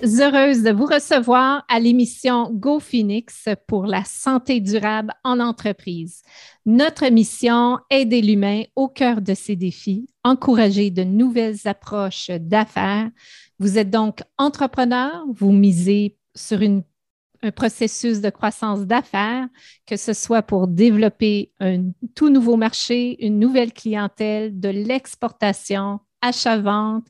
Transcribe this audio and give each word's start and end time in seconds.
Heureuse 0.00 0.62
de 0.62 0.70
vous 0.70 0.86
recevoir 0.86 1.64
à 1.68 1.80
l'émission 1.80 2.52
Go 2.52 2.78
Phoenix 2.78 3.48
pour 3.66 3.84
la 3.86 4.04
santé 4.04 4.60
durable 4.60 5.12
en 5.24 5.40
entreprise. 5.40 6.22
Notre 6.64 7.08
mission, 7.08 7.78
aider 7.90 8.22
l'humain 8.22 8.62
au 8.76 8.86
cœur 8.88 9.20
de 9.20 9.34
ses 9.34 9.56
défis, 9.56 10.08
encourager 10.22 10.90
de 10.90 11.02
nouvelles 11.02 11.66
approches 11.66 12.30
d'affaires. 12.30 13.10
Vous 13.58 13.76
êtes 13.76 13.90
donc 13.90 14.20
entrepreneur, 14.38 15.24
vous 15.34 15.50
misez 15.50 16.16
sur 16.32 16.60
un 16.62 17.50
processus 17.50 18.20
de 18.20 18.30
croissance 18.30 18.86
d'affaires, 18.86 19.48
que 19.84 19.96
ce 19.96 20.12
soit 20.12 20.42
pour 20.42 20.68
développer 20.68 21.50
un 21.58 21.90
tout 22.14 22.28
nouveau 22.28 22.56
marché, 22.56 23.24
une 23.24 23.40
nouvelle 23.40 23.72
clientèle, 23.72 24.60
de 24.60 24.68
l'exportation, 24.68 25.98
achat-vente, 26.20 27.06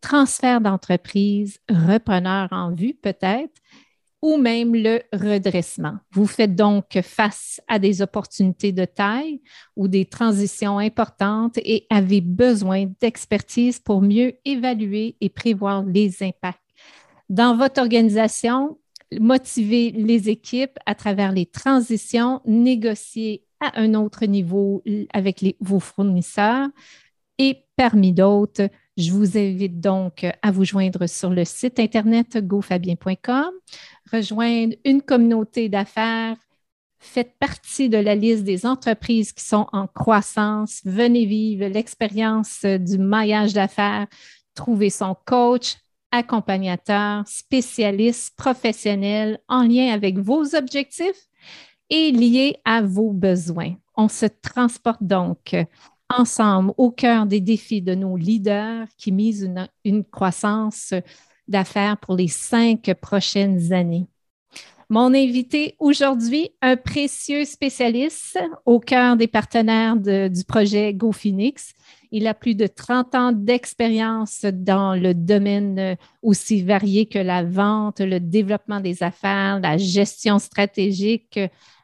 transfert 0.00 0.60
d'entreprise, 0.60 1.58
repreneur 1.68 2.48
en 2.50 2.72
vue 2.72 2.94
peut-être, 2.94 3.60
ou 4.20 4.36
même 4.36 4.74
le 4.74 5.00
redressement. 5.12 5.96
Vous 6.10 6.26
faites 6.26 6.56
donc 6.56 6.98
face 7.02 7.60
à 7.68 7.78
des 7.78 8.02
opportunités 8.02 8.72
de 8.72 8.84
taille 8.84 9.40
ou 9.76 9.86
des 9.86 10.04
transitions 10.04 10.78
importantes 10.78 11.58
et 11.58 11.86
avez 11.88 12.20
besoin 12.20 12.86
d'expertise 13.00 13.78
pour 13.78 14.02
mieux 14.02 14.34
évaluer 14.44 15.16
et 15.20 15.28
prévoir 15.28 15.84
les 15.84 16.22
impacts. 16.22 16.58
Dans 17.28 17.56
votre 17.56 17.80
organisation, 17.80 18.78
motiver 19.20 19.90
les 19.92 20.28
équipes 20.28 20.78
à 20.86 20.94
travers 20.94 21.32
les 21.32 21.46
transitions, 21.46 22.40
négocier 22.44 23.44
à 23.60 23.80
un 23.80 23.94
autre 23.94 24.24
niveau 24.26 24.82
avec 25.12 25.44
vos 25.60 25.80
fournisseurs 25.80 26.68
et 27.38 27.64
parmi 27.76 28.12
d'autres, 28.12 28.68
je 28.98 29.12
vous 29.12 29.38
invite 29.38 29.80
donc 29.80 30.26
à 30.42 30.50
vous 30.50 30.64
joindre 30.64 31.06
sur 31.06 31.30
le 31.30 31.44
site 31.44 31.78
internet 31.78 32.44
gofabien.com, 32.44 33.50
rejoindre 34.12 34.74
une 34.84 35.02
communauté 35.02 35.68
d'affaires. 35.68 36.36
Faites 36.98 37.38
partie 37.38 37.88
de 37.88 37.96
la 37.96 38.16
liste 38.16 38.42
des 38.42 38.66
entreprises 38.66 39.32
qui 39.32 39.44
sont 39.44 39.68
en 39.72 39.86
croissance. 39.86 40.80
Venez 40.84 41.26
vivre 41.26 41.66
l'expérience 41.66 42.64
du 42.64 42.98
maillage 42.98 43.52
d'affaires. 43.52 44.08
Trouvez 44.56 44.90
son 44.90 45.16
coach, 45.24 45.76
accompagnateur, 46.10 47.22
spécialiste, 47.28 48.34
professionnel 48.36 49.38
en 49.46 49.62
lien 49.62 49.92
avec 49.92 50.18
vos 50.18 50.56
objectifs 50.56 51.28
et 51.88 52.10
lié 52.10 52.56
à 52.64 52.82
vos 52.82 53.12
besoins. 53.12 53.76
On 53.96 54.08
se 54.08 54.26
transporte 54.26 55.04
donc 55.04 55.54
ensemble 56.10 56.72
au 56.76 56.90
cœur 56.90 57.26
des 57.26 57.40
défis 57.40 57.82
de 57.82 57.94
nos 57.94 58.16
leaders 58.16 58.86
qui 58.96 59.12
misent 59.12 59.50
une, 59.84 60.04
croissance 60.04 60.94
d'affaires 61.46 61.96
pour 61.98 62.16
les 62.16 62.28
cinq 62.28 62.92
prochaines 63.00 63.72
années. 63.72 64.06
Mon 64.90 65.12
invité 65.12 65.74
aujourd'hui, 65.78 66.50
un 66.62 66.76
précieux 66.76 67.44
spécialiste 67.44 68.38
au 68.64 68.80
cœur 68.80 69.16
des 69.16 69.26
partenaires 69.26 69.96
du 69.96 70.44
projet 70.44 70.94
GoPhoenix. 70.94 71.74
Il 72.10 72.26
a 72.26 72.32
plus 72.32 72.54
de 72.54 72.66
30 72.66 73.14
ans 73.14 73.32
d'expérience 73.32 74.46
dans 74.46 74.94
le 74.94 75.12
domaine 75.12 75.98
aussi 76.22 76.62
varié 76.62 77.04
que 77.04 77.18
la 77.18 77.44
vente, 77.44 78.00
le 78.00 78.18
développement 78.18 78.80
des 78.80 79.02
affaires, 79.02 79.60
la 79.60 79.76
gestion 79.76 80.38
stratégique, 80.38 81.38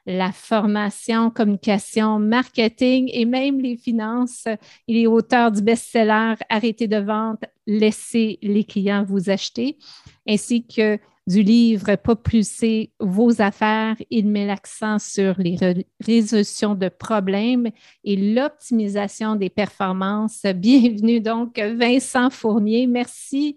la 0.07 0.33
formation, 0.33 1.31
communication, 1.31 2.19
marketing 2.19 3.11
et 3.13 3.25
même 3.25 3.61
les 3.61 3.77
finances. 3.77 4.47
Il 4.87 4.97
est 4.97 5.07
auteur 5.07 5.51
du 5.51 5.63
best-seller 5.63 6.35
Arrêtez 6.49 6.89
de 6.89 6.99
vente, 6.99 7.45
laissez 7.67 8.39
les 8.43 8.65
clients 8.65 9.05
vous 9.05 9.31
acheter, 9.31 9.79
ainsi 10.29 10.67
que 10.67 10.99
du 11.27 11.43
livre 11.43 11.97
Propulser 11.97 12.93
vos 13.01 13.41
affaires. 13.41 13.97
Il 14.11 14.29
met 14.29 14.47
l'accent 14.47 14.99
sur 14.99 15.35
les 15.39 15.57
résolutions 16.05 16.75
de 16.75 16.89
problèmes 16.89 17.71
et 18.05 18.17
l'optimisation 18.17 19.37
des 19.37 19.49
performances. 19.49 20.43
Bienvenue 20.55 21.21
donc, 21.21 21.59
Vincent 21.59 22.29
Fournier. 22.31 22.87
Merci 22.87 23.57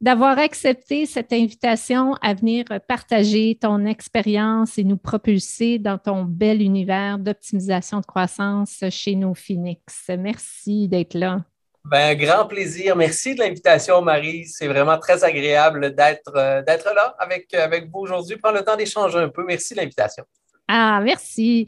d'avoir 0.00 0.38
accepté 0.38 1.06
cette 1.06 1.32
invitation 1.32 2.14
à 2.22 2.34
venir 2.34 2.64
partager 2.86 3.58
ton 3.60 3.84
expérience 3.84 4.78
et 4.78 4.84
nous 4.84 4.96
propulser 4.96 5.78
dans 5.78 5.98
ton 5.98 6.24
bel 6.24 6.62
univers 6.62 7.18
d'optimisation 7.18 8.00
de 8.00 8.06
croissance 8.06 8.84
chez 8.90 9.16
nos 9.16 9.34
Phoenix. 9.34 10.10
Merci 10.16 10.88
d'être 10.88 11.14
là. 11.14 11.44
Ben, 11.84 12.14
grand 12.16 12.46
plaisir. 12.46 12.94
Merci 12.96 13.34
de 13.34 13.40
l'invitation, 13.40 14.02
Marie. 14.02 14.44
C'est 14.46 14.68
vraiment 14.68 14.98
très 14.98 15.24
agréable 15.24 15.94
d'être 15.94 16.36
euh, 16.36 16.62
là 16.94 17.14
avec, 17.18 17.52
avec 17.54 17.88
vous 17.90 18.00
aujourd'hui. 18.00 18.36
Prendre 18.36 18.58
le 18.58 18.64
temps 18.64 18.76
d'échanger 18.76 19.18
un 19.18 19.30
peu. 19.30 19.42
Merci 19.44 19.74
de 19.74 19.80
l'invitation. 19.80 20.24
Ah, 20.68 21.00
merci. 21.02 21.66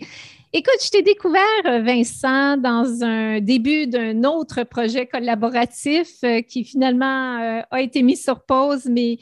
Écoute, 0.53 0.75
je 0.85 0.91
t'ai 0.91 1.03
découvert, 1.03 1.41
euh, 1.65 1.81
Vincent, 1.81 2.59
dans 2.59 3.03
un 3.03 3.41
début 3.41 3.87
d'un 3.87 4.25
autre 4.25 4.65
projet 4.65 5.07
collaboratif 5.07 6.09
euh, 6.23 6.43
qui 6.43 6.65
finalement 6.65 7.39
euh, 7.41 7.63
a 7.71 7.81
été 7.81 8.03
mis 8.03 8.17
sur 8.17 8.45
pause, 8.45 8.85
mais 8.91 9.19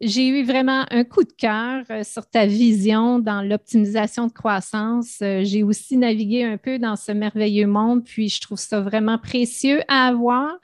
j'ai 0.00 0.28
eu 0.28 0.44
vraiment 0.44 0.84
un 0.90 1.02
coup 1.02 1.24
de 1.24 1.32
cœur 1.32 1.82
sur 2.04 2.28
ta 2.28 2.46
vision 2.46 3.18
dans 3.18 3.42
l'optimisation 3.42 4.26
de 4.26 4.32
croissance. 4.32 5.16
J'ai 5.20 5.62
aussi 5.62 5.96
navigué 5.96 6.44
un 6.44 6.58
peu 6.58 6.78
dans 6.78 6.96
ce 6.96 7.10
merveilleux 7.10 7.66
monde, 7.66 8.04
puis 8.04 8.28
je 8.28 8.40
trouve 8.42 8.58
ça 8.58 8.80
vraiment 8.82 9.16
précieux 9.16 9.80
à 9.88 10.08
avoir. 10.08 10.58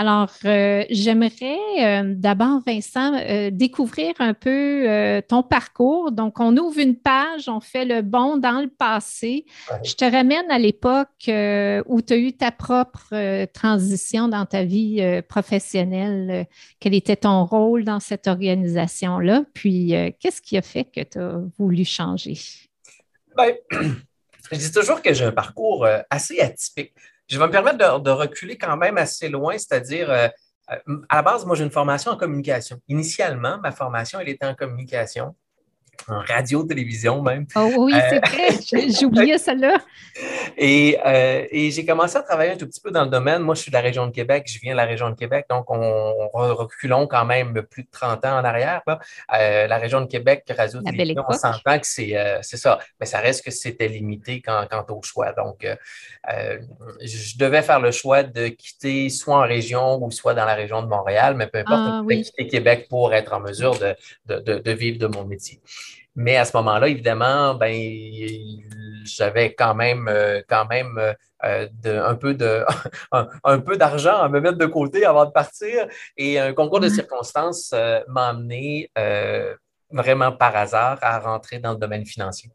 Alors, 0.00 0.30
euh, 0.44 0.84
j'aimerais 0.90 1.58
euh, 1.80 2.14
d'abord, 2.14 2.60
Vincent, 2.64 3.14
euh, 3.14 3.50
découvrir 3.50 4.14
un 4.20 4.32
peu 4.32 4.86
ton 5.26 5.42
parcours. 5.42 6.12
Donc, 6.12 6.38
on 6.38 6.56
ouvre 6.56 6.78
une 6.78 6.94
page, 6.94 7.48
on 7.48 7.58
fait 7.58 7.84
le 7.84 8.02
bond 8.02 8.36
dans 8.36 8.60
le 8.60 8.68
passé. 8.68 9.44
Je 9.82 9.94
te 9.94 10.04
ramène 10.04 10.48
à 10.52 10.58
l'époque 10.60 11.08
où 11.26 12.00
tu 12.00 12.12
as 12.12 12.16
eu 12.16 12.32
ta 12.32 12.52
propre 12.52 13.46
transition 13.46 14.28
dans 14.28 14.46
ta 14.46 14.62
vie 14.62 15.02
professionnelle. 15.28 16.46
quel 16.78 16.94
était 16.94 17.16
ton 17.16 17.44
rôle 17.44 17.82
dans 17.82 17.98
cette 17.98 18.28
organisation-là? 18.28 19.46
Puis, 19.52 19.94
qu'est-ce 20.20 20.40
qui 20.40 20.56
a 20.56 20.62
fait 20.62 20.84
que 20.84 21.00
tu 21.00 21.18
as 21.18 21.40
voulu 21.58 21.84
changer? 21.84 22.38
Bien, 23.36 23.52
je 24.52 24.56
dis 24.58 24.70
toujours 24.70 25.02
que 25.02 25.12
j'ai 25.12 25.24
un 25.24 25.32
parcours 25.32 25.88
assez 26.08 26.38
atypique. 26.38 26.92
Je 27.28 27.38
vais 27.38 27.46
me 27.46 27.52
permettre 27.52 28.00
de, 28.00 28.10
reculer 28.10 28.56
quand 28.56 28.76
même 28.76 28.96
assez 28.96 29.28
loin, 29.28 29.52
c'est-à-dire, 29.58 30.10
euh, 30.10 30.28
euh, 30.70 31.02
à 31.08 31.16
la 31.16 31.22
base, 31.22 31.44
moi, 31.44 31.56
j'ai 31.56 31.64
une 31.64 31.70
formation 31.70 32.10
en 32.12 32.16
communication. 32.16 32.80
Initialement, 32.88 33.58
ma 33.58 33.70
formation, 33.70 34.18
elle 34.18 34.28
était 34.30 34.46
en 34.46 34.54
communication 34.54 35.34
en 36.06 36.20
radio-télévision 36.20 37.22
même. 37.22 37.46
Oh 37.56 37.70
oui, 37.78 37.92
c'est 38.08 38.16
euh, 38.16 38.20
vrai, 38.20 38.88
j'oubliais 39.00 39.38
celle-là. 39.38 39.78
Et, 40.56 40.98
euh, 41.04 41.46
et 41.50 41.70
j'ai 41.70 41.84
commencé 41.84 42.16
à 42.16 42.22
travailler 42.22 42.52
un 42.52 42.56
tout 42.56 42.66
petit 42.66 42.80
peu 42.80 42.90
dans 42.90 43.04
le 43.04 43.10
domaine. 43.10 43.42
Moi, 43.42 43.54
je 43.54 43.62
suis 43.62 43.70
de 43.70 43.76
la 43.76 43.82
région 43.82 44.06
de 44.06 44.12
Québec, 44.12 44.44
je 44.46 44.58
viens 44.60 44.72
de 44.72 44.76
la 44.76 44.84
région 44.84 45.10
de 45.10 45.14
Québec, 45.14 45.46
donc 45.50 45.70
on, 45.70 46.28
reculons 46.32 47.06
quand 47.06 47.24
même 47.24 47.62
plus 47.62 47.82
de 47.82 47.88
30 47.90 48.24
ans 48.24 48.38
en 48.38 48.44
arrière. 48.44 48.82
Euh, 48.88 49.66
la 49.66 49.78
région 49.78 50.00
de 50.00 50.06
Québec, 50.06 50.44
radio-télévision, 50.56 51.24
on 51.28 51.32
s'entend 51.32 51.78
que 51.78 51.86
c'est 51.86 52.36
ça, 52.42 52.78
mais 53.00 53.06
ça 53.06 53.18
reste 53.18 53.44
que 53.44 53.50
c'était 53.50 53.88
limité 53.88 54.40
quant, 54.40 54.66
au 54.88 55.02
choix. 55.02 55.32
Donc, 55.32 55.66
je 56.28 57.38
devais 57.38 57.62
faire 57.62 57.80
le 57.80 57.90
choix 57.90 58.22
de 58.22 58.48
quitter 58.48 59.08
soit 59.10 59.36
en 59.36 59.46
région 59.46 60.02
ou 60.02 60.10
soit 60.10 60.34
dans 60.34 60.44
la 60.44 60.54
région 60.54 60.82
de 60.82 60.88
Montréal, 60.88 61.34
mais 61.36 61.46
peu 61.46 61.58
importe, 61.58 61.80
ah, 61.80 62.02
quitter 62.08 62.46
Québec 62.46 62.86
pour 62.88 63.12
être 63.14 63.32
en 63.32 63.40
mesure 63.40 63.78
de, 63.78 63.94
de, 64.26 64.58
de 64.58 64.72
vivre 64.72 64.98
de 64.98 65.06
mon 65.06 65.24
métier. 65.24 65.60
Mais 66.18 66.36
à 66.36 66.44
ce 66.44 66.56
moment-là, 66.56 66.88
évidemment, 66.88 67.54
ben, 67.54 67.72
j'avais 69.04 69.54
quand 69.54 69.76
même, 69.76 70.08
euh, 70.08 70.42
quand 70.48 70.66
même 70.66 70.98
euh, 71.44 71.68
un 71.84 72.14
peu 72.16 72.34
de, 72.34 72.64
un, 73.44 73.58
peu 73.60 73.76
d'argent 73.76 74.16
à 74.16 74.28
me 74.28 74.40
mettre 74.40 74.58
de 74.58 74.66
côté 74.66 75.04
avant 75.04 75.26
de 75.26 75.30
partir. 75.30 75.86
Et 76.16 76.40
un 76.40 76.54
concours 76.54 76.80
de 76.80 76.88
mm-hmm. 76.88 76.94
circonstances 76.94 77.70
euh, 77.72 78.00
m'a 78.08 78.30
amené 78.30 78.90
vraiment 79.90 80.32
par 80.32 80.56
hasard 80.56 80.98
à 81.02 81.20
rentrer 81.20 81.60
dans 81.60 81.72
le 81.72 81.78
domaine 81.78 82.04
financier. 82.04 82.50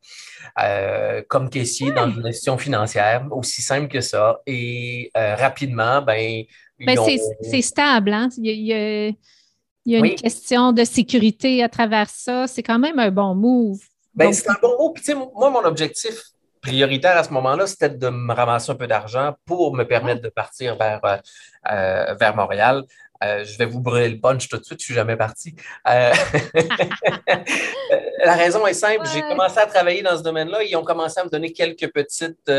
comme 1.30 1.50
caissier 1.50 1.94
dans 1.94 2.10
une 2.10 2.22
gestion 2.22 2.58
financière, 2.58 3.26
aussi 3.32 3.62
simple 3.62 3.88
que 3.88 4.02
ça. 4.02 4.42
Et 4.46 5.10
rapidement, 5.16 6.02
ben, 6.02 6.44
ben 6.80 7.00
c'est 7.42 7.62
stable, 7.62 8.12
hein? 8.12 8.28
il 8.38 8.46
il 8.46 8.66
y 8.66 8.74
a 8.74 9.12
une 9.86 10.16
question 10.16 10.72
de 10.72 10.84
sécurité 10.84 11.64
à 11.64 11.70
travers 11.70 12.10
ça. 12.10 12.48
C'est 12.48 12.64
quand 12.64 12.80
même 12.80 13.00
un 13.00 13.12
bon 13.12 13.36
move. 13.36 13.80
Ben, 14.16 14.32
c'est 14.32 14.50
un 14.50 14.56
bon 14.62 14.78
move. 14.80 14.94
Puis, 14.94 15.14
moi, 15.14 15.50
mon 15.50 15.64
objectif 15.66 16.34
prioritaire 16.62 17.18
à 17.18 17.24
ce 17.24 17.32
moment-là, 17.32 17.68
c'était 17.68 17.90
de 17.90 18.10
me 18.10 18.34
ramasser 18.34 18.72
un 18.72 18.76
peu 18.76 18.88
d'argent 18.88 19.36
pour 19.46 19.76
me 19.76 19.84
permettre 19.84 20.22
de 20.22 20.30
partir 20.30 20.78
vers, 20.78 21.02
euh, 21.04 21.18
euh, 21.72 22.16
vers 22.16 22.36
Montréal. 22.36 22.84
Euh, 23.24 23.44
je 23.46 23.58
vais 23.58 23.66
vous 23.66 23.80
brûler 23.80 24.10
le 24.10 24.20
punch 24.20 24.48
tout 24.48 24.58
de 24.58 24.64
suite, 24.64 24.80
je 24.80 24.86
suis 24.86 24.94
jamais 24.94 25.16
parti. 25.16 25.56
Euh, 25.88 26.12
la 28.26 28.34
raison 28.34 28.66
est 28.68 28.74
simple, 28.74 29.06
j'ai 29.14 29.22
commencé 29.22 29.60
à 29.60 29.66
travailler 29.66 30.02
dans 30.02 30.18
ce 30.18 30.24
domaine-là. 30.24 30.64
Ils 30.64 30.76
ont 30.76 30.84
commencé 30.84 31.20
à 31.20 31.24
me 31.24 31.30
donner 31.30 31.52
quelques 31.54 31.92
petites 31.92 32.52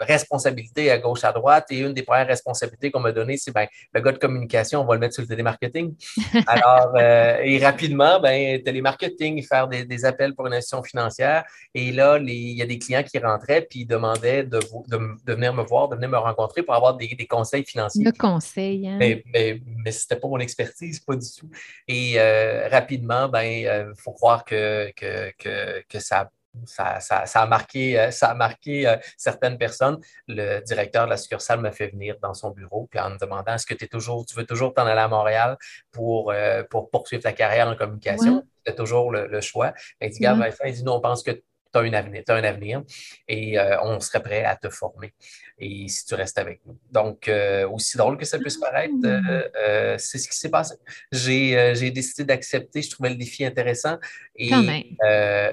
responsabilités 0.00 0.90
à 0.90 0.98
gauche, 0.98 1.24
à 1.24 1.32
droite. 1.32 1.66
Et 1.70 1.78
une 1.78 1.94
des 1.94 2.02
premières 2.02 2.26
responsabilités 2.26 2.90
qu'on 2.90 3.00
m'a 3.00 3.12
données, 3.12 3.36
c'est 3.36 3.52
ben, 3.52 3.66
le 3.92 4.00
gars 4.00 4.12
de 4.12 4.18
communication, 4.18 4.82
on 4.82 4.84
va 4.84 4.94
le 4.94 5.00
mettre 5.00 5.14
sur 5.14 5.22
le 5.22 5.28
télémarketing. 5.28 5.94
Alors, 6.46 6.96
et 6.98 7.58
rapidement, 7.64 8.20
ben, 8.20 8.62
télémarketing, 8.62 9.44
faire 9.46 9.68
des, 9.68 9.84
des, 9.84 10.04
appels 10.04 10.34
pour 10.34 10.46
une 10.46 10.54
institution 10.54 10.82
financière. 10.82 11.44
Et 11.74 11.90
là, 11.92 12.18
il 12.20 12.56
y 12.56 12.62
a 12.62 12.66
des 12.66 12.78
clients 12.78 13.02
qui 13.02 13.18
rentraient 13.18 13.62
puis 13.62 13.80
ils 13.80 13.86
demandaient 13.86 14.44
de, 14.44 14.60
de, 14.88 15.32
venir 15.32 15.54
me 15.54 15.62
voir, 15.62 15.88
de 15.88 15.96
venir 15.96 16.08
me 16.08 16.18
rencontrer 16.18 16.62
pour 16.62 16.74
avoir 16.74 16.96
des, 16.96 17.08
des 17.08 17.26
conseils 17.26 17.64
financiers. 17.64 18.04
Le 18.04 18.12
conseil. 18.12 18.67
Hein? 18.68 18.96
Mais, 18.98 19.22
mais, 19.32 19.60
mais 19.84 19.92
ce 19.92 20.04
n'était 20.04 20.20
pas 20.20 20.28
mon 20.28 20.38
expertise, 20.38 21.00
pas 21.00 21.16
du 21.16 21.26
tout. 21.36 21.50
Et 21.86 22.14
euh, 22.18 22.68
rapidement, 22.68 23.28
ben, 23.28 23.42
il 23.42 23.66
euh, 23.66 23.94
faut 23.94 24.12
croire 24.12 24.44
que, 24.44 24.90
que, 24.96 25.32
que, 25.38 25.82
que 25.88 25.98
ça 25.98 26.30
ça, 26.64 26.98
ça, 26.98 27.24
ça, 27.26 27.42
a 27.42 27.46
marqué, 27.46 28.10
ça 28.10 28.30
a 28.30 28.34
marqué 28.34 28.88
euh, 28.88 28.96
certaines 29.16 29.58
personnes. 29.58 29.98
Le 30.26 30.60
directeur 30.60 31.04
de 31.04 31.10
la 31.10 31.16
succursale 31.16 31.60
me 31.60 31.70
fait 31.70 31.88
venir 31.88 32.16
dans 32.20 32.34
son 32.34 32.50
bureau 32.50 32.88
puis 32.90 32.98
en 32.98 33.10
me 33.10 33.18
demandant 33.18 33.54
est-ce 33.54 33.66
que 33.66 33.74
es 33.74 33.86
toujours, 33.86 34.26
tu 34.26 34.34
veux 34.34 34.46
toujours 34.46 34.74
t'en 34.74 34.86
aller 34.86 35.00
à 35.00 35.06
Montréal 35.06 35.56
pour, 35.92 36.32
pour 36.68 36.90
poursuivre 36.90 37.22
ta 37.22 37.32
carrière 37.32 37.68
en 37.68 37.76
communication? 37.76 38.42
C'est 38.66 38.74
toujours 38.74 39.12
le, 39.12 39.40
choix. 39.40 39.72
Il 40.00 40.10
dit, 40.10 40.24
Vincent, 40.24 40.64
il 40.64 40.72
dit, 40.72 40.82
non, 40.82 40.96
on 40.96 41.00
pense 41.00 41.22
que 41.22 41.42
tu 41.72 41.78
as, 41.78 41.82
un 41.82 41.92
avenir, 41.92 42.22
as 42.28 42.34
un 42.34 42.44
avenir 42.44 42.82
et 43.26 43.58
on 43.82 44.00
serait 44.00 44.22
prêt 44.22 44.44
à 44.44 44.56
te 44.56 44.68
former 44.68 45.12
et 45.60 45.88
si 45.88 46.04
tu 46.06 46.14
restes 46.14 46.38
avec 46.38 46.60
nous. 46.66 46.78
Donc, 46.90 47.28
euh, 47.28 47.68
aussi 47.68 47.96
drôle 47.96 48.16
que 48.16 48.24
ça 48.24 48.38
puisse 48.38 48.56
paraître, 48.56 48.94
ah. 49.04 49.06
euh, 49.06 49.42
euh, 49.56 49.94
c'est 49.98 50.18
ce 50.18 50.28
qui 50.28 50.36
s'est 50.36 50.50
passé. 50.50 50.74
J'ai 51.10 51.90
décidé 51.90 52.24
d'accepter, 52.24 52.82
je 52.82 52.90
trouvais 52.90 53.10
le 53.10 53.16
défi 53.16 53.44
intéressant. 53.44 53.98
Et, 54.36 54.50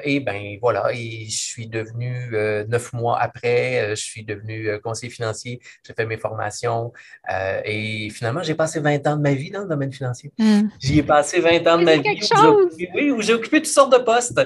et 0.04 0.20
ben 0.20 0.58
voilà, 0.62 0.92
et 0.94 1.26
je 1.26 1.38
suis 1.38 1.68
devenu, 1.68 2.30
neuf 2.68 2.94
mois 2.94 3.20
après, 3.20 3.96
je 3.96 4.02
suis 4.02 4.24
devenu 4.24 4.80
conseiller 4.82 5.12
financier, 5.12 5.60
j'ai 5.86 5.94
fait 5.94 6.06
mes 6.06 6.18
formations 6.18 6.94
et 7.66 8.10
finalement, 8.12 8.44
j'ai 8.44 8.54
passé 8.54 8.80
20 8.80 9.08
ans 9.08 9.18
de 9.18 9.22
ma 9.24 9.34
vie 9.34 9.50
dans 9.50 9.62
le 9.62 9.68
domaine 9.68 9.92
financier. 9.92 10.32
Hum. 10.40 10.70
J'y 10.80 11.00
ai 11.00 11.04
passé 11.04 11.40
20 11.40 11.66
ans 11.68 11.80
de 11.80 11.84
ma 11.84 11.98
vie 11.98 12.20
où, 13.10 13.16
où 13.16 13.22
j'ai 13.22 13.34
occupé 13.34 13.58
toutes 13.58 13.72
sortes 13.72 13.92
de 13.92 14.04
postes. 14.04 14.40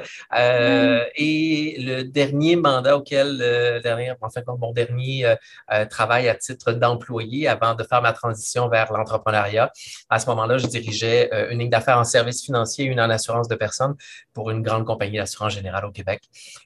Et 1.16 1.59
le 1.78 2.04
dernier 2.04 2.56
mandat 2.56 2.98
auquel, 2.98 3.38
dernier, 3.84 4.14
enfin, 4.22 4.42
mon 4.60 4.72
dernier 4.72 5.36
euh, 5.72 5.86
travail 5.86 6.30
à 6.30 6.36
titre 6.36 6.72
d'employé 6.72 7.48
avant 7.48 7.76
de 7.76 7.84
faire 7.84 8.02
ma 8.02 8.14
transition 8.14 8.68
vers 8.70 8.92
l'entrepreneuriat. 8.92 9.72
À 10.10 10.20
ce 10.20 10.28
moment-là, 10.30 10.58
je 10.58 10.68
dirigeais 10.68 11.30
euh, 11.34 11.52
une 11.52 11.60
ligne 11.60 11.70
d'affaires 11.70 11.98
en 11.98 12.04
services 12.04 12.44
financiers, 12.44 12.86
une 12.86 13.00
en 13.00 13.10
assurance 13.10 13.48
de 13.48 13.56
personnes 13.56 13.96
pour 14.34 14.50
une 14.50 14.62
grande 14.62 14.86
compagnie 14.86 15.18
d'assurance 15.18 15.54
générale 15.54 15.86
au 15.86 15.92
Québec. 15.92 16.24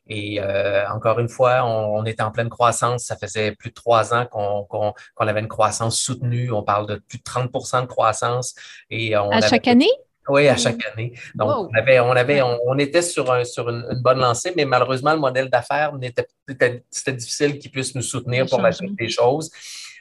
Et 0.07 0.39
euh, 0.39 0.87
encore 0.89 1.19
une 1.19 1.29
fois, 1.29 1.65
on, 1.65 2.03
était 2.05 2.23
en 2.23 2.31
pleine 2.31 2.49
croissance. 2.49 3.05
Ça 3.05 3.15
faisait 3.15 3.53
plus 3.53 3.69
de 3.69 3.75
trois 3.75 4.13
ans 4.13 4.25
qu'on 4.25 4.93
avait 5.19 5.39
une 5.39 5.47
croissance 5.47 5.97
soutenue. 5.99 6.51
On 6.51 6.63
parle 6.63 6.87
de 6.87 6.95
plus 6.95 7.17
de 7.17 7.23
30% 7.23 7.81
de 7.81 7.87
croissance. 7.87 8.55
Et 8.89 9.15
à 9.15 9.41
chaque 9.41 9.67
année? 9.67 9.89
Oui, 10.29 10.47
à 10.47 10.55
chaque 10.55 10.79
année. 10.93 11.13
Donc, 11.35 11.69
on, 11.69 11.77
avait, 11.77 11.99
on, 11.99 12.11
avait, 12.11 12.41
on, 12.41 12.77
était 12.77 13.01
sur, 13.01 13.45
sur 13.45 13.69
une, 13.69 14.01
bonne 14.01 14.19
lancée, 14.19 14.53
mais 14.55 14.65
malheureusement, 14.65 15.13
le 15.13 15.19
modèle 15.19 15.49
d'affaires 15.49 15.93
n'était 15.97 16.27
c'était 16.89 17.13
difficile 17.13 17.59
qu'il 17.59 17.71
puisse 17.71 17.95
nous 17.95 18.01
soutenir 18.01 18.45
pour 18.47 18.61
la 18.61 18.71
suite 18.71 18.97
des 18.97 19.09
choses. 19.09 19.49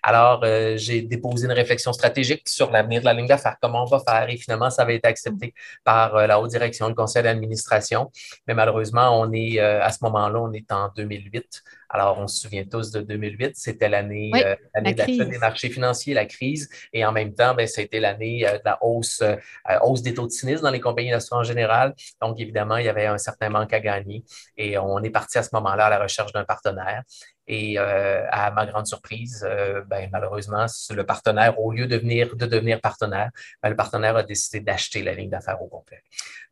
Alors, 0.04 0.40
euh, 0.42 0.76
j'ai 0.76 1.02
déposé 1.02 1.46
une 1.46 1.52
réflexion 1.52 1.92
stratégique 1.92 2.48
sur 2.48 2.72
l'avenir 2.72 3.00
de 3.00 3.04
la 3.04 3.14
ligne 3.14 3.28
d'affaires, 3.28 3.56
comment 3.62 3.84
on 3.84 3.86
va 3.86 4.00
faire. 4.00 4.28
Et 4.28 4.36
finalement, 4.36 4.69
ça 4.69 4.82
avait 4.82 4.96
été 4.96 5.06
accepté 5.06 5.54
par 5.84 6.16
euh, 6.16 6.26
la 6.26 6.40
haute 6.40 6.50
direction, 6.50 6.88
le 6.88 6.94
conseil 6.94 7.22
d'administration. 7.22 8.10
Mais 8.48 8.54
malheureusement, 8.54 9.20
on 9.20 9.32
est 9.32 9.60
euh, 9.60 9.80
à 9.80 9.92
ce 9.92 9.98
moment-là, 10.02 10.40
on 10.40 10.52
est 10.52 10.70
en 10.72 10.90
2008. 10.96 11.62
Alors, 11.92 12.18
on 12.18 12.26
se 12.26 12.40
souvient 12.40 12.64
tous 12.64 12.90
de 12.90 13.02
2008, 13.02 13.52
c'était 13.54 13.90
l'année 13.90 14.30
euh, 14.34 14.56
de 14.80 15.24
des 15.24 15.38
marchés 15.38 15.68
financiers, 15.68 16.14
la 16.14 16.24
crise, 16.24 16.70
et 16.94 17.04
en 17.04 17.12
même 17.12 17.34
temps, 17.34 17.54
ben, 17.54 17.66
c'était 17.66 18.00
l'année 18.00 18.48
euh, 18.48 18.54
de 18.54 18.62
la 18.64 18.78
hausse, 18.82 19.20
euh, 19.20 19.36
hausse 19.82 20.00
des 20.00 20.14
taux 20.14 20.26
de 20.26 20.32
cynisme 20.32 20.62
dans 20.62 20.70
les 20.70 20.80
compagnies 20.80 21.10
d'assurance 21.10 21.46
générale. 21.46 21.94
Donc, 22.22 22.40
évidemment, 22.40 22.78
il 22.78 22.86
y 22.86 22.88
avait 22.88 23.04
un 23.04 23.18
certain 23.18 23.50
manque 23.50 23.74
à 23.74 23.80
gagner 23.80 24.24
et 24.56 24.78
on 24.78 25.02
est 25.02 25.10
parti 25.10 25.36
à 25.36 25.42
ce 25.42 25.50
moment-là 25.52 25.86
à 25.86 25.90
la 25.90 25.98
recherche 25.98 26.32
d'un 26.32 26.44
partenaire. 26.44 27.02
Et 27.48 27.76
à 27.76 28.52
ma 28.52 28.66
grande 28.66 28.86
surprise, 28.86 29.46
ben, 29.86 30.08
malheureusement, 30.12 30.66
le 30.90 31.02
partenaire, 31.02 31.60
au 31.60 31.72
lieu 31.72 31.88
de, 31.88 31.96
venir, 31.96 32.34
de 32.36 32.46
devenir 32.46 32.80
partenaire, 32.80 33.30
ben, 33.62 33.68
le 33.68 33.76
partenaire 33.76 34.16
a 34.16 34.22
décidé 34.22 34.60
d'acheter 34.60 35.02
la 35.02 35.12
ligne 35.12 35.28
d'affaires 35.28 35.60
au 35.60 35.66
complet. 35.66 36.02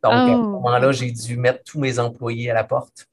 Donc, 0.03 0.13
à 0.13 0.27
ce 0.27 0.31
oh. 0.31 0.37
moment-là, 0.37 0.91
j'ai 0.91 1.11
dû 1.11 1.37
mettre 1.37 1.63
tous 1.63 1.79
mes 1.79 1.97
employés 1.97 2.51
à 2.51 2.53
la 2.53 2.65
porte. 2.65 3.07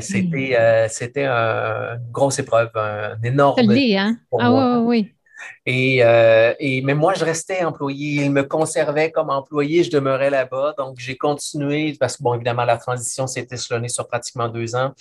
c'était, 0.00 1.26
une 1.34 2.10
grosse 2.10 2.38
épreuve, 2.38 2.70
un 2.74 3.16
énorme. 3.22 3.56
Hein? 3.60 4.16
ah, 4.38 4.80
oui. 4.80 5.14
Et, 5.66 6.02
euh, 6.02 6.54
et, 6.58 6.82
mais 6.82 6.94
moi, 6.94 7.14
je 7.14 7.24
restais 7.24 7.64
employé. 7.64 8.24
Il 8.24 8.30
me 8.30 8.42
conservait 8.42 9.10
comme 9.10 9.30
employé. 9.30 9.84
Je 9.84 9.90
demeurais 9.90 10.30
là-bas. 10.30 10.74
Donc, 10.78 10.96
j'ai 10.98 11.16
continué 11.16 11.96
parce 11.98 12.16
que, 12.16 12.22
bon, 12.22 12.34
évidemment, 12.34 12.64
la 12.64 12.76
transition 12.76 13.26
s'est 13.26 13.46
échelonnée 13.50 13.88
sur 13.88 14.06
pratiquement 14.06 14.48
deux 14.48 14.74
ans. 14.76 14.92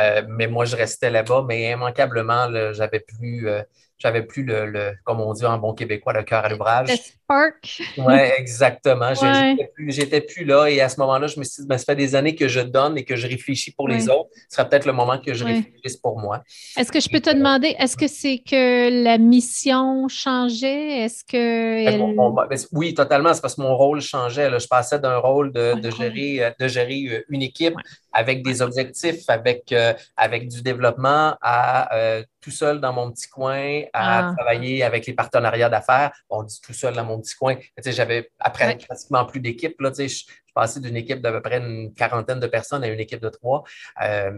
Euh, 0.00 0.22
mais 0.28 0.46
moi, 0.46 0.64
je 0.64 0.76
restais 0.76 1.10
là-bas. 1.10 1.44
Mais 1.46 1.70
immanquablement, 1.72 2.48
j'avais 2.72 3.00
plus, 3.00 3.48
euh, 3.48 3.62
j'avais 3.98 4.22
plus 4.22 4.44
le, 4.44 4.92
comme 5.04 5.20
on 5.20 5.32
dit 5.32 5.46
en 5.46 5.58
bon 5.58 5.74
québécois, 5.74 6.12
le 6.12 6.22
cœur 6.22 6.44
à 6.44 6.48
l'ouvrage. 6.48 6.90
Le 7.30 7.52
spark. 7.52 7.82
Oui, 7.98 8.14
exactement. 8.38 9.12
J'étais 9.86 10.20
plus, 10.20 10.44
là 10.44 10.66
et 10.66 10.80
à 10.80 10.88
ce 10.88 10.98
moment-là, 11.00 11.26
je 11.26 11.38
me 11.38 11.44
suis 11.44 11.62
dit, 11.62 11.68
ben, 11.68 11.78
ça 11.78 11.84
fait 11.84 11.96
des 11.96 12.14
années 12.14 12.34
que 12.34 12.48
je 12.48 12.60
donne 12.60 12.96
et 12.98 13.04
que 13.04 13.16
je 13.16 13.26
réfléchis 13.26 13.72
pour 13.72 13.88
les 13.88 14.08
autres. 14.08 14.30
Ce 14.48 14.56
sera 14.56 14.64
peut-être 14.64 14.86
le 14.86 14.92
moment 14.92 15.18
que 15.18 15.34
je 15.34 15.44
réfléchisse 15.44 15.96
pour 15.96 16.18
moi. 16.18 16.42
Est-ce 16.76 16.90
que 16.90 17.00
je 17.00 17.08
peux 17.08 17.20
te 17.20 17.30
demander, 17.30 17.74
est-ce 17.78 17.96
que 17.96 18.06
c'est 18.06 18.38
que 18.38 19.04
la 19.04 19.18
mission 19.18 20.08
changeait? 20.08 21.04
Est-ce 21.04 21.24
que. 21.24 21.84
Ben, 21.84 22.46
ben, 22.48 22.58
oui, 22.72 22.94
totalement. 22.94 23.34
C'est 23.34 23.40
parce 23.40 23.54
que 23.54 23.62
mon 23.62 23.76
rôle 23.76 24.00
changeait. 24.00 24.50
Je 24.58 24.66
passais 24.66 24.98
d'un 24.98 25.18
rôle 25.18 25.52
de, 25.52 25.90
gérer, 25.90 26.44
euh, 26.44 26.50
de 26.58 26.68
gérer 26.68 27.04
euh, 27.08 27.24
une 27.28 27.42
équipe 27.42 27.74
avec 28.12 28.42
des 28.42 28.62
objectifs, 28.62 29.28
avec, 29.28 29.70
euh, 29.72 29.92
avec 30.16 30.48
du 30.48 30.62
développement 30.62 31.36
à 31.40 31.88
tout 32.40 32.50
seul 32.50 32.80
dans 32.80 32.92
mon 32.92 33.10
petit 33.10 33.28
coin, 33.28 33.82
à 33.92 34.30
ah. 34.30 34.34
travailler 34.36 34.82
avec 34.82 35.06
les 35.06 35.12
partenariats 35.12 35.68
d'affaires. 35.68 36.12
On 36.30 36.42
dit 36.42 36.60
tout 36.60 36.72
seul 36.72 36.94
dans 36.94 37.04
mon 37.04 37.17
petit 37.20 37.34
coin. 37.34 37.56
J'avais 37.84 38.30
après 38.38 38.76
pratiquement 38.78 39.24
plus 39.24 39.40
d'équipe. 39.40 39.76
Je, 39.80 40.06
je 40.06 40.24
passais 40.54 40.80
d'une 40.80 40.96
équipe 40.96 41.20
d'à 41.20 41.32
peu 41.32 41.40
près 41.40 41.58
une 41.58 41.94
quarantaine 41.94 42.40
de 42.40 42.46
personnes 42.46 42.84
à 42.84 42.88
une 42.88 43.00
équipe 43.00 43.20
de 43.20 43.28
trois. 43.28 43.64
Euh, 44.02 44.30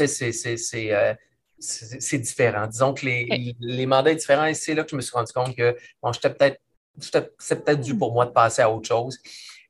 euh, 0.00 1.14
c'est 1.58 2.18
différent. 2.18 2.66
Disons 2.66 2.94
que 2.94 3.06
les, 3.06 3.54
les, 3.60 3.86
mandats 3.86 4.10
sont 4.10 4.16
différents 4.16 4.46
et 4.46 4.54
c'est 4.54 4.74
là 4.74 4.84
que 4.84 4.90
je 4.90 4.96
me 4.96 5.00
suis 5.00 5.12
rendu 5.12 5.32
compte 5.32 5.56
que 5.56 5.76
bon, 6.02 6.12
j'étais 6.12 6.30
peut-être 6.30 6.60
c'est 6.98 7.64
peut-être 7.64 7.80
dû 7.80 7.96
pour 7.96 8.12
moi 8.12 8.26
de 8.26 8.30
passer 8.30 8.62
à 8.62 8.70
autre 8.70 8.88
chose. 8.88 9.18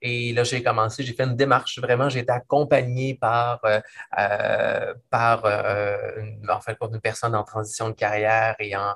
Et 0.02 0.32
là, 0.32 0.44
j'ai 0.44 0.62
commencé, 0.62 1.02
j'ai 1.02 1.12
fait 1.14 1.24
une 1.24 1.36
démarche. 1.36 1.78
Vraiment, 1.78 2.08
j'ai 2.08 2.20
été 2.20 2.32
accompagné 2.32 3.14
par, 3.14 3.60
euh, 3.64 3.80
euh, 4.18 4.94
par 5.10 5.44
euh, 5.44 5.96
une, 6.18 6.50
en 6.50 6.60
fait, 6.60 6.76
une 6.80 7.00
personne 7.00 7.34
en 7.34 7.44
transition 7.44 7.88
de 7.88 7.94
carrière 7.94 8.56
et 8.58 8.76
en, 8.76 8.94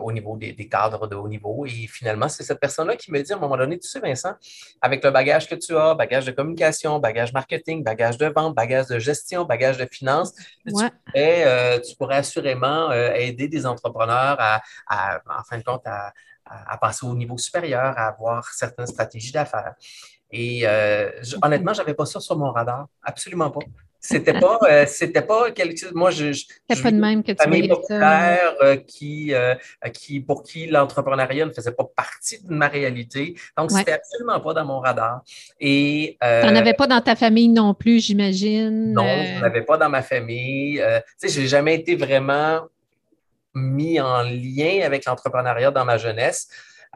au 0.00 0.12
niveau 0.12 0.36
des, 0.36 0.68
cadres 0.68 1.06
de 1.06 1.16
haut 1.16 1.28
niveau. 1.28 1.64
Et 1.66 1.86
finalement, 1.86 2.28
c'est 2.28 2.42
cette 2.42 2.60
personne-là 2.60 2.96
qui 2.96 3.12
me 3.12 3.22
dit 3.22 3.32
à 3.32 3.36
un 3.36 3.38
moment 3.38 3.56
donné, 3.56 3.78
tu 3.78 3.88
sais, 3.88 4.00
Vincent, 4.00 4.34
avec 4.80 5.04
le 5.04 5.10
bagage 5.10 5.48
que 5.48 5.54
tu 5.54 5.76
as, 5.76 5.94
bagage 5.94 6.26
de 6.26 6.32
communication, 6.32 6.98
bagage 6.98 7.32
marketing, 7.32 7.82
bagage 7.82 8.18
de 8.18 8.26
vente, 8.26 8.54
bagage 8.54 8.86
de 8.86 8.98
gestion, 8.98 9.44
bagage 9.44 9.78
de 9.78 9.86
finance, 9.90 10.34
tu, 10.66 10.72
pourrais, 11.96 12.16
assurément 12.16 12.90
aider 12.92 13.48
des 13.48 13.66
entrepreneurs 13.66 14.36
à, 14.38 14.60
en 15.28 15.42
fin 15.48 15.58
de 15.58 15.62
compte, 15.62 15.86
à, 15.86 16.12
à, 16.48 16.76
passer 16.78 17.06
au 17.06 17.14
niveau 17.14 17.36
supérieur, 17.38 17.96
à 17.96 18.08
avoir 18.08 18.48
certaines 18.52 18.86
stratégies 18.86 19.32
d'affaires. 19.32 19.74
Et 20.30 20.62
euh, 20.64 21.10
honnêtement, 21.42 21.72
je 21.72 21.78
n'avais 21.78 21.94
pas 21.94 22.06
ça 22.06 22.20
sur 22.20 22.36
mon 22.36 22.50
radar, 22.52 22.86
absolument 23.02 23.50
pas. 23.50 23.60
C'était 24.00 24.38
pas, 24.38 24.58
euh, 24.62 24.84
c'était 24.88 25.22
pas 25.22 25.50
quelque 25.50 25.78
chose. 25.78 25.92
Moi, 25.92 26.10
je. 26.10 26.32
je 26.32 26.82
pas 26.82 26.90
de 26.90 26.96
même 26.96 27.22
que 27.22 27.32
tu 27.32 27.68
populaire 27.68 28.54
euh, 28.62 28.76
qui, 28.76 29.34
euh, 29.34 29.54
qui, 29.92 30.20
pour 30.20 30.42
qui 30.44 30.66
l'entrepreneuriat 30.66 31.46
ne 31.46 31.52
faisait 31.52 31.72
pas 31.72 31.84
partie 31.84 32.42
de 32.42 32.52
ma 32.52 32.68
réalité. 32.68 33.34
Donc, 33.56 33.70
c'était 33.72 33.92
absolument 33.92 34.40
pas 34.40 34.54
dans 34.54 34.64
mon 34.64 34.80
radar. 34.80 35.22
Et. 35.60 36.16
tu 36.20 36.46
n'en 36.46 36.56
avais 36.56 36.74
pas 36.74 36.86
dans 36.86 37.00
ta 37.00 37.16
famille 37.16 37.48
non 37.48 37.74
plus, 37.74 38.04
j'imagine. 38.04 38.92
Non, 38.92 39.02
je 39.02 39.40
n'en 39.40 39.46
avais 39.46 39.62
pas 39.62 39.76
dans 39.76 39.88
ma 39.88 40.02
famille. 40.02 40.76
tu 41.20 41.28
sais, 41.28 41.40
j'ai 41.40 41.48
jamais 41.48 41.74
été 41.74 41.96
vraiment 41.96 42.60
mis 43.54 44.00
en 44.00 44.22
lien 44.22 44.82
avec 44.84 45.04
l'entrepreneuriat 45.04 45.70
dans 45.70 45.84
ma 45.84 45.98
jeunesse. 45.98 46.48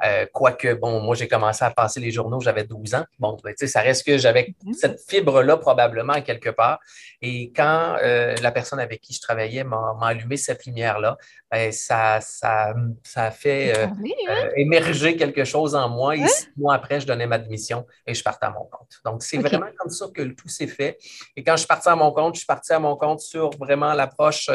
Euh, 0.04 0.26
quoique, 0.32 0.74
bon, 0.74 1.00
moi, 1.00 1.14
j'ai 1.14 1.28
commencé 1.28 1.64
à 1.64 1.70
passer 1.70 2.00
les 2.00 2.10
journaux, 2.10 2.40
j'avais 2.40 2.64
12 2.64 2.94
ans. 2.94 3.04
Bon, 3.18 3.36
ben, 3.44 3.54
ça 3.56 3.80
reste 3.80 4.06
que 4.06 4.18
j'avais 4.18 4.54
mhm. 4.64 4.72
cette 4.72 5.00
fibre-là 5.08 5.56
probablement 5.58 6.20
quelque 6.22 6.50
part. 6.50 6.80
Et 7.20 7.52
quand 7.54 7.96
euh, 8.02 8.34
la 8.42 8.50
personne 8.52 8.80
avec 8.80 9.00
qui 9.00 9.12
je 9.12 9.20
travaillais 9.20 9.64
m'a 9.64 9.96
allumé 10.02 10.36
cette 10.36 10.64
lumière-là, 10.66 11.16
ben, 11.50 11.70
ça, 11.72 12.20
ça, 12.20 12.74
ça 13.04 13.24
a 13.24 13.30
fait 13.30 13.76
euh, 13.76 13.86
hein? 13.86 14.48
émerger 14.56 15.16
quelque 15.16 15.44
chose 15.44 15.74
en 15.74 15.88
moi. 15.88 16.16
Et 16.16 16.26
six 16.26 16.48
mois 16.56 16.74
après, 16.74 17.00
je 17.00 17.06
donnais 17.06 17.26
ma 17.26 17.38
démission 17.38 17.86
et 18.06 18.14
je 18.14 18.22
partais 18.22 18.46
à 18.46 18.50
mon 18.50 18.64
compte. 18.64 19.00
Donc, 19.04 19.22
c'est 19.22 19.38
vraiment 19.38 19.68
comme 19.76 19.90
ça 19.90 20.06
que 20.12 20.22
tout 20.22 20.48
s'est 20.48 20.66
fait. 20.66 20.98
Et 21.36 21.44
quand 21.44 21.52
je 21.52 21.58
suis 21.58 21.68
parti 21.68 21.88
à 21.88 21.96
mon 21.96 22.10
compte, 22.12 22.34
je 22.34 22.40
suis 22.40 22.46
parti 22.46 22.72
à 22.72 22.78
mon 22.78 22.96
compte 22.96 23.20
sur 23.20 23.50
vraiment 23.58 23.92
l'approche 23.92 24.48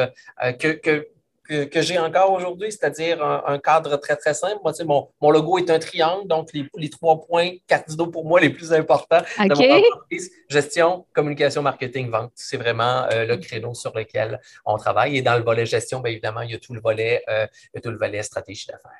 que, 0.59 0.73
que 0.73 1.07
que, 1.47 1.81
j'ai 1.81 1.97
encore 1.97 2.31
aujourd'hui, 2.31 2.71
c'est-à-dire 2.71 3.23
un, 3.23 3.59
cadre 3.59 3.97
très, 3.97 4.15
très 4.15 4.33
simple. 4.33 4.59
Moi, 4.63 4.73
mon, 4.85 5.09
mon, 5.21 5.31
logo 5.31 5.57
est 5.57 5.69
un 5.69 5.79
triangle, 5.79 6.27
donc 6.27 6.49
les, 6.53 6.89
trois 6.89 7.25
points 7.25 7.51
cardinaux 7.67 8.07
pour 8.07 8.25
moi 8.25 8.39
les 8.39 8.49
plus 8.49 8.73
importants 8.73 9.21
de 9.39 9.53
mon 9.53 9.77
entreprise, 9.77 10.31
gestion, 10.49 11.05
communication, 11.13 11.61
marketing, 11.61 12.09
vente. 12.09 12.31
C'est 12.35 12.57
vraiment 12.57 13.05
euh, 13.11 13.25
le 13.25 13.37
créneau 13.37 13.73
sur 13.73 13.95
lequel 13.95 14.39
on 14.65 14.77
travaille. 14.77 15.17
Et 15.17 15.21
dans 15.21 15.37
le 15.37 15.43
volet 15.43 15.65
gestion, 15.65 15.99
bien 15.99 16.11
évidemment, 16.11 16.41
il 16.41 16.51
y 16.51 16.55
a 16.55 16.59
tout 16.59 16.73
le 16.73 16.81
volet, 16.81 17.23
euh, 17.29 17.47
tout 17.81 17.91
le 17.91 17.97
volet 17.97 18.21
stratégie 18.23 18.67
d'affaires. 18.67 18.91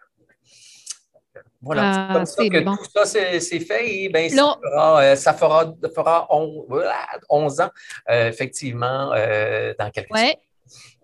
Voilà, 1.61 2.07
c'est 2.07 2.13
comme 2.13 2.25
ça 2.25 2.43
que 2.49 2.63
tout 2.63 2.89
ça 2.93 3.05
c'est 3.39 3.59
fait 3.59 4.03
et 4.03 4.09
bien, 4.09 4.29
ça, 4.29 4.57
fera, 4.61 5.01
euh, 5.01 5.15
ça 5.15 5.33
fera, 5.33 5.73
fera 5.93 6.27
11, 7.29 7.61
ans, 7.61 7.69
effectivement, 8.09 9.09
dans 9.09 9.91
quelques 9.91 10.11
ouais. 10.11 10.37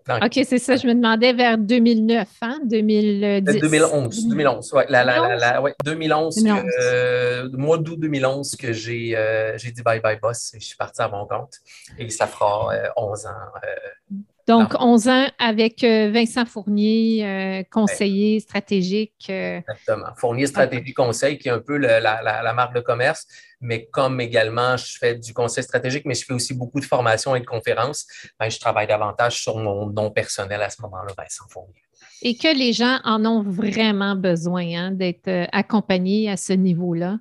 OK, 0.08 0.40
c'est 0.44 0.58
ça. 0.58 0.76
Je 0.76 0.86
me 0.86 0.94
demandais 0.94 1.32
vers 1.32 1.56
2009, 1.56 2.28
hein? 2.42 2.58
2010. 2.64 3.60
2011. 3.60 4.28
2011, 4.28 4.72
oui. 4.74 4.82
La, 4.88 5.04
la, 5.04 5.36
la, 5.36 5.62
ouais, 5.62 5.74
2011, 5.82 6.36
2011. 6.36 6.62
Que, 6.62 6.68
euh, 6.82 7.48
mois 7.52 7.78
d'août 7.78 7.98
2011 7.98 8.56
que 8.56 8.72
j'ai 8.72 9.16
euh, 9.16 9.56
dit 9.56 9.82
bye 9.82 10.00
bye 10.00 10.18
boss 10.20 10.52
et 10.54 10.60
je 10.60 10.66
suis 10.66 10.76
parti 10.76 11.00
à 11.00 11.08
mon 11.08 11.26
compte. 11.26 11.54
Et 11.98 12.10
ça 12.10 12.26
fera 12.26 12.70
11 12.96 13.26
euh, 13.26 13.28
ans 13.30 14.20
donc, 14.46 14.74
11 14.78 15.08
ans 15.08 15.26
avec 15.38 15.82
euh, 15.84 16.10
Vincent 16.10 16.44
Fournier, 16.44 17.24
euh, 17.24 17.62
conseiller 17.70 18.40
stratégique. 18.40 19.26
Euh, 19.30 19.58
Exactement. 19.58 20.14
Fournier 20.16 20.46
Stratégie 20.46 20.92
Conseil, 20.92 21.38
qui 21.38 21.48
est 21.48 21.52
un 21.52 21.60
peu 21.60 21.78
la, 21.78 22.52
marque 22.54 22.74
de 22.74 22.80
commerce, 22.80 23.26
mais 23.60 23.86
comme 23.86 24.20
également 24.20 24.76
je 24.76 24.98
fais 24.98 25.14
du 25.14 25.32
conseil 25.32 25.64
stratégique, 25.64 26.04
mais 26.04 26.14
je 26.14 26.24
fais 26.26 26.34
aussi 26.34 26.52
beaucoup 26.52 26.78
de 26.78 26.84
formations 26.84 27.34
et 27.34 27.40
de 27.40 27.46
conférences, 27.46 28.06
ben, 28.38 28.50
je 28.50 28.60
travaille 28.60 28.86
davantage 28.86 29.40
sur 29.40 29.56
mon 29.56 29.86
nom 29.86 30.10
personnel 30.10 30.60
à 30.62 30.68
ce 30.68 30.82
moment-là, 30.82 31.12
Vincent 31.16 31.44
Fournier. 31.48 31.80
Et 32.20 32.36
que 32.36 32.54
les 32.56 32.72
gens 32.72 32.98
en 33.04 33.24
ont 33.24 33.42
vraiment 33.42 34.14
besoin 34.14 34.66
hein, 34.74 34.90
d'être 34.90 35.48
accompagnés 35.52 36.30
à 36.30 36.36
ce 36.36 36.52
niveau-là. 36.52 37.18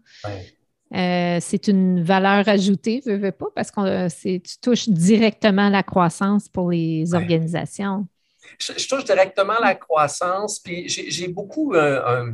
Euh, 0.93 1.39
c'est 1.41 1.67
une 1.67 2.03
valeur 2.03 2.47
ajoutée, 2.47 3.01
veux, 3.05 3.17
veux 3.17 3.31
pas, 3.31 3.47
parce 3.55 3.71
que 3.71 4.07
tu 4.37 4.57
touches 4.61 4.89
directement 4.89 5.69
la 5.69 5.81
croissance 5.81 6.47
pour 6.47 6.69
les 6.69 7.15
organisations. 7.15 8.05
Je, 8.59 8.87
touche 8.87 9.05
directement 9.05 9.59
la 9.59 9.73
croissance, 9.73 10.59
puis 10.59 10.87
j'ai 10.87 11.27
beaucoup 11.27 11.73
euh, 11.73 12.31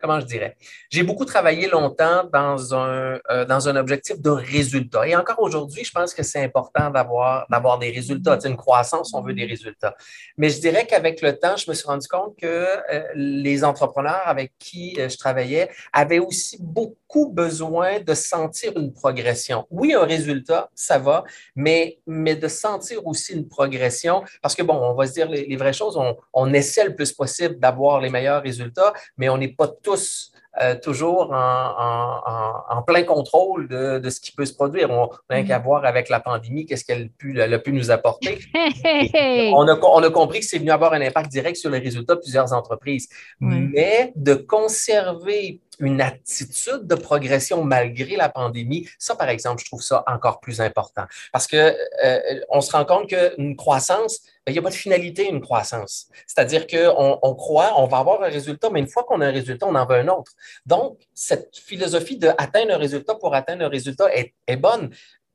comment 0.00 0.20
je 0.20 0.26
dirais, 0.26 0.56
j'ai 0.90 1.02
beaucoup 1.02 1.24
travaillé 1.24 1.68
longtemps 1.68 2.24
dans 2.32 2.74
un, 2.74 3.18
euh, 3.30 3.44
dans 3.44 3.68
un 3.68 3.76
objectif 3.76 4.20
de 4.20 4.30
résultat. 4.30 5.06
Et 5.08 5.16
encore 5.16 5.40
aujourd'hui, 5.40 5.84
je 5.84 5.90
pense 5.90 6.14
que 6.14 6.22
c'est 6.22 6.42
important 6.42 6.90
d'avoir, 6.90 7.78
des 7.78 7.90
résultats. 7.90 8.38
C'est 8.40 8.48
une 8.48 8.56
croissance, 8.56 9.12
on 9.14 9.22
veut 9.22 9.34
des 9.34 9.44
résultats. 9.44 9.96
Mais 10.36 10.50
je 10.50 10.60
dirais 10.60 10.86
qu'avec 10.86 11.20
le 11.22 11.36
temps, 11.38 11.56
je 11.56 11.68
me 11.70 11.74
suis 11.74 11.86
rendu 11.86 12.06
compte 12.06 12.36
que 12.36 12.46
euh, 12.46 13.02
les 13.14 13.64
entrepreneurs 13.64 14.22
avec 14.24 14.52
qui 14.58 14.96
euh, 14.98 15.08
je 15.08 15.16
travaillais 15.16 15.68
avaient 15.92 16.18
aussi 16.18 16.58
beaucoup 16.60 17.30
besoin 17.30 18.00
de 18.00 18.14
sentir 18.14 18.72
une 18.76 18.92
progression. 18.92 19.66
Oui, 19.70 19.94
un 19.94 20.04
résultat, 20.04 20.70
ça 20.74 20.98
va, 20.98 21.24
mais, 21.56 21.98
mais 22.06 22.36
de 22.36 22.48
sentir 22.48 23.06
aussi 23.06 23.32
une 23.32 23.48
progression 23.48 24.22
parce 24.42 24.54
que, 24.54 24.62
bon, 24.62 24.74
on 24.74 24.94
va 24.94 25.06
se 25.06 25.12
dire 25.12 25.28
les, 25.28 25.56
vraies 25.56 25.72
choses, 25.72 25.96
on, 25.96 26.16
on 26.32 26.52
essaie 26.52 26.84
le 26.84 26.94
plus 26.94 27.12
possible 27.12 27.58
d'avoir 27.58 28.00
les 28.00 28.10
meilleurs 28.10 28.42
résultats, 28.42 28.92
mais 29.16 29.28
on 29.28 29.38
n'est 29.38 29.48
pas 29.48 29.68
tous 29.88 30.32
euh, 30.60 30.74
toujours 30.74 31.30
en, 31.32 32.82
plein 32.86 33.04
contrôle 33.04 33.68
de, 33.68 34.10
ce 34.10 34.20
qui 34.20 34.32
peut 34.32 34.44
se 34.44 34.54
produire. 34.54 34.90
On 34.90 35.08
n'a 35.30 35.42
qu'à 35.44 35.58
mm. 35.58 35.62
voir 35.62 35.84
avec 35.84 36.08
la 36.08 36.20
pandémie 36.20 36.66
qu'est-ce 36.66 36.84
qu'elle 36.84 37.10
a 37.52 37.58
pu 37.58 37.72
nous 37.72 37.90
apporter. 37.90 38.38
on, 38.54 39.68
a, 39.68 39.78
on, 39.80 40.02
a, 40.02 40.10
compris 40.10 40.40
que 40.40 40.46
c'est 40.46 40.58
venu 40.58 40.70
avoir 40.70 40.94
un 40.94 41.00
impact 41.00 41.30
direct 41.30 41.56
sur 41.56 41.70
les 41.70 41.78
résultats 41.78 42.16
de 42.16 42.20
plusieurs 42.20 42.52
entreprises. 42.52 43.08
Mais 43.40 44.12
de 44.16 44.34
conserver 44.34 45.60
une 45.80 46.00
attitude 46.00 46.86
de 46.86 46.94
progression 46.94 47.62
malgré 47.62 48.16
la 48.16 48.28
pandémie, 48.28 48.88
ça, 48.98 49.14
par 49.14 49.28
exemple, 49.28 49.62
je 49.62 49.66
trouve 49.66 49.82
ça 49.82 50.02
encore 50.06 50.40
plus 50.40 50.60
important. 50.60 51.04
Parce 51.32 51.46
que 51.46 51.76
euh, 52.04 52.20
on 52.48 52.60
se 52.60 52.72
rend 52.72 52.84
compte 52.84 53.08
qu'une 53.08 53.54
croissance, 53.54 54.20
il 54.48 54.52
n'y 54.52 54.58
a 54.58 54.62
pas 54.62 54.70
de 54.70 54.74
finalité 54.74 55.28
une 55.28 55.40
croissance. 55.40 56.08
C'est-à-dire 56.26 56.66
qu'on 56.66 57.18
on 57.22 57.34
croit, 57.34 57.74
on 57.76 57.86
va 57.86 57.98
avoir 57.98 58.22
un 58.22 58.28
résultat, 58.28 58.70
mais 58.70 58.80
une 58.80 58.88
fois 58.88 59.04
qu'on 59.04 59.20
a 59.20 59.26
un 59.26 59.32
résultat, 59.32 59.66
on 59.66 59.74
en 59.74 59.86
veut 59.86 59.96
un 59.96 60.08
autre. 60.08 60.32
Donc, 60.66 60.98
cette 61.14 61.56
philosophie 61.56 62.16
d'atteindre 62.16 62.74
un 62.74 62.78
résultat 62.78 63.14
pour 63.14 63.34
atteindre 63.34 63.64
un 63.64 63.68
résultat 63.68 64.08
est 64.14 64.56
bonne, 64.56 64.90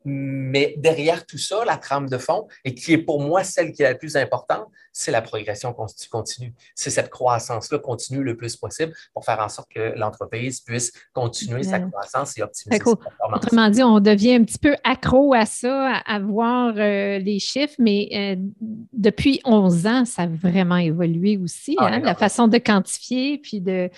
mais 0.05 0.75
derrière 0.77 1.25
tout 1.25 1.37
ça, 1.37 1.63
la 1.65 1.77
trame 1.77 2.09
de 2.09 2.17
fond, 2.17 2.47
et 2.63 2.75
qui 2.75 2.93
est 2.93 2.97
pour 2.97 3.21
moi 3.21 3.43
celle 3.43 3.71
qui 3.71 3.83
est 3.83 3.89
la 3.89 3.95
plus 3.95 4.15
importante, 4.15 4.67
c'est 4.91 5.11
la 5.11 5.21
progression 5.21 5.73
continue. 6.11 6.53
C'est 6.75 6.91
cette 6.91 7.09
croissance-là 7.09 7.79
continue 7.79 8.23
le 8.23 8.37
plus 8.37 8.55
possible 8.55 8.93
pour 9.13 9.25
faire 9.25 9.39
en 9.39 9.49
sorte 9.49 9.69
que 9.71 9.93
l'entreprise 9.97 10.61
puisse 10.61 10.91
continuer 11.13 11.63
sa 11.63 11.79
croissance 11.79 12.37
et 12.37 12.43
optimiser 12.43 12.83
sa 12.83 12.95
performance. 12.95 13.43
Autrement 13.43 13.69
dit, 13.69 13.83
on 13.83 13.99
devient 13.99 14.35
un 14.35 14.43
petit 14.43 14.59
peu 14.59 14.75
accro 14.83 15.33
à 15.33 15.45
ça, 15.45 15.97
à, 16.05 16.19
voir 16.19 16.75
euh, 16.77 17.17
les 17.17 17.39
chiffres, 17.39 17.75
mais 17.79 18.09
euh, 18.13 18.35
depuis 18.93 19.41
11 19.45 19.87
ans, 19.87 20.05
ça 20.05 20.23
a 20.23 20.27
vraiment 20.27 20.77
évolué 20.77 21.37
aussi, 21.37 21.75
ah, 21.79 21.87
hein, 21.87 21.99
la 21.99 22.15
façon 22.15 22.47
de 22.47 22.57
quantifier, 22.59 23.39
puis 23.39 23.61
de 23.61 23.89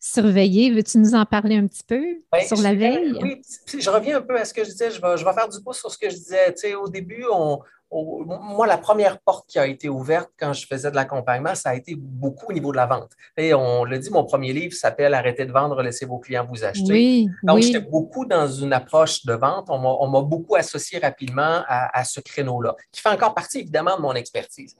surveiller. 0.00 0.70
Veux-tu 0.70 0.98
nous 0.98 1.14
en 1.14 1.24
parler 1.24 1.56
un 1.56 1.66
petit 1.66 1.84
peu 1.86 2.02
sur 2.46 2.58
la 2.58 2.74
veille? 2.74 3.18
Oui, 3.22 3.42
je 3.78 3.90
reviens 3.90 4.18
un 4.18 4.22
peu 4.22 4.38
à 4.38 4.44
ce 4.44 4.54
que 4.54 4.64
je 4.64 4.70
disais. 4.70 4.90
Je 4.90 5.00
vais, 5.00 5.16
je 5.16 5.24
vais 5.24 5.32
faire 5.32 5.48
du 5.48 5.60
pouce 5.62 5.78
sur 5.78 5.90
ce 5.90 5.98
que 5.98 6.08
je 6.10 6.16
disais. 6.16 6.52
Tu 6.54 6.60
sais, 6.60 6.74
au 6.74 6.88
début, 6.88 7.24
on, 7.32 7.60
moi, 7.90 8.66
la 8.66 8.76
première 8.76 9.18
porte 9.20 9.48
qui 9.48 9.58
a 9.58 9.66
été 9.66 9.88
ouverte 9.88 10.30
quand 10.38 10.52
je 10.52 10.66
faisais 10.66 10.90
de 10.90 10.96
l'accompagnement, 10.96 11.54
ça 11.54 11.70
a 11.70 11.74
été 11.74 11.94
beaucoup 11.96 12.50
au 12.50 12.52
niveau 12.52 12.70
de 12.70 12.76
la 12.76 12.86
vente. 12.86 13.12
Et 13.36 13.54
on 13.54 13.84
le 13.84 13.98
dit, 13.98 14.10
mon 14.10 14.24
premier 14.24 14.52
livre 14.52 14.74
s'appelle 14.74 15.14
Arrêtez 15.14 15.46
de 15.46 15.52
vendre, 15.52 15.82
laissez 15.82 16.04
vos 16.04 16.18
clients 16.18 16.46
vous 16.46 16.64
acheter. 16.64 16.92
Oui, 16.92 17.28
Donc, 17.42 17.62
j'étais 17.62 17.80
beaucoup 17.80 18.26
dans 18.26 18.46
une 18.46 18.72
approche 18.72 19.24
de 19.24 19.32
vente. 19.32 19.66
On 19.68 20.08
m'a 20.08 20.20
beaucoup 20.20 20.56
associé 20.56 20.98
rapidement 20.98 21.62
à, 21.66 21.98
à 21.98 22.04
ce 22.04 22.20
créneau-là, 22.20 22.76
qui 22.92 23.00
fait 23.00 23.08
encore 23.08 23.34
partie 23.34 23.60
évidemment 23.60 23.96
de 23.96 24.02
mon 24.02 24.14
expertise. 24.14 24.76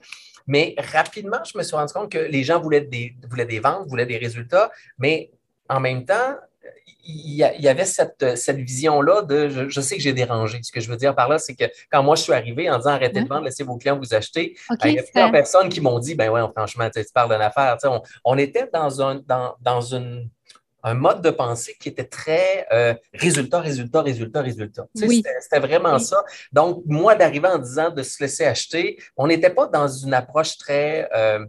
Mais 0.49 0.75
rapidement, 0.79 1.39
je 1.45 1.57
me 1.57 1.63
suis 1.63 1.77
rendu 1.77 1.93
compte 1.93 2.11
que 2.11 2.19
les 2.19 2.43
gens 2.43 2.61
voulaient 2.61 2.81
des, 2.81 3.15
voulaient 3.31 3.47
des 3.47 3.61
ventes, 3.61 3.87
voulaient 3.87 4.07
des 4.07 4.17
résultats, 4.17 4.73
mais 4.99 5.31
en 5.69 5.79
même 5.79 6.05
temps, 6.05 6.37
il 7.11 7.37
y, 7.37 7.69
avait 7.69 7.87
cette, 7.87 8.37
cette 8.37 8.59
vision-là 8.59 9.23
de 9.23 9.49
je, 9.49 9.81
sais 9.81 9.97
que 9.97 10.03
j'ai 10.03 10.13
dérangé. 10.13 10.61
Ce 10.63 10.71
que 10.71 10.81
je 10.81 10.91
veux 10.91 10.97
dire 10.97 11.15
par 11.15 11.29
là, 11.29 11.39
c'est 11.39 11.55
que 11.55 11.65
quand 11.91 12.03
moi 12.03 12.17
je 12.17 12.23
suis 12.23 12.35
arrivé 12.35 12.69
en 12.69 12.77
disant 12.77 12.91
arrêtez 12.91 13.23
de 13.23 13.29
vendre, 13.29 13.45
laissez 13.45 13.65
vos 13.65 13.79
clients 13.79 13.99
vous 13.99 14.15
acheter, 14.15 14.57
ben, 14.69 14.91
il 14.91 14.95
y 14.97 14.99
a 14.99 15.03
plusieurs 15.03 15.33
personnes 15.33 15.71
qui 15.71 15.81
m'ont 15.81 15.99
dit 15.99 16.15
ben 16.15 16.29
ouais, 16.31 16.43
franchement, 16.55 16.91
tu 16.95 17.03
parles 17.15 17.33
d'une 17.33 17.41
affaire. 17.41 17.79
On, 17.85 18.03
on, 18.25 18.37
était 18.37 18.69
dans, 18.73 19.01
un, 19.01 19.23
dans, 19.27 19.55
dans 19.63 19.81
une 19.81 20.29
un 20.83 20.95
mode 20.95 21.23
de 21.23 21.31
pensée 21.31 21.77
qui 21.79 21.89
était 21.89 22.05
très 22.05 22.67
euh, 22.73 22.95
résultat, 23.13 23.61
résultat, 23.61 24.03
résultat, 24.03 24.43
résultat. 24.43 24.87
C'était 24.95 25.59
vraiment 25.61 25.99
ça. 25.99 26.23
Donc, 26.53 26.83
moi, 26.87 27.15
d'arriver 27.15 27.49
en 27.49 27.59
disant 27.59 27.91
de 27.91 28.03
se 28.03 28.23
laisser 28.23 28.45
acheter, 28.45 28.99
on 29.17 29.27
n'était 29.27 29.51
pas 29.51 29.67
dans 29.67 29.89
une 29.89 30.15
approche 30.15 30.57
très, 30.57 31.09
euh, 31.15 31.45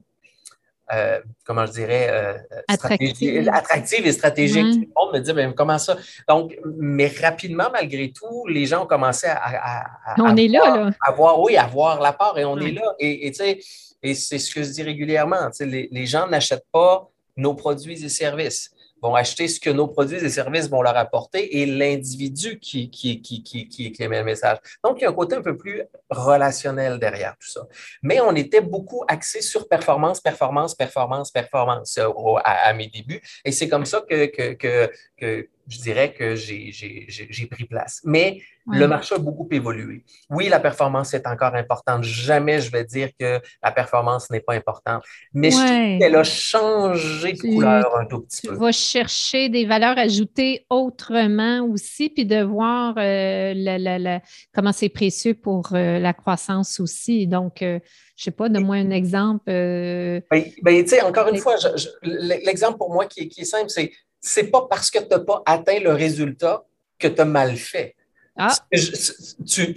euh, 0.91 1.19
comment 1.45 1.67
je 1.67 1.73
dirais, 1.73 2.41
attractive. 2.67 4.07
et 4.07 4.11
stratégique. 4.11 4.89
On 4.95 5.11
me 5.13 5.19
dit, 5.19 5.33
mais 5.33 5.53
comment 5.53 5.77
ça? 5.77 5.97
Donc, 6.27 6.57
mais 6.77 7.11
rapidement, 7.21 7.69
malgré 7.71 8.11
tout, 8.11 8.47
les 8.47 8.65
gens 8.65 8.83
ont 8.83 8.87
commencé 8.87 9.27
à, 9.27 9.85
on 10.17 10.35
est 10.35 10.47
là, 10.47 10.75
là. 10.75 10.91
à 11.01 11.11
voir, 11.11 11.39
oui, 11.39 11.55
à 11.55 11.67
voir 11.67 12.01
la 12.01 12.13
part 12.13 12.37
et 12.39 12.45
on 12.45 12.57
est 12.57 12.71
là. 12.71 12.95
Et, 12.97 13.27
et, 13.27 13.59
et 14.01 14.13
c'est 14.15 14.39
ce 14.39 14.53
que 14.53 14.63
je 14.63 14.69
dis 14.69 14.83
régulièrement. 14.83 15.49
Les, 15.59 15.87
les 15.91 16.05
gens 16.07 16.27
n'achètent 16.27 16.67
pas 16.71 17.07
nos 17.37 17.53
produits 17.53 18.03
et 18.03 18.09
services 18.09 18.71
vont 19.01 19.15
acheter 19.15 19.47
ce 19.47 19.59
que 19.59 19.69
nos 19.69 19.87
produits 19.87 20.17
et 20.17 20.29
services 20.29 20.69
vont 20.69 20.81
leur 20.81 20.97
apporter 20.97 21.59
et 21.59 21.65
l'individu 21.65 22.59
qui, 22.59 22.89
qui, 22.89 23.21
qui, 23.21 23.43
qui, 23.43 23.67
qui 23.67 23.93
le 23.99 24.23
message. 24.23 24.57
Donc, 24.83 24.99
il 24.99 25.03
y 25.03 25.05
a 25.05 25.09
un 25.09 25.13
côté 25.13 25.35
un 25.35 25.41
peu 25.41 25.57
plus 25.57 25.83
relationnel 26.09 26.99
derrière 26.99 27.35
tout 27.39 27.49
ça. 27.49 27.61
Mais 28.01 28.19
on 28.21 28.35
était 28.35 28.61
beaucoup 28.61 29.03
axé 29.07 29.41
sur 29.41 29.67
performance, 29.67 30.19
performance, 30.19 30.75
performance, 30.75 31.31
performance 31.31 31.97
euh, 31.97 32.09
à, 32.43 32.73
mes 32.73 32.87
débuts. 32.87 33.21
Et 33.45 33.51
c'est 33.51 33.69
comme 33.69 33.85
ça 33.85 34.01
que, 34.01 34.25
que 34.25 35.47
je 35.69 35.79
dirais 35.79 36.13
que 36.13 36.35
j'ai 36.35 37.47
pris 37.49 37.65
place. 37.65 38.01
Mais 38.03 38.41
le 38.71 38.87
marché 38.87 39.15
a 39.15 39.17
beaucoup 39.17 39.47
évolué. 39.51 40.03
Oui, 40.29 40.47
la 40.49 40.59
performance 40.59 41.13
est 41.13 41.25
encore 41.25 41.55
importante. 41.55 42.03
Jamais 42.03 42.61
je 42.61 42.71
vais 42.71 42.83
dire 42.83 43.09
que 43.19 43.39
la 43.63 43.71
performance 43.71 44.29
n'est 44.29 44.41
pas 44.41 44.53
importante. 44.53 45.03
Mais 45.33 45.51
je 45.51 45.55
trouve 45.55 45.99
qu'elle 45.99 46.15
a 46.15 46.23
changé 46.23 47.33
de 47.33 47.39
couleur 47.39 47.97
un 47.97 48.05
tout 48.05 48.21
petit 48.21 48.47
peu. 48.47 48.53
Tu 48.53 48.59
vas 48.59 48.71
chercher 48.71 49.49
des 49.49 49.65
valeurs 49.65 49.97
ajoutées 49.97 50.65
autrement 50.69 51.61
aussi, 51.65 52.09
puis 52.09 52.25
de 52.25 52.41
voir 52.43 52.95
euh, 52.97 54.19
comment 54.53 54.71
c'est 54.71 54.89
précieux 54.89 55.33
pour 55.33 55.69
euh, 55.73 55.99
la 55.99 56.13
croissance 56.13 56.79
aussi. 56.79 57.27
Donc, 57.27 57.61
euh, 57.61 57.79
je 58.15 58.23
ne 58.23 58.25
sais 58.25 58.31
pas, 58.31 58.49
donne-moi 58.49 58.75
un 58.75 58.91
exemple. 58.91 59.45
Ben, 59.45 60.21
ben, 60.61 60.85
encore 61.03 61.27
une 61.29 61.37
fois, 61.37 61.55
l'exemple 62.03 62.77
pour 62.77 62.91
moi 62.91 63.05
qui, 63.05 63.29
qui 63.29 63.41
est 63.41 63.45
simple, 63.45 63.69
c'est 63.69 63.91
c'est 64.21 64.45
pas 64.51 64.67
parce 64.69 64.91
que 64.91 64.99
tu 64.99 65.07
n'as 65.09 65.19
pas 65.19 65.41
atteint 65.45 65.79
le 65.79 65.91
résultat 65.91 66.63
que 66.97 67.07
tu 67.07 67.21
as 67.21 67.25
mal 67.25 67.55
fait. 67.55 67.95
Ah. 68.37 68.53
Tu, 68.71 69.73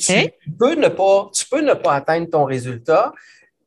peux 0.58 0.74
ne 0.74 0.88
pas, 0.88 1.30
tu 1.32 1.46
peux 1.46 1.60
ne 1.60 1.74
pas 1.74 1.94
atteindre 1.94 2.30
ton 2.30 2.44
résultat, 2.44 3.12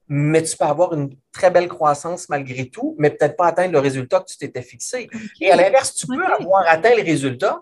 mais 0.07 0.43
tu 0.43 0.55
peux 0.55 0.65
avoir 0.65 0.93
une 0.93 1.15
très 1.33 1.51
belle 1.51 1.67
croissance 1.67 2.29
malgré 2.29 2.69
tout, 2.69 2.95
mais 2.97 3.09
peut-être 3.09 3.35
pas 3.35 3.47
atteindre 3.47 3.73
le 3.73 3.79
résultat 3.79 4.21
que 4.21 4.27
tu 4.27 4.37
t'étais 4.37 4.61
fixé. 4.61 5.09
Et 5.41 5.51
à 5.51 5.55
l'inverse, 5.55 5.93
tu 5.95 6.07
peux 6.07 6.25
avoir 6.25 6.65
atteint 6.67 6.95
le 6.95 7.03
résultat, 7.03 7.61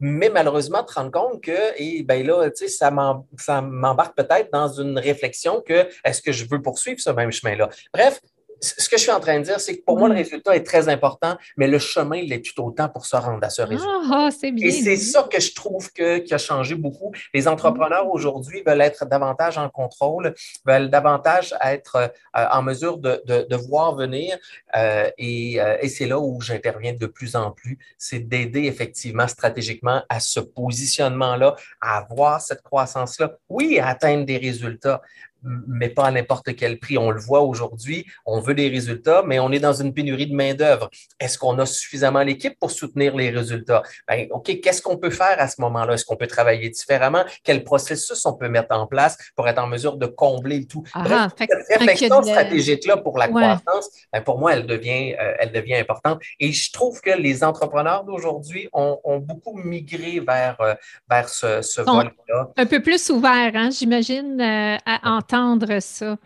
mais 0.00 0.28
malheureusement 0.28 0.82
te 0.82 0.92
rendre 0.92 1.10
compte 1.10 1.42
que, 1.42 1.80
et 1.80 2.02
ben 2.02 2.26
là, 2.26 2.50
tu 2.50 2.68
sais, 2.68 2.68
ça 2.68 2.90
m'embarque 2.90 4.16
peut-être 4.16 4.52
dans 4.52 4.68
une 4.68 4.98
réflexion 4.98 5.62
que 5.62 5.88
est-ce 6.04 6.20
que 6.20 6.32
je 6.32 6.44
veux 6.44 6.60
poursuivre 6.60 7.00
ce 7.00 7.10
même 7.10 7.30
chemin-là? 7.30 7.70
Bref, 7.92 8.20
ce 8.64 8.88
que 8.88 8.96
je 8.96 9.02
suis 9.02 9.10
en 9.10 9.20
train 9.20 9.38
de 9.38 9.44
dire, 9.44 9.60
c'est 9.60 9.76
que 9.76 9.84
pour 9.84 9.98
moi, 9.98 10.08
le 10.08 10.14
résultat 10.14 10.56
est 10.56 10.64
très 10.64 10.88
important, 10.88 11.36
mais 11.56 11.68
le 11.68 11.78
chemin 11.78 12.22
l'est 12.22 12.42
tout 12.42 12.62
autant 12.62 12.88
pour 12.88 13.06
se 13.06 13.16
rendre 13.16 13.44
à 13.44 13.50
ce 13.50 13.62
résultat. 13.62 13.90
Ah, 14.10 14.28
ah, 14.30 14.50
bien, 14.50 14.68
Et 14.68 14.70
c'est 14.70 14.96
ça 14.96 15.28
que 15.30 15.40
je 15.40 15.54
trouve 15.54 15.92
que, 15.92 16.18
qui 16.18 16.34
a 16.34 16.38
changé 16.38 16.74
beaucoup. 16.74 17.12
Les 17.32 17.48
entrepreneurs 17.48 18.08
aujourd'hui 18.10 18.62
veulent 18.66 18.80
être 18.80 19.06
davantage 19.06 19.58
en 19.58 19.68
contrôle, 19.68 20.34
veulent 20.66 20.90
davantage 20.90 21.54
être 21.62 21.96
euh, 21.96 22.08
en 22.50 22.62
mesure 22.62 22.98
de, 22.98 23.22
de, 23.26 23.56
voir 23.56 23.94
venir. 23.94 24.36
Euh, 24.76 25.10
et, 25.18 25.60
euh, 25.60 25.76
et 25.80 25.88
c'est 25.88 26.06
là 26.06 26.18
où 26.18 26.40
j'interviens 26.40 26.94
de 26.94 27.06
plus 27.06 27.36
en 27.36 27.50
plus, 27.50 27.78
c'est 27.98 28.20
d'aider 28.20 28.64
effectivement 28.64 29.28
stratégiquement 29.28 30.02
à 30.08 30.20
ce 30.20 30.40
positionnement-là, 30.40 31.56
à 31.80 31.98
avoir 31.98 32.40
cette 32.40 32.62
croissance-là. 32.62 33.36
Oui, 33.48 33.78
à 33.78 33.88
atteindre 33.88 34.24
des 34.24 34.38
résultats, 34.38 35.00
mais 35.44 35.88
pas 35.88 36.06
à 36.06 36.10
n'importe 36.10 36.54
quel 36.56 36.78
prix. 36.78 36.98
On 36.98 37.10
le 37.10 37.20
voit 37.20 37.42
aujourd'hui, 37.42 38.06
on 38.26 38.40
veut 38.40 38.54
des 38.54 38.68
résultats, 38.68 39.22
mais 39.26 39.38
on 39.38 39.50
est 39.52 39.58
dans 39.60 39.72
une 39.72 39.92
pénurie 39.92 40.26
de 40.26 40.34
main-d'œuvre. 40.34 40.90
Est-ce 41.20 41.38
qu'on 41.38 41.58
a 41.58 41.66
suffisamment 41.66 42.22
l'équipe 42.22 42.58
pour 42.58 42.70
soutenir 42.70 43.16
les 43.16 43.30
résultats? 43.30 43.82
Ben, 44.08 44.26
OK, 44.30 44.60
qu'est-ce 44.60 44.82
qu'on 44.82 44.96
peut 44.96 45.10
faire 45.10 45.36
à 45.38 45.48
ce 45.48 45.60
moment-là? 45.60 45.94
Est-ce 45.94 46.04
qu'on 46.04 46.16
peut 46.16 46.26
travailler 46.26 46.70
différemment? 46.70 47.24
Quel 47.42 47.64
processus 47.64 48.24
on 48.26 48.34
peut 48.34 48.48
mettre 48.48 48.74
en 48.74 48.86
place 48.86 49.16
pour 49.36 49.48
être 49.48 49.58
en 49.58 49.66
mesure 49.66 49.96
de 49.96 50.06
combler 50.06 50.66
tout? 50.66 50.84
Ah, 50.94 51.28
cette 51.36 51.50
réflexion 51.68 52.22
stratégique-là 52.22 52.96
pour 52.98 53.18
la 53.18 53.28
croissance, 53.28 53.90
ben, 54.12 54.20
pour 54.22 54.38
moi, 54.38 54.54
elle 54.54 54.66
devient, 54.66 55.14
euh, 55.20 55.34
elle 55.38 55.52
devient 55.52 55.76
importante. 55.76 56.20
Et 56.40 56.52
je 56.52 56.72
trouve 56.72 57.00
que 57.00 57.10
les 57.10 57.44
entrepreneurs 57.44 58.04
d'aujourd'hui 58.04 58.68
ont, 58.72 58.98
beaucoup 59.20 59.56
migré 59.56 60.20
vers, 60.20 60.60
euh, 60.60 60.74
vers 61.08 61.28
ce, 61.28 61.62
ce 61.62 61.80
volet-là. 61.80 62.50
Un 62.56 62.66
peu 62.66 62.80
plus 62.80 63.10
ouvert, 63.10 63.52
hein, 63.54 63.70
j'imagine, 63.70 64.40
euh, 64.40 64.76
à 64.84 65.10
entendre 65.34 65.80
ça. 65.80 66.16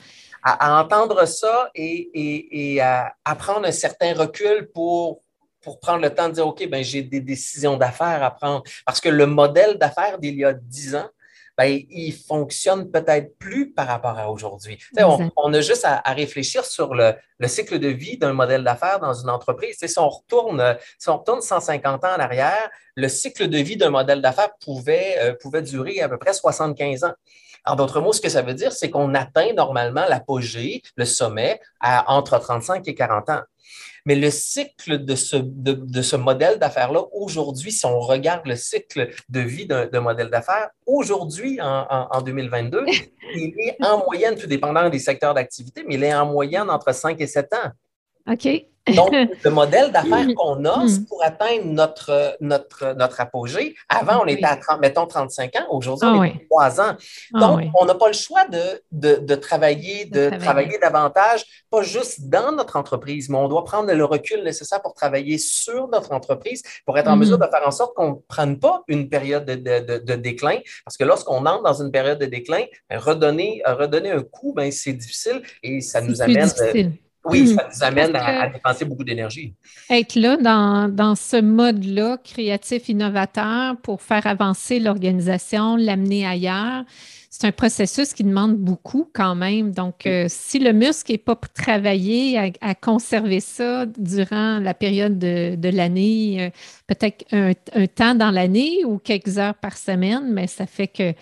À, 0.43 0.81
entendre 0.81 1.27
ça 1.27 1.71
et, 1.75 2.81
à, 2.81 3.35
prendre 3.37 3.67
un 3.67 3.73
certain 3.73 4.15
recul 4.15 4.71
pour, 4.73 5.23
pour 5.61 5.81
prendre 5.81 6.03
le 6.03 6.15
temps 6.15 6.29
de 6.29 6.35
dire, 6.35 6.47
OK, 6.47 6.67
ben, 6.69 6.83
j'ai 6.83 7.03
des 7.03 7.21
décisions 7.21 7.77
d'affaires 7.77 8.23
à 8.23 8.31
prendre. 8.31 8.63
Parce 8.87 9.01
que 9.01 9.09
le 9.09 9.27
modèle 9.27 9.79
d'affaires 9.79 10.19
d'il 10.19 10.37
y 10.37 10.45
a 10.45 10.53
dix 10.53 10.95
ans, 10.95 11.09
ben, 11.59 11.83
il 11.91 12.13
fonctionne 12.13 12.89
peut-être 12.89 13.37
plus 13.37 13.73
par 13.73 13.89
rapport 13.89 14.17
à 14.17 14.31
aujourd'hui. 14.31 14.79
On, 15.37 15.53
a 15.53 15.61
juste 15.61 15.85
à, 15.85 16.01
réfléchir 16.13 16.65
sur 16.65 16.95
le, 16.95 17.15
cycle 17.47 17.81
de 17.81 17.89
vie 17.89 18.17
d'un 18.17 18.33
modèle 18.33 18.63
d'affaires 18.63 19.01
dans 19.01 19.13
une 19.13 19.29
entreprise. 19.29 19.77
si, 19.77 19.99
on 19.99 20.09
retourne, 20.09 20.77
si 20.99 21.09
on 21.09 21.19
retourne 21.19 21.41
150 21.41 22.05
ans 22.05 22.15
en 22.17 22.21
arrière, 22.21 22.71
le 22.95 23.09
cycle 23.09 23.49
de 23.49 23.59
vie 23.59 23.77
d'un 23.77 23.91
modèle 23.91 24.23
d'affaires 24.23 24.55
pouvait, 24.61 25.17
euh, 25.19 25.35
pouvait 25.35 25.63
durer 25.63 26.01
à 26.01 26.09
peu 26.09 26.17
près 26.17 26.33
75 26.33 27.03
ans. 27.03 27.15
En 27.65 27.77
d'autres 27.77 28.01
mots, 28.01 28.13
ce 28.13 28.21
que 28.21 28.29
ça 28.29 28.43
veut 28.43 28.55
dire, 28.55 28.73
c'est 28.73 28.91
qu'on 28.91 29.15
atteint 29.15 29.53
normalement 29.53 30.05
l'apogée, 30.09 30.83
le 30.97 31.05
sommet, 31.05 31.61
à 31.81 32.13
entre 32.13 32.39
35 32.39 32.87
et 32.89 32.95
40 32.95 33.31
ans. 33.31 33.43
Mais 34.07 34.15
le 34.15 34.31
cycle 34.31 35.05
de 35.05 35.15
ce, 35.15 35.37
de, 35.37 36.03
ce 36.03 36.17
modèle 36.17 36.59
d'affaires-là, 36.59 37.03
aujourd'hui, 37.13 37.71
si 37.73 37.85
on 37.85 38.01
regarde 38.01 38.47
le 38.47 38.57
cycle 38.57 39.11
de 39.29 39.41
vie 39.41 39.67
d'un 39.67 40.01
modèle 40.01 40.31
d'affaires, 40.31 40.71
aujourd'hui, 40.87 41.61
en, 41.61 41.87
en, 42.11 42.23
2022, 42.23 42.87
il 43.35 43.55
est 43.59 43.77
en 43.85 44.03
moyenne, 44.05 44.35
tout 44.37 44.47
dépendant 44.47 44.89
des 44.89 44.99
secteurs 44.99 45.35
d'activité, 45.35 45.85
mais 45.87 45.97
il 45.97 46.05
est 46.05 46.15
en 46.15 46.25
moyenne 46.25 46.71
entre 46.71 46.95
5 46.95 47.21
et 47.21 47.27
7 47.27 47.53
ans. 47.53 48.33
OK. 48.33 48.49
Donc, 48.95 49.13
le 49.45 49.51
modèle 49.51 49.93
d'affaires 49.93 50.27
qu'on 50.37 50.65
a, 50.65 50.87
c'est 50.89 51.07
pour 51.07 51.23
atteindre 51.25 51.65
notre, 51.65 52.37
notre, 52.41 52.95
notre 52.97 53.21
apogée. 53.21 53.75
Avant, 53.89 54.23
on 54.23 54.27
était 54.27 54.45
à, 54.45 54.57
30, 54.57 54.81
mettons, 54.81 55.07
35 55.07 55.57
ans. 55.57 55.67
Aujourd'hui, 55.71 56.09
on 56.09 56.21
ah 56.21 56.27
est 56.27 56.31
à 56.31 56.71
3 56.75 56.81
ans. 56.81 56.97
Ah 57.35 57.39
Donc, 57.39 57.61
on 57.81 57.85
n'a 57.85 57.95
pas 57.95 58.09
le 58.09 58.15
choix 58.15 58.47
de, 58.47 58.83
de, 58.93 59.17
de 59.17 59.35
travailler, 59.35 60.07
de, 60.07 60.31
travailler. 60.39 60.79
davantage, 60.79 61.45
pas 61.71 61.83
juste 61.83 62.29
dans 62.29 62.53
notre 62.53 62.77
entreprise, 62.77 63.29
mais 63.29 63.39
on 63.39 63.49
doit 63.49 63.65
prendre 63.65 63.93
le 63.93 64.05
recul 64.05 64.43
nécessaire 64.43 64.81
pour 64.83 64.95
travailler 64.95 65.39
sur 65.39 65.89
notre 65.89 66.13
entreprise, 66.13 66.63
pour 66.85 66.99
être 66.99 67.09
en 67.09 67.17
mesure 67.17 67.39
mm. 67.39 67.47
de 67.47 67.51
faire 67.51 67.67
en 67.67 67.71
sorte 67.71 67.95
qu'on 67.95 68.11
ne 68.11 68.15
prenne 68.29 68.59
pas 68.59 68.83
une 68.89 69.09
période 69.09 69.45
de, 69.45 69.99
de 69.99 70.15
déclin. 70.15 70.59
Parce 70.85 70.97
que 70.97 71.05
lorsqu'on 71.05 71.45
entre 71.47 71.63
dans 71.63 71.83
une 71.83 71.91
période 71.91 72.19
de 72.19 72.27
déclin, 72.27 72.65
ben, 72.89 72.99
redonner, 72.99 73.63
redonner 73.67 74.11
un 74.11 74.23
coup, 74.23 74.53
ben, 74.55 74.71
c'est 74.71 74.93
difficile 74.93 75.43
et 75.63 75.81
ça 75.81 76.01
nous 76.01 76.21
amène. 76.23 76.49
Oui, 77.25 77.55
ça 77.55 77.69
nous 77.69 77.85
amène 77.85 78.17
à, 78.17 78.49
dépenser 78.49 78.85
beaucoup 78.85 79.05
d'énergie. 79.05 79.55
Être 79.91 80.15
là 80.15 80.37
dans, 80.37 80.89
dans 80.89 81.15
ce 81.15 81.41
mode-là, 81.41 82.19
créatif, 82.23 82.89
innovateur, 82.89 83.77
pour 83.83 84.03
faire 84.03 84.27
avancer 84.27 84.79
l'organisation, 84.79 85.77
l'amener 85.77 86.27
ailleurs, 86.27 86.85
c'est 87.39 87.47
un 87.47 87.53
processus 87.53 88.15
qui 88.15 88.25
demande 88.25 88.57
beaucoup 88.57 89.09
quand 89.15 89.37
même. 89.37 89.71
Donc, 89.71 90.07
euh, 90.07 90.27
si 90.29 90.59
le 90.59 90.73
muscle 90.73 91.13
n'est 91.13 91.19
pas 91.19 91.39
travaillé 91.55 92.53
à, 92.61 92.75
conserver 92.75 93.39
ça 93.39 93.87
durant 93.87 94.59
la 94.59 94.75
période 94.75 95.21
de, 95.21 95.55
de 95.55 95.69
l'année, 95.69 96.47
euh, 96.47 96.51
peut-être 96.89 97.25
un, 97.31 97.53
un, 97.75 97.87
temps 97.87 98.17
dans 98.17 98.33
l'année 98.33 98.85
ou 98.85 98.99
quelques 98.99 99.39
heures 99.39 99.55
par 99.55 99.77
semaine, 99.77 100.33
mais 100.33 100.49
ça 100.49 100.67
fait 100.67 100.89
que 100.89 101.15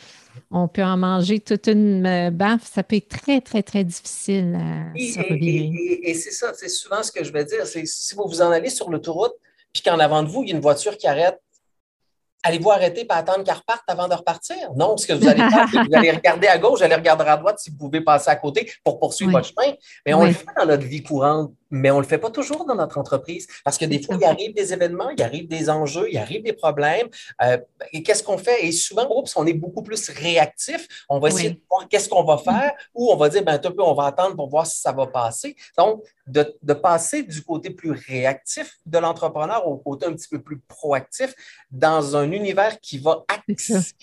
on 0.50 0.68
peut 0.68 0.84
en 0.84 0.96
manger 0.96 1.38
toute 1.38 1.66
une 1.66 2.06
euh, 2.06 2.30
baffe. 2.30 2.64
Ça 2.64 2.82
peut 2.82 2.96
être 2.96 3.08
très, 3.08 3.42
très, 3.42 3.62
très 3.62 3.84
difficile 3.84 4.56
à 4.58 4.98
et, 4.98 6.10
Et, 6.10 6.14
c'est 6.14 6.30
ça, 6.30 6.52
c'est 6.54 6.70
souvent 6.70 7.02
ce 7.02 7.12
que 7.12 7.24
je 7.24 7.32
vais 7.32 7.44
dire. 7.44 7.66
C'est 7.66 7.84
si 7.84 8.14
vous 8.14 8.24
vous 8.26 8.40
en 8.40 8.50
allez 8.50 8.70
sur 8.70 8.88
l'autoroute, 8.88 9.34
puis 9.74 9.82
qu'en 9.82 9.98
avant 9.98 10.22
de 10.22 10.28
vous, 10.28 10.44
il 10.44 10.48
y 10.48 10.52
a 10.52 10.56
une 10.56 10.62
voiture 10.62 10.96
qui 10.96 11.06
arrête, 11.06 11.38
allez-vous 12.46 12.70
arrêter 12.70 13.00
et 13.02 13.06
attendre 13.12 13.44
qu'elle 13.44 13.54
reparte 13.54 13.82
avant 13.88 14.08
de 14.08 14.14
repartir? 14.14 14.56
Non, 14.76 14.96
ce 14.96 15.06
que 15.06 15.12
vous 15.12 15.26
allez 15.26 15.38
faire, 15.50 15.66
c'est 15.70 15.78
que 15.78 15.88
vous 15.88 15.96
allez 15.96 16.12
regarder 16.12 16.46
à 16.46 16.58
gauche, 16.58 16.78
vous 16.78 16.84
allez 16.84 16.94
regarder 16.94 17.24
à 17.24 17.36
droite 17.36 17.58
si 17.58 17.70
vous 17.70 17.76
pouvez 17.76 18.00
passer 18.00 18.30
à 18.30 18.36
côté 18.36 18.70
pour 18.84 18.98
poursuivre 18.98 19.32
votre 19.32 19.48
chemin. 19.48 19.74
Mais 20.06 20.14
on 20.14 20.24
le 20.24 20.32
fait 20.32 20.46
dans 20.56 20.66
notre 20.66 20.84
vie 20.84 21.02
courante 21.02 21.52
mais 21.70 21.90
on 21.90 21.96
ne 21.96 22.02
le 22.02 22.06
fait 22.06 22.18
pas 22.18 22.30
toujours 22.30 22.64
dans 22.64 22.74
notre 22.74 22.98
entreprise 22.98 23.46
parce 23.64 23.78
que 23.78 23.84
des 23.84 24.02
fois, 24.02 24.16
il 24.20 24.24
arrive 24.24 24.54
des 24.54 24.72
événements, 24.72 25.10
il 25.10 25.22
arrive 25.22 25.48
des 25.48 25.68
enjeux, 25.68 26.08
il 26.10 26.18
arrive 26.18 26.42
des 26.42 26.52
problèmes. 26.52 27.08
Euh, 27.42 27.58
et 27.92 28.02
qu'est-ce 28.02 28.22
qu'on 28.22 28.38
fait? 28.38 28.66
Et 28.66 28.72
souvent, 28.72 29.08
oups, 29.10 29.34
on 29.36 29.46
est 29.46 29.54
beaucoup 29.54 29.82
plus 29.82 30.08
réactif. 30.10 30.86
On 31.08 31.18
va 31.18 31.28
essayer 31.28 31.50
de 31.50 31.60
voir 31.68 31.88
qu'est-ce 31.88 32.08
qu'on 32.08 32.24
va 32.24 32.38
faire 32.38 32.72
ou 32.94 33.10
on 33.10 33.16
va 33.16 33.28
dire, 33.28 33.42
ben, 33.42 33.54
un 33.54 33.70
peu, 33.70 33.82
on 33.82 33.94
va 33.94 34.06
attendre 34.06 34.36
pour 34.36 34.48
voir 34.48 34.66
si 34.66 34.80
ça 34.80 34.92
va 34.92 35.06
passer. 35.06 35.56
Donc, 35.76 36.02
de, 36.26 36.56
de 36.62 36.74
passer 36.74 37.22
du 37.22 37.42
côté 37.42 37.70
plus 37.70 37.92
réactif 37.92 38.76
de 38.84 38.98
l'entrepreneur 38.98 39.66
au 39.66 39.76
côté 39.76 40.06
un 40.06 40.12
petit 40.12 40.28
peu 40.28 40.40
plus 40.40 40.58
proactif 40.58 41.34
dans 41.70 42.16
un 42.16 42.30
univers 42.30 42.80
qui 42.80 42.98
va 42.98 43.24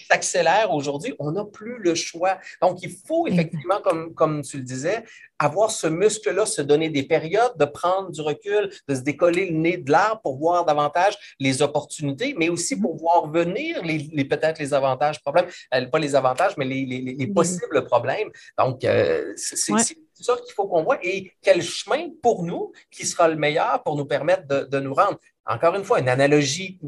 s'accélère 0.09 0.71
aujourd'hui, 0.71 1.15
on 1.19 1.31
n'a 1.31 1.45
plus 1.45 1.77
le 1.79 1.95
choix. 1.95 2.37
Donc, 2.61 2.81
il 2.81 2.91
faut 2.91 3.27
effectivement, 3.27 3.81
comme, 3.81 4.13
comme 4.13 4.41
tu 4.41 4.57
le 4.57 4.63
disais, 4.63 5.03
avoir 5.43 5.71
ce 5.71 5.87
muscle-là, 5.87 6.45
se 6.45 6.61
donner 6.61 6.89
des 6.89 7.03
périodes, 7.03 7.57
de 7.57 7.65
prendre 7.65 8.11
du 8.11 8.21
recul, 8.21 8.69
de 8.87 8.95
se 8.95 9.01
décoller 9.01 9.49
le 9.49 9.57
nez 9.57 9.77
de 9.77 9.91
l'arbre 9.91 10.21
pour 10.21 10.37
voir 10.37 10.65
davantage 10.65 11.17
les 11.39 11.61
opportunités, 11.61 12.35
mais 12.37 12.49
aussi 12.49 12.79
pour 12.79 12.95
voir 12.97 13.29
venir 13.29 13.83
les, 13.83 14.25
peut-être 14.25 14.59
les 14.59 14.73
avantages, 14.73 15.21
problèmes, 15.21 15.47
euh, 15.73 15.85
pas 15.87 15.99
les 15.99 16.15
avantages, 16.15 16.55
mais 16.57 16.65
les, 16.65 17.27
possibles 17.27 17.83
problèmes. 17.85 18.29
Donc, 18.57 18.83
euh, 18.83 19.33
c'est 19.35 19.55
ça 19.55 20.37
qu'il 20.37 20.53
faut 20.55 20.67
qu'on 20.67 20.83
voit 20.83 20.99
et 21.03 21.31
quel 21.41 21.61
chemin 21.61 22.09
pour 22.21 22.43
nous 22.43 22.71
qui 22.91 23.05
sera 23.05 23.27
le 23.27 23.35
meilleur 23.35 23.81
pour 23.83 23.95
nous 23.95 24.05
permettre 24.05 24.47
de, 24.47 24.79
nous 24.79 24.93
rendre? 24.93 25.17
Encore 25.45 25.75
une 25.75 25.83
fois, 25.83 25.99
une 25.99 26.09
analogie 26.09 26.79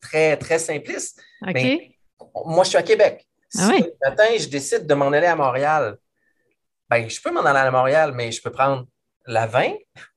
très, 0.00 0.36
très 0.36 0.58
simpliste. 0.58 1.20
Mais 1.42 1.96
moi, 2.46 2.64
je 2.64 2.70
suis 2.70 2.78
à 2.78 2.82
Québec. 2.82 3.26
Ah 3.58 3.70
si 3.74 3.84
matin, 4.02 4.24
je 4.38 4.48
décide 4.48 4.86
de 4.86 4.94
m'en 4.94 5.08
aller 5.08 5.26
à 5.26 5.36
Montréal, 5.36 5.98
ben, 6.92 7.08
je 7.08 7.22
peux 7.22 7.30
m'en 7.30 7.40
aller 7.40 7.58
à 7.58 7.70
Montréal, 7.70 8.12
mais 8.14 8.30
je 8.30 8.42
peux 8.42 8.50
prendre 8.50 8.84
la 9.26 9.46
20, 9.46 9.72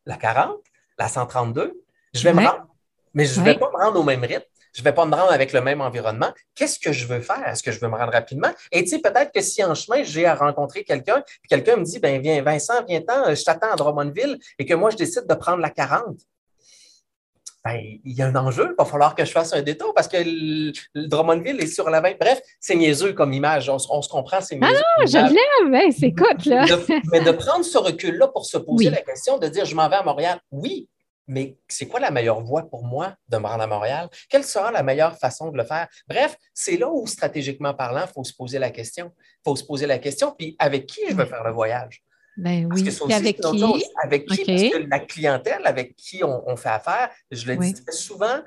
la 0.05 0.17
40, 0.17 0.57
la 0.99 1.07
132. 1.07 1.71
Je 2.13 2.23
vais 2.23 2.33
me 2.33 2.45
rendre, 2.45 2.67
mais 3.13 3.23
je 3.25 3.39
ne 3.39 3.45
vais 3.45 3.57
pas 3.57 3.71
me 3.71 3.77
rendre 3.77 3.97
au 3.97 4.03
même 4.03 4.21
rythme. 4.21 4.43
Je 4.73 4.81
ne 4.81 4.83
vais 4.83 4.91
pas 4.91 5.05
me 5.05 5.15
rendre 5.15 5.31
avec 5.31 5.53
le 5.53 5.61
même 5.61 5.79
environnement. 5.79 6.33
Qu'est-ce 6.53 6.77
que 6.77 6.91
je 6.91 7.07
veux 7.07 7.21
faire? 7.21 7.47
Est-ce 7.47 7.63
que 7.63 7.71
je 7.71 7.79
veux 7.79 7.87
me 7.87 7.95
rendre 7.95 8.11
rapidement? 8.11 8.49
Et 8.73 8.83
tu 8.83 8.89
sais, 8.89 8.99
peut-être 8.99 9.31
que 9.31 9.39
si 9.39 9.63
en 9.63 9.73
chemin, 9.73 10.03
j'ai 10.03 10.25
à 10.25 10.35
rencontrer 10.35 10.83
quelqu'un, 10.83 11.21
puis 11.21 11.47
quelqu'un 11.47 11.77
me 11.77 11.85
dit, 11.85 11.99
ben 11.99 12.21
viens, 12.21 12.41
Vincent, 12.41 12.83
viens-t'en, 12.85 13.33
je 13.33 13.43
t'attends 13.45 13.71
à 13.71 13.77
Drummondville, 13.77 14.37
et 14.59 14.65
que 14.65 14.73
moi, 14.73 14.89
je 14.89 14.97
décide 14.97 15.27
de 15.27 15.35
prendre 15.35 15.59
la 15.59 15.69
40. 15.69 16.17
Ben, 17.65 17.81
il 18.03 18.13
y 18.13 18.21
a 18.21 18.27
un 18.27 18.35
enjeu, 18.35 18.67
il 18.69 18.75
va 18.77 18.85
falloir 18.85 19.15
que 19.15 19.25
je 19.25 19.31
fasse 19.31 19.51
un 19.53 19.63
détour 19.63 19.91
parce 19.95 20.07
que 20.07 20.17
le, 20.23 21.07
Drummondville 21.07 21.59
est 21.59 21.67
sur 21.67 21.89
la 21.89 21.99
20. 21.99 22.19
Bref, 22.19 22.39
c'est 22.59 22.75
niaiseux 22.75 23.13
comme 23.13 23.33
image. 23.33 23.69
On, 23.69 23.79
se 23.79 24.07
comprend, 24.07 24.39
c'est 24.39 24.55
niaiseux. 24.55 24.83
Ah 24.85 24.99
non, 24.99 25.05
je 25.07 25.71
l'aime, 25.73 25.91
c'est 25.91 26.13
cool, 26.13 26.37
là. 26.45 26.65
mais 27.11 27.21
de 27.21 27.31
prendre 27.31 27.65
ce 27.65 27.79
recul-là 27.79 28.27
pour 28.27 28.45
se 28.45 28.59
poser 28.59 28.91
la 28.91 29.01
question 29.01 29.39
de 29.39 29.47
dire 29.47 29.65
je 29.65 29.73
m'en 29.73 29.89
vais 29.89 29.95
à 29.95 30.03
Montréal, 30.03 30.39
oui, 30.51 30.87
mais 31.27 31.57
c'est 31.67 31.87
quoi 31.87 31.99
la 31.99 32.11
meilleure 32.11 32.41
voie 32.41 32.69
pour 32.69 32.83
moi 32.83 33.15
de 33.29 33.37
me 33.37 33.47
rendre 33.47 33.63
à 33.63 33.67
Montréal? 33.67 34.09
Quelle 34.29 34.43
sera 34.43 34.71
la 34.71 34.83
meilleure 34.83 35.17
façon 35.17 35.49
de 35.49 35.57
le 35.57 35.63
faire? 35.63 35.87
Bref, 36.07 36.37
c'est 36.53 36.77
là 36.77 36.87
où, 36.91 37.07
stratégiquement 37.07 37.73
parlant, 37.73 38.03
il 38.07 38.13
faut 38.13 38.23
se 38.23 38.33
poser 38.33 38.59
la 38.59 38.69
question. 38.69 39.11
Il 39.17 39.41
faut 39.43 39.55
se 39.55 39.63
poser 39.63 39.87
la 39.87 39.97
question, 39.97 40.35
puis 40.37 40.55
avec 40.59 40.85
qui 40.85 41.01
je 41.09 41.15
veux 41.15 41.25
faire 41.25 41.43
le 41.43 41.51
voyage? 41.51 42.03
Ben 42.37 42.69
oui. 42.71 42.89
avec 43.11 43.39
qui? 43.39 43.85
avec 44.03 44.25
qui? 44.25 44.45
Parce 44.45 44.61
que 44.61 44.89
la 44.89 44.99
clientèle 44.99 45.61
avec 45.63 45.95
qui 45.95 46.23
on, 46.23 46.55
fait 46.57 46.69
affaire, 46.69 47.09
je 47.31 47.47
le 47.47 47.57
dis 47.57 47.73
très 47.73 47.91
souvent, 47.91 48.41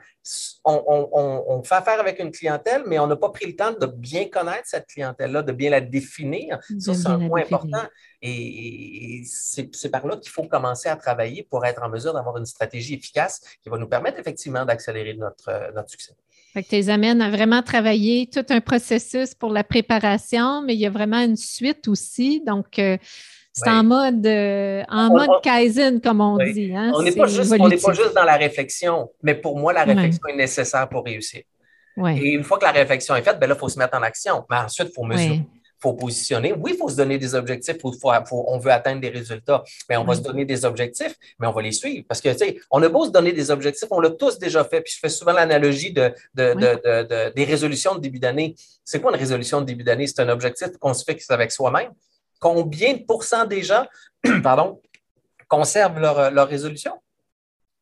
on, 0.64 1.62
fait 1.64 1.74
affaire 1.74 2.00
avec 2.00 2.18
une 2.18 2.30
clientèle, 2.30 2.82
mais 2.86 2.98
on 2.98 3.06
n'a 3.06 3.16
pas 3.16 3.30
pris 3.30 3.46
le 3.46 3.56
temps 3.56 3.72
de 3.72 3.86
bien 3.86 4.28
connaître 4.28 4.66
cette 4.66 4.86
clientèle-là, 4.86 5.42
de 5.42 5.52
bien 5.52 5.70
la 5.70 5.80
définir. 5.80 6.58
Ça, 6.78 6.94
c'est 6.94 7.08
un 7.08 7.28
point 7.28 7.42
important. 7.42 7.84
Et, 8.20 9.22
c'est 9.24 9.90
par 9.90 10.06
là 10.06 10.16
qu'il 10.16 10.30
faut 10.30 10.44
commencer 10.44 10.88
à 10.88 10.96
travailler 10.96 11.46
pour 11.48 11.64
être 11.64 11.82
en 11.82 11.88
mesure 11.88 12.12
d'avoir 12.12 12.36
une 12.36 12.46
stratégie 12.46 12.94
efficace 12.94 13.40
qui 13.62 13.70
va 13.70 13.78
nous 13.78 13.88
permettre 13.88 14.18
effectivement 14.18 14.64
d'accélérer 14.64 15.14
notre, 15.14 15.72
notre 15.74 15.90
succès. 15.90 16.14
Fait 16.52 16.62
que 16.62 16.68
tu 16.68 16.76
les 16.76 16.90
amènes 16.90 17.20
à 17.20 17.30
vraiment 17.30 17.62
travailler 17.62 18.26
tout 18.26 18.44
un 18.48 18.60
processus 18.60 19.34
pour 19.34 19.52
la 19.52 19.64
préparation, 19.64 20.62
mais 20.62 20.74
il 20.74 20.80
y 20.80 20.86
a 20.86 20.90
vraiment 20.90 21.20
une 21.20 21.36
suite 21.36 21.88
aussi. 21.88 22.42
Donc, 22.44 22.78
euh, 22.78 22.96
c'est 23.58 23.70
en 23.70 23.84
mode, 23.84 24.26
euh, 24.26 24.82
en 24.88 25.08
mode 25.08 25.40
Kaizen, 25.42 26.00
comme 26.00 26.20
on 26.20 26.36
dit. 26.36 26.72
Hein? 26.74 26.92
On 26.94 27.02
n'est 27.02 27.12
pas, 27.12 27.26
juste, 27.26 27.56
pas 27.56 27.92
juste 27.92 28.14
dans 28.14 28.24
la 28.24 28.36
réflexion, 28.36 29.10
mais 29.22 29.34
pour 29.34 29.58
moi, 29.58 29.72
la 29.72 29.84
réflexion 29.84 30.22
est 30.28 30.36
nécessaire 30.36 30.88
pour 30.88 31.04
réussir. 31.04 31.42
Et 32.06 32.30
une 32.30 32.44
fois 32.44 32.58
que 32.58 32.64
la 32.64 32.70
réflexion 32.70 33.16
est 33.16 33.22
faite, 33.22 33.40
ben 33.40 33.48
là, 33.48 33.54
il 33.56 33.58
faut 33.58 33.68
se 33.68 33.78
mettre 33.78 33.96
en 33.98 34.02
action. 34.02 34.44
Mais 34.48 34.56
ensuite, 34.56 34.88
il 34.90 34.94
faut 34.94 35.02
mesurer. 35.02 35.42
Il 35.80 35.82
faut 35.82 35.92
positionner. 35.94 36.52
Oui, 36.52 36.72
il 36.74 36.76
faut 36.76 36.88
se 36.88 36.96
donner 36.96 37.18
des 37.18 37.34
objectifs. 37.34 37.76
on 37.82 38.58
veut 38.58 38.70
atteindre 38.70 39.00
des 39.00 39.08
résultats. 39.08 39.64
Mais 39.88 39.96
on 39.96 40.04
va 40.04 40.14
se 40.14 40.20
donner 40.20 40.44
des 40.44 40.64
objectifs, 40.64 41.14
mais 41.40 41.48
on 41.48 41.52
va 41.52 41.62
les 41.62 41.72
suivre. 41.72 42.04
Parce 42.08 42.20
que, 42.20 42.28
tu 42.30 42.38
sais, 42.38 42.56
on 42.70 42.82
a 42.82 42.88
beau 42.88 43.06
se 43.06 43.10
donner 43.10 43.32
des 43.32 43.50
objectifs, 43.50 43.88
on 43.90 44.00
l'a 44.00 44.10
tous 44.10 44.38
déjà 44.38 44.64
fait. 44.64 44.80
Puis 44.80 44.92
je 44.94 44.98
fais 45.00 45.08
souvent 45.08 45.32
l'analogie 45.32 45.92
de, 45.92 46.12
des 46.34 47.44
résolutions 47.44 47.96
de 47.96 48.00
début 48.00 48.20
d'année. 48.20 48.54
C'est 48.84 49.00
quoi 49.00 49.12
une 49.12 49.18
résolution 49.18 49.60
de 49.60 49.66
début 49.66 49.84
d'année? 49.84 50.06
C'est 50.06 50.20
un 50.20 50.28
objectif 50.28 50.68
qu'on 50.78 50.94
se 50.94 51.04
fixe 51.04 51.30
avec 51.30 51.50
soi-même 51.50 51.90
combien 52.38 52.94
de 52.94 53.04
pourcents 53.04 53.44
des 53.44 53.62
gens 53.62 53.86
pardon, 54.42 54.80
conservent 55.48 56.00
leur, 56.00 56.30
leur 56.30 56.48
résolution? 56.48 56.92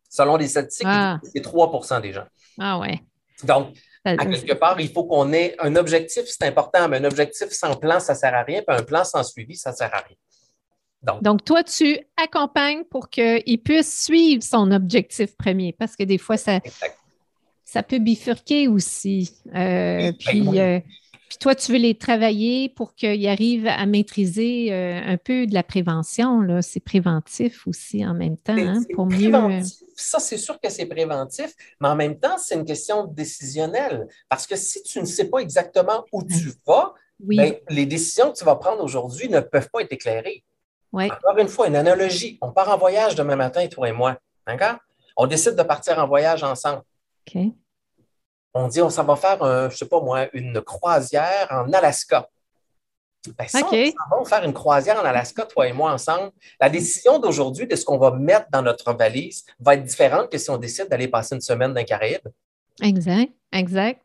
Selon 0.09 0.37
les 0.37 0.49
statistiques, 0.49 0.87
ah. 0.89 1.19
c'est 1.23 1.45
3% 1.45 2.01
des 2.01 2.13
gens. 2.13 2.27
Ah 2.59 2.79
ouais. 2.79 3.01
Donc, 3.45 3.77
à 4.05 4.25
quelque 4.25 4.55
part, 4.55 4.81
il 4.81 4.91
faut 4.91 5.05
qu'on 5.05 5.33
ait 5.33 5.57
un 5.59 5.75
objectif, 5.77 6.25
c'est 6.27 6.45
important, 6.45 6.89
mais 6.89 6.99
un 6.99 7.05
objectif 7.05 7.49
sans 7.51 7.75
plan, 7.75 7.99
ça 7.99 8.15
ne 8.15 8.19
sert 8.19 8.35
à 8.35 8.43
rien, 8.43 8.63
puis 8.67 8.77
un 8.77 8.83
plan 8.83 9.05
sans 9.05 9.23
suivi, 9.25 9.57
ça 9.57 9.73
ne 9.73 9.77
sert 9.77 9.93
à 9.93 9.99
rien. 9.99 10.17
Donc, 11.03 11.23
Donc, 11.23 11.45
toi, 11.45 11.63
tu 11.63 11.99
accompagnes 12.17 12.85
pour 12.85 13.11
qu'il 13.11 13.63
puisse 13.63 14.05
suivre 14.05 14.43
son 14.43 14.71
objectif 14.71 15.37
premier, 15.37 15.73
parce 15.73 15.97
que 15.97 16.05
des 16.05 16.19
fois, 16.19 16.37
ça, 16.37 16.61
ça 17.65 17.83
peut 17.83 17.99
bifurquer 17.99 18.69
aussi. 18.69 19.37
Euh, 19.55 20.13
puis, 20.19 20.61
euh, 20.61 20.81
puis 21.29 21.39
toi, 21.39 21.55
tu 21.55 21.73
veux 21.73 21.79
les 21.79 21.97
travailler 21.97 22.69
pour 22.69 22.95
qu'ils 22.95 23.27
arrivent 23.27 23.67
à 23.67 23.85
maîtriser 23.87 24.73
euh, 24.73 25.01
un 25.05 25.17
peu 25.17 25.47
de 25.47 25.55
la 25.55 25.65
prévention. 25.65 26.47
C'est 26.63 26.81
préventif 26.81 27.67
aussi 27.67 28.07
en 28.07 28.15
même 28.15 28.37
temps, 28.37 28.57
hein, 28.57 28.81
pour 28.95 29.07
mieux. 29.07 29.35
Euh, 29.35 29.61
Ça, 29.97 30.21
c'est 30.21 30.39
sûr 30.39 30.61
que 30.61 30.71
c'est 30.71 30.87
préventif, 30.87 31.53
mais 31.81 31.89
en 31.89 31.97
même 31.97 32.19
temps, 32.19 32.39
c'est 32.39 32.55
une 32.55 32.65
question 32.65 33.05
décisionnelle. 33.05 34.07
Parce 34.29 34.47
que 34.47 34.55
si 34.55 34.83
tu 34.83 35.01
ne 35.01 35.05
sais 35.05 35.29
pas 35.29 35.39
exactement 35.39 36.05
où 36.13 36.23
tu 36.23 36.53
vas, 36.67 36.95
ben, 37.19 37.55
les 37.71 37.87
décisions 37.87 38.31
que 38.31 38.39
tu 38.39 38.45
vas 38.45 38.57
prendre 38.57 38.83
aujourd'hui 38.85 39.29
ne 39.29 39.41
peuvent 39.41 39.71
pas 39.71 39.81
être 39.81 39.93
éclairées. 39.93 40.45
Encore 40.93 41.39
une 41.39 41.49
fois, 41.49 41.67
une 41.67 41.77
analogie. 41.77 42.39
On 42.41 42.53
part 42.53 42.71
en 42.71 42.79
voyage 42.79 43.15
demain 43.17 43.37
matin, 43.37 43.67
toi 43.67 43.89
et 43.89 43.93
moi. 43.93 44.17
D'accord? 44.47 44.77
On 45.17 45.27
décide 45.27 45.57
de 45.57 45.63
partir 45.63 45.99
en 45.99 46.07
voyage 46.07 46.45
ensemble. 46.45 46.83
On 48.57 48.69
dit 48.69 48.83
on 48.83 48.91
s'en 48.91 49.05
va 49.05 49.17
faire, 49.17 49.39
je 49.41 49.65
ne 49.67 49.77
sais 49.77 49.87
pas 49.87 50.01
moi, 50.01 50.27
une 50.33 50.61
croisière 50.61 51.49
en 51.51 51.73
Alaska. 51.73 52.29
Ben, 53.37 53.49
si 53.49 53.93
on, 54.13 54.23
va 54.23 54.25
faire 54.25 54.45
une 54.45 54.53
croisière 54.53 55.01
en 55.01 55.05
Alaska, 55.05 55.45
toi 55.47 55.67
et 55.67 55.73
moi 55.73 55.93
ensemble, 55.93 56.31
la 56.61 56.71
décision 56.71 57.19
d'aujourd'hui 57.19 57.67
de 57.67 57.75
ce 57.75 57.85
qu'on 57.85 57.99
va 57.99 58.13
mettre 58.13 58.47
dans 58.53 58.63
notre 58.63 58.93
valise 58.93 59.45
va 59.59 59.75
être 59.75 59.83
différente 59.83 60.31
que 60.31 60.39
si 60.39 60.49
on 60.49 60.59
décide 60.59 60.89
d'aller 60.89 61.09
passer 61.09 61.35
une 61.35 61.41
semaine 61.41 61.75
dans 61.75 61.81
les 61.81 61.85
Caraïbes. 61.85 62.29
Exact, 62.81 63.33
exact 63.53 64.01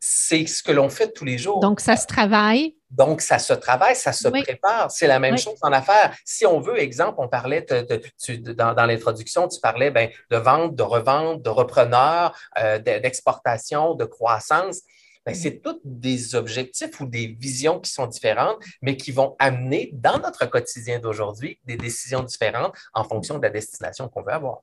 c'est 0.00 0.46
ce 0.46 0.62
que 0.62 0.72
l'on 0.72 0.88
fait 0.88 1.12
tous 1.12 1.24
les 1.24 1.38
jours. 1.38 1.60
Donc, 1.60 1.80
ça 1.80 1.96
se 1.96 2.06
travaille. 2.06 2.74
Donc, 2.90 3.20
ça 3.20 3.38
se 3.38 3.52
travaille, 3.52 3.94
ça 3.94 4.12
se 4.12 4.28
prépare. 4.28 4.90
C'est 4.90 5.06
la 5.06 5.18
même 5.18 5.38
chose 5.38 5.58
en 5.62 5.72
affaires. 5.72 6.16
Si 6.24 6.44
on 6.44 6.60
veut, 6.60 6.78
exemple, 6.80 7.16
on 7.18 7.28
parlait 7.28 7.62
de, 7.62 8.52
dans, 8.52 8.86
l'introduction, 8.86 9.48
tu 9.48 9.60
parlais 9.60 9.90
ben, 9.90 10.10
de 10.30 10.36
vente, 10.36 10.74
de 10.74 10.82
revente, 10.82 11.42
de 11.42 11.50
repreneur, 11.50 12.36
euh, 12.58 12.78
d'exportation, 12.78 13.94
de 13.94 14.04
croissance. 14.04 14.80
Ben, 15.24 15.34
c'est 15.34 15.60
tous 15.60 15.80
des 15.84 16.34
objectifs 16.34 16.98
ou 17.00 17.06
des 17.06 17.28
visions 17.38 17.78
qui 17.78 17.92
sont 17.92 18.06
différentes, 18.06 18.58
mais 18.82 18.96
qui 18.96 19.12
vont 19.12 19.36
amener 19.38 19.90
dans 19.92 20.18
notre 20.18 20.46
quotidien 20.46 20.98
d'aujourd'hui 20.98 21.60
des 21.64 21.76
décisions 21.76 22.22
différentes 22.22 22.74
en 22.94 23.04
fonction 23.04 23.38
de 23.38 23.42
la 23.42 23.50
destination 23.50 24.08
qu'on 24.08 24.22
veut 24.22 24.32
avoir. 24.32 24.62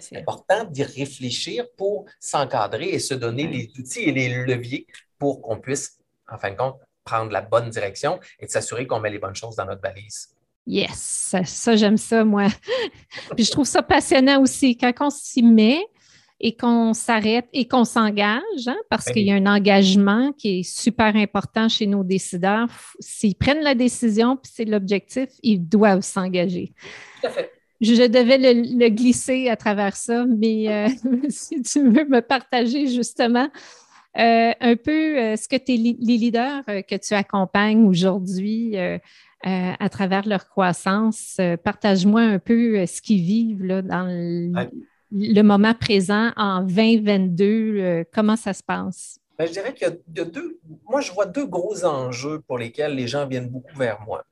C'est 0.00 0.16
important 0.16 0.64
d'y 0.64 0.82
réfléchir 0.82 1.66
pour 1.76 2.06
s'encadrer 2.20 2.88
et 2.88 2.98
se 2.98 3.14
donner 3.14 3.46
les 3.46 3.70
outils 3.78 4.00
et 4.00 4.12
les 4.12 4.28
leviers 4.28 4.86
pour 5.18 5.42
qu'on 5.42 5.58
puisse, 5.58 5.98
en 6.26 6.38
fin 6.38 6.50
de 6.50 6.56
compte, 6.56 6.80
prendre 7.08 7.32
la 7.32 7.40
bonne 7.40 7.70
direction 7.70 8.20
et 8.38 8.46
de 8.46 8.50
s'assurer 8.50 8.86
qu'on 8.86 9.00
met 9.00 9.10
les 9.10 9.18
bonnes 9.18 9.34
choses 9.34 9.56
dans 9.56 9.64
notre 9.64 9.80
valise. 9.80 10.28
Yes, 10.66 11.34
ça, 11.44 11.76
j'aime 11.76 11.96
ça, 11.96 12.24
moi. 12.24 12.48
Puis 13.36 13.44
je 13.44 13.50
trouve 13.50 13.66
ça 13.66 13.82
passionnant 13.82 14.42
aussi. 14.42 14.76
Quand 14.76 14.92
on 15.00 15.10
s'y 15.10 15.42
met 15.42 15.80
et 16.40 16.54
qu'on 16.54 16.92
s'arrête 16.92 17.46
et 17.54 17.66
qu'on 17.66 17.84
s'engage, 17.84 18.66
hein, 18.66 18.76
parce 18.90 19.06
ben 19.06 19.12
qu'il 19.14 19.22
y 19.26 19.32
a 19.32 19.34
un 19.36 19.46
engagement 19.46 20.32
qui 20.32 20.60
est 20.60 20.62
super 20.62 21.16
important 21.16 21.68
chez 21.68 21.86
nos 21.86 22.04
décideurs. 22.04 22.68
S'ils 23.00 23.34
prennent 23.34 23.62
la 23.62 23.74
décision, 23.74 24.36
puis 24.36 24.52
c'est 24.54 24.66
l'objectif, 24.66 25.30
ils 25.42 25.66
doivent 25.66 26.02
s'engager. 26.02 26.74
Tout 27.20 27.28
à 27.28 27.30
fait 27.30 27.52
je 27.80 28.06
devais 28.08 28.38
le, 28.38 28.88
glisser 28.88 29.48
à 29.48 29.56
travers 29.56 29.94
ça, 29.96 30.26
mais 30.26 30.68
euh, 30.68 30.88
si 31.28 31.62
tu 31.62 31.80
veux 31.88 32.04
me 32.06 32.20
partager 32.20 32.88
justement 32.88 33.48
euh, 34.16 34.52
un 34.60 34.76
peu 34.76 35.18
euh, 35.18 35.36
ce 35.36 35.48
que 35.48 35.56
tu 35.56 35.72
les 35.72 36.18
leaders 36.18 36.64
que 36.66 36.96
tu 36.96 37.14
accompagnes 37.14 37.86
aujourd'hui 37.86 38.76
à 39.42 39.88
travers 39.88 40.26
leur 40.26 40.48
croissance, 40.48 41.40
partage-moi 41.62 42.22
un 42.22 42.38
peu 42.38 42.86
ce 42.86 43.00
qu'ils 43.00 43.22
vivent 43.22 43.64
là, 43.64 43.82
dans 43.82 44.06
le, 44.08 45.42
moment 45.42 45.74
présent 45.74 46.32
en 46.36 46.62
2022. 46.62 48.04
comment 48.12 48.36
ça 48.36 48.52
se 48.52 48.62
passe? 48.62 49.20
Ben, 49.38 49.46
je 49.46 49.52
dirais 49.52 49.72
qu'il 49.72 49.86
y 50.16 50.20
a 50.20 50.24
deux, 50.24 50.58
moi 50.84 51.00
je 51.00 51.12
vois 51.12 51.26
deux 51.26 51.46
gros 51.46 51.84
enjeux 51.84 52.40
pour 52.40 52.58
lesquels 52.58 52.96
les 52.96 53.06
gens 53.06 53.26
viennent 53.26 53.48
beaucoup 53.48 53.76
vers 53.76 54.00
moi 54.00 54.24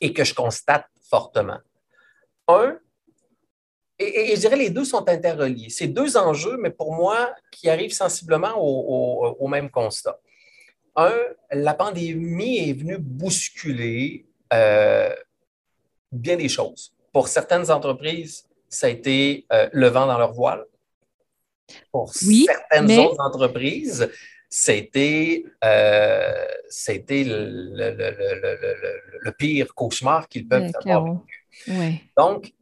et 0.00 0.12
que 0.12 0.22
je 0.22 0.34
constate 0.34 0.86
fortement 1.10 1.58
un, 2.46 2.78
et, 3.98 4.34
je 4.34 4.40
dirais 4.40 4.56
les 4.56 4.70
deux 4.70 4.84
sont 4.84 5.08
interreliés. 5.08 5.70
C'est 5.70 5.86
deux 5.86 6.16
enjeux, 6.16 6.56
mais 6.58 6.70
pour 6.70 6.92
moi, 6.92 7.32
qui 7.50 7.68
arrivent 7.68 7.92
sensiblement 7.92 8.54
au, 8.56 9.48
même 9.48 9.70
constat. 9.70 10.18
Un, 10.96 11.14
la 11.50 11.74
pandémie 11.74 12.70
est 12.70 12.72
venue 12.72 12.98
bousculer 12.98 14.26
euh, 14.52 15.14
bien 16.12 16.36
des 16.36 16.48
choses. 16.48 16.94
Pour 17.12 17.28
certaines 17.28 17.70
entreprises, 17.70 18.48
ça 18.68 18.86
a 18.86 18.90
été 18.90 19.46
euh, 19.52 19.68
le 19.72 19.88
vent 19.88 20.06
dans 20.06 20.18
leur 20.18 20.32
voile. 20.32 20.64
Pour 21.90 22.12
certaines 22.12 22.98
autres 22.98 23.20
entreprises, 23.20 24.08
c'était 24.48 25.44
euh, 25.64 26.46
le, 29.24 29.30
pire 29.32 29.74
cauchemar 29.74 30.28
qu'ils 30.28 30.46
peuvent 30.46 30.70
avoir 30.84 31.16
donc, 32.16 32.52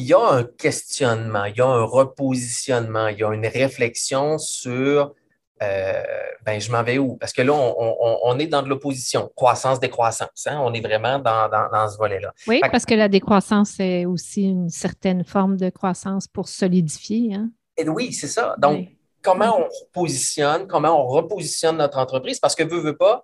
il 0.00 0.06
y 0.06 0.14
a 0.14 0.20
un 0.20 0.44
questionnement, 0.44 1.44
il 1.44 1.56
y 1.56 1.60
a 1.60 1.66
un 1.66 1.84
repositionnement, 1.84 3.08
il 3.08 3.18
y 3.18 3.24
a 3.24 3.32
une 3.32 3.46
réflexion 3.46 4.38
sur 4.38 5.14
euh, 5.62 6.02
ben, 6.46 6.58
je 6.58 6.72
m'en 6.72 6.82
vais 6.82 6.96
où? 6.96 7.16
Parce 7.16 7.34
que 7.34 7.42
là, 7.42 7.52
on, 7.52 8.38
est 8.38 8.46
dans 8.46 8.62
de 8.62 8.68
l'opposition, 8.68 9.30
croissance-décroissance. 9.36 10.46
Hein? 10.46 10.58
On 10.62 10.72
est 10.72 10.80
vraiment 10.80 11.18
dans, 11.18 11.88
ce 11.90 11.98
volet-là. 11.98 12.32
Oui, 12.48 12.60
parce 12.72 12.86
que 12.86 12.94
la 12.94 13.08
décroissance, 13.08 13.72
c'est 13.76 14.06
aussi 14.06 14.44
une 14.44 14.70
certaine 14.70 15.22
forme 15.22 15.58
de 15.58 15.68
croissance 15.68 16.26
pour 16.26 16.48
solidifier. 16.48 17.34
Hein? 17.34 17.50
Et 17.76 17.86
oui, 17.86 18.14
c'est 18.14 18.26
ça. 18.26 18.54
Donc, 18.56 18.88
comment 19.20 19.60
on 19.60 19.68
positionne, 19.92 20.66
comment 20.66 20.98
on 20.98 21.06
repositionne 21.06 21.76
notre 21.76 21.98
entreprise, 21.98 22.40
parce 22.40 22.54
que 22.54 22.62
veut, 22.62 22.80
veut 22.80 22.96
pas, 22.96 23.22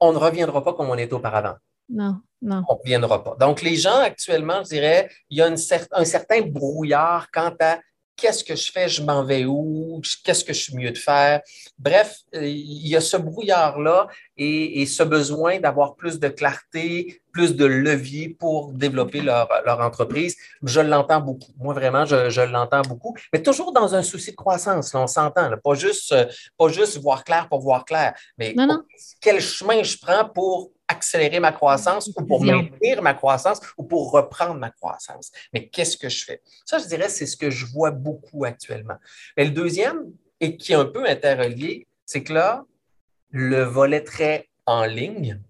on 0.00 0.12
ne 0.12 0.18
reviendra 0.18 0.64
pas 0.64 0.72
comme 0.72 0.90
on 0.90 0.98
était 0.98 1.14
auparavant. 1.14 1.54
Non, 1.88 2.16
non. 2.40 2.62
On 2.68 2.74
ne 2.74 2.78
reviendra 2.78 3.24
pas. 3.24 3.36
Donc, 3.40 3.62
les 3.62 3.76
gens 3.76 4.00
actuellement, 4.00 4.62
je 4.62 4.68
dirais, 4.68 5.10
il 5.30 5.38
y 5.38 5.42
a 5.42 5.46
un 5.46 6.04
certain 6.04 6.40
brouillard 6.42 7.30
quant 7.32 7.54
à 7.60 7.78
qu'est-ce 8.18 8.44
que 8.44 8.56
je 8.56 8.70
fais, 8.70 8.88
je 8.88 9.02
m'en 9.02 9.24
vais 9.24 9.44
où, 9.44 10.02
qu'est-ce 10.24 10.44
que 10.44 10.52
je 10.52 10.60
suis 10.60 10.74
mieux 10.74 10.90
de 10.90 10.98
faire. 10.98 11.40
Bref, 11.78 12.18
euh, 12.34 12.46
il 12.46 12.86
y 12.86 12.96
a 12.96 13.00
ce 13.00 13.16
brouillard-là 13.16 14.08
et, 14.36 14.84
ce 14.86 15.02
besoin 15.02 15.60
d'avoir 15.60 15.94
plus 15.94 16.18
de 16.18 16.28
clarté, 16.28 17.22
plus 17.32 17.54
de 17.54 17.64
levier 17.64 18.28
pour 18.28 18.72
développer 18.72 19.20
leur, 19.20 19.48
entreprise. 19.80 20.36
Je 20.62 20.80
l'entends 20.80 21.20
beaucoup. 21.20 21.52
Moi, 21.58 21.72
vraiment, 21.72 22.04
je, 22.04 22.40
l'entends 22.40 22.82
beaucoup, 22.82 23.16
mais 23.32 23.42
toujours 23.42 23.72
dans 23.72 23.94
un 23.94 24.02
souci 24.02 24.32
de 24.32 24.36
croissance. 24.36 24.94
on 24.94 25.06
s'entend. 25.06 25.50
Pas 25.62 25.74
juste, 25.74 26.14
pas 26.56 26.68
juste 26.68 26.98
voir 26.98 27.22
clair 27.24 27.48
pour 27.48 27.60
voir 27.60 27.84
clair, 27.84 28.14
mais 28.36 28.54
quel 29.20 29.40
chemin 29.40 29.82
je 29.82 29.96
prends 29.96 30.28
pour 30.28 30.72
accélérer 30.88 31.38
ma 31.38 31.52
croissance 31.52 32.10
ou 32.16 32.24
pour 32.24 32.42
maintenir 32.42 33.02
ma 33.02 33.14
croissance 33.14 33.60
ou 33.76 33.84
pour 33.84 34.10
reprendre 34.10 34.58
ma 34.58 34.70
croissance. 34.70 35.30
Mais 35.52 35.68
qu'est-ce 35.68 35.96
que 35.96 36.08
je 36.08 36.24
fais? 36.24 36.42
Ça, 36.64 36.78
je 36.78 36.86
dirais, 36.86 37.08
c'est 37.08 37.26
ce 37.26 37.36
que 37.36 37.50
je 37.50 37.66
vois 37.66 37.90
beaucoup 37.90 38.44
actuellement. 38.44 38.96
Mais 39.36 39.44
le 39.44 39.50
deuxième, 39.50 40.12
et 40.40 40.56
qui 40.56 40.72
est 40.72 40.76
un 40.76 40.86
peu 40.86 41.06
interrelié, 41.06 41.86
c'est 42.06 42.22
que 42.22 42.32
là, 42.32 42.64
le 43.30 43.62
volet 43.62 44.02
très 44.02 44.48
en 44.66 44.84
ligne 44.84 45.40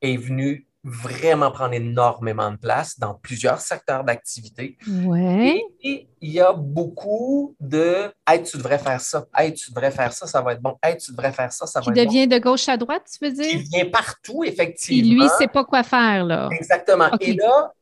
est 0.00 0.16
venu 0.16 0.66
vraiment 0.84 1.50
prendre 1.50 1.72
énormément 1.72 2.50
de 2.50 2.56
place 2.56 2.98
dans 2.98 3.14
plusieurs 3.14 3.58
secteurs 3.58 4.04
d'activité. 4.04 4.76
Ouais. 4.86 5.62
Et, 5.82 6.08
il 6.20 6.32
y 6.32 6.40
a 6.40 6.52
beaucoup 6.54 7.54
de 7.60 8.10
Hey, 8.26 8.42
tu 8.42 8.56
devrais 8.56 8.78
faire 8.78 9.00
ça. 9.00 9.26
Hey, 9.36 9.52
tu 9.52 9.70
devrais 9.70 9.90
faire 9.90 10.12
ça, 10.12 10.26
ça 10.26 10.40
va 10.40 10.52
être 10.52 10.62
bon. 10.62 10.76
Hey, 10.82 10.96
tu 10.96 11.10
devrais 11.10 11.32
faire 11.32 11.52
ça, 11.52 11.66
ça 11.66 11.80
va 11.80 11.82
être 11.82 11.94
bon. 11.94 12.00
Qui 12.00 12.06
devient 12.06 12.26
de 12.26 12.38
gauche 12.38 12.68
à 12.68 12.76
droite, 12.76 13.02
tu 13.12 13.24
veux 13.24 13.32
dire? 13.32 13.50
Qui 13.50 13.62
vient 13.64 13.86
partout, 13.86 14.42
effectivement. 14.44 14.98
Et 14.98 15.02
lui, 15.02 15.20
il 15.20 15.24
ne 15.24 15.28
sait 15.38 15.48
pas 15.48 15.64
quoi 15.64 15.82
faire, 15.82 16.24
là. 16.24 16.48
Exactement. 16.52 17.10
Et 17.20 17.34
là, 17.34 17.72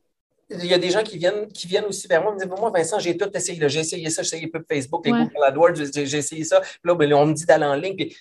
il 0.49 0.65
y 0.65 0.73
a 0.73 0.77
des 0.77 0.89
gens 0.89 1.03
qui 1.03 1.17
viennent, 1.17 1.47
qui 1.47 1.67
viennent 1.67 1.85
aussi 1.85 2.07
vers 2.07 2.21
moi 2.21 2.31
et 2.31 2.35
me 2.35 2.39
disent 2.39 2.59
Moi, 2.59 2.71
Vincent, 2.71 2.99
j'ai 2.99 3.17
tout 3.17 3.29
essayé. 3.33 3.69
J'ai 3.69 3.79
essayé 3.79 4.09
ça, 4.09 4.23
j'ai 4.23 4.37
essayé 4.37 4.51
Facebook, 4.69 5.05
les 5.05 5.11
Google 5.11 5.43
AdWords, 5.45 5.75
j'ai 5.93 6.17
essayé 6.17 6.43
ça. 6.43 6.59
Puis 6.59 6.79
là, 6.83 6.95
ben, 6.95 7.13
on 7.13 7.27
me 7.27 7.33
dit 7.33 7.45
d'aller 7.45 7.65
en 7.65 7.75
ligne. 7.75 7.95
Puis, 7.95 8.15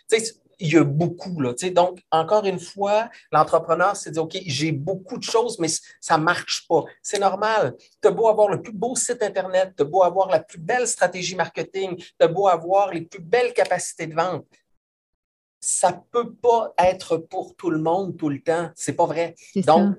il 0.62 0.72
y 0.72 0.78
a 0.78 0.84
beaucoup. 0.84 1.40
Là, 1.40 1.52
donc, 1.72 2.00
encore 2.10 2.46
une 2.46 2.60
fois, 2.60 3.10
l'entrepreneur 3.32 3.96
s'est 3.96 4.12
dit 4.12 4.18
OK, 4.20 4.38
j'ai 4.46 4.70
beaucoup 4.70 5.18
de 5.18 5.24
choses, 5.24 5.58
mais 5.58 5.66
ça 6.00 6.16
ne 6.16 6.22
marche 6.22 6.66
pas. 6.68 6.84
C'est 7.02 7.18
normal. 7.18 7.76
Tu 8.00 8.08
as 8.08 8.12
beau 8.12 8.28
avoir 8.28 8.48
le 8.48 8.62
plus 8.62 8.72
beau 8.72 8.94
site 8.94 9.22
Internet, 9.22 9.74
tu 9.76 9.82
as 9.82 9.86
beau 9.86 10.04
avoir 10.04 10.28
la 10.28 10.38
plus 10.38 10.58
belle 10.58 10.86
stratégie 10.86 11.34
marketing, 11.34 11.96
tu 11.96 12.14
as 12.20 12.28
beau 12.28 12.46
avoir 12.46 12.92
les 12.92 13.02
plus 13.02 13.20
belles 13.20 13.52
capacités 13.52 14.06
de 14.06 14.14
vente. 14.14 14.46
Ça 15.60 15.90
ne 15.90 15.96
peut 16.12 16.32
pas 16.32 16.72
être 16.78 17.16
pour 17.16 17.56
tout 17.56 17.70
le 17.70 17.78
monde 17.78 18.16
tout 18.16 18.28
le 18.28 18.40
temps. 18.40 18.70
C'est 18.76 18.94
pas 18.94 19.06
vrai. 19.06 19.34
Donc, 19.56 19.96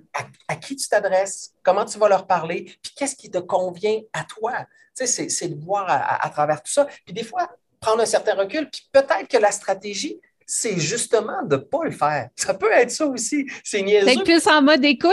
à, 0.48 0.56
qui 0.56 0.78
tu 0.78 0.88
t'adresses? 0.88 1.54
Comment 1.62 1.86
tu 1.86 1.98
vas 2.00 2.08
leur 2.08 2.26
parler? 2.26 2.64
Puis 2.82 2.94
qu'est-ce 2.96 3.16
qui 3.16 3.30
te 3.30 3.40
convient 3.40 4.00
à 4.14 4.24
toi? 4.24 4.66
c'est 4.96 5.48
de 5.48 5.60
voir 5.60 5.86
à, 5.90 6.24
à 6.24 6.30
travers 6.30 6.62
tout 6.62 6.72
ça. 6.72 6.86
Puis 7.06 7.14
des 7.14 7.24
fois, 7.24 7.50
prendre 7.84 8.02
un 8.02 8.06
certain 8.06 8.36
recul, 8.36 8.70
puis 8.70 8.88
peut-être 8.92 9.28
que 9.28 9.38
la 9.38 9.52
stratégie, 9.52 10.20
c'est 10.46 10.80
justement 10.80 11.44
de 11.44 11.56
ne 11.56 11.62
pas 11.62 11.84
le 11.86 11.92
faire. 11.92 12.30
Ça 12.36 12.54
peut 12.54 12.72
être 12.72 12.92
ça 12.92 13.06
aussi. 13.06 13.48
C'est 13.64 13.82
niaiseux. 13.82 14.06
D'être 14.06 14.24
plus 14.24 14.48
en 14.48 14.62
mode 14.62 14.84
écoute? 14.84 15.12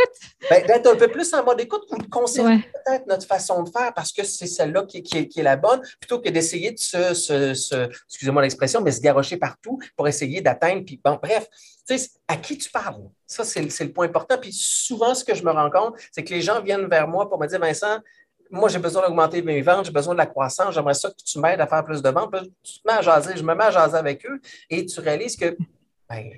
Ben, 0.48 0.66
d'être 0.66 0.86
un 0.86 0.96
peu 0.96 1.08
plus 1.08 1.32
en 1.34 1.44
mode 1.44 1.60
écoute 1.60 1.82
ou 1.90 1.98
de 1.98 2.06
conserver 2.06 2.58
peut-être 2.58 3.06
notre 3.06 3.26
façon 3.26 3.62
de 3.62 3.70
faire 3.70 3.92
parce 3.94 4.12
que 4.12 4.24
c'est 4.24 4.46
celle-là 4.46 4.84
qui, 4.84 5.02
est 5.14 5.42
la 5.42 5.56
bonne, 5.56 5.80
plutôt 6.00 6.20
que 6.20 6.28
d'essayer 6.28 6.72
de 6.72 6.78
se, 6.78 7.84
excusez-moi 8.06 8.42
l'expression, 8.42 8.80
mais 8.80 8.92
se 8.92 9.00
garrocher 9.00 9.36
partout 9.36 9.78
pour 9.96 10.08
essayer 10.08 10.40
d'atteindre. 10.40 10.84
Puis 10.84 11.00
bon, 11.02 11.18
bref, 11.22 11.46
tu 11.86 11.98
sais, 11.98 12.10
à 12.28 12.36
qui 12.36 12.56
tu 12.58 12.70
parles? 12.70 13.02
Ça, 13.26 13.44
c'est 13.44 13.62
le 13.62 13.92
point 13.92 14.06
important. 14.06 14.38
Puis 14.38 14.52
souvent, 14.52 15.14
ce 15.14 15.24
que 15.24 15.34
je 15.34 15.44
me 15.44 15.50
rends 15.50 15.70
compte, 15.70 15.94
c'est 16.12 16.24
que 16.24 16.34
les 16.34 16.42
gens 16.42 16.60
viennent 16.62 16.86
vers 16.86 17.08
moi 17.08 17.28
pour 17.28 17.40
me 17.40 17.46
dire, 17.46 17.60
Vincent, 17.60 17.98
moi, 18.50 18.68
j'ai 18.68 18.78
besoin 18.78 19.02
d'augmenter 19.02 19.42
mes 19.42 19.62
ventes, 19.62 19.86
j'ai 19.86 19.92
besoin 19.92 20.14
de 20.14 20.18
la 20.18 20.26
croissance, 20.26 20.74
j'aimerais 20.74 20.94
ça 20.94 21.10
que 21.10 21.22
tu 21.24 21.38
m'aides 21.38 21.60
à 21.60 21.66
faire 21.66 21.84
plus 21.84 22.02
de 22.02 22.08
ventes. 22.08 22.34
tu 22.62 22.80
te 22.80 22.86
mets 22.86 22.94
à 22.94 23.02
jaser, 23.02 23.36
je 23.36 23.42
me 23.42 23.54
mets 23.54 23.64
à 23.64 23.70
jaser 23.70 23.96
avec 23.96 24.26
eux 24.26 24.40
et 24.68 24.84
tu 24.86 25.00
réalises 25.00 25.36
que 25.36 25.56
ben, 26.08 26.30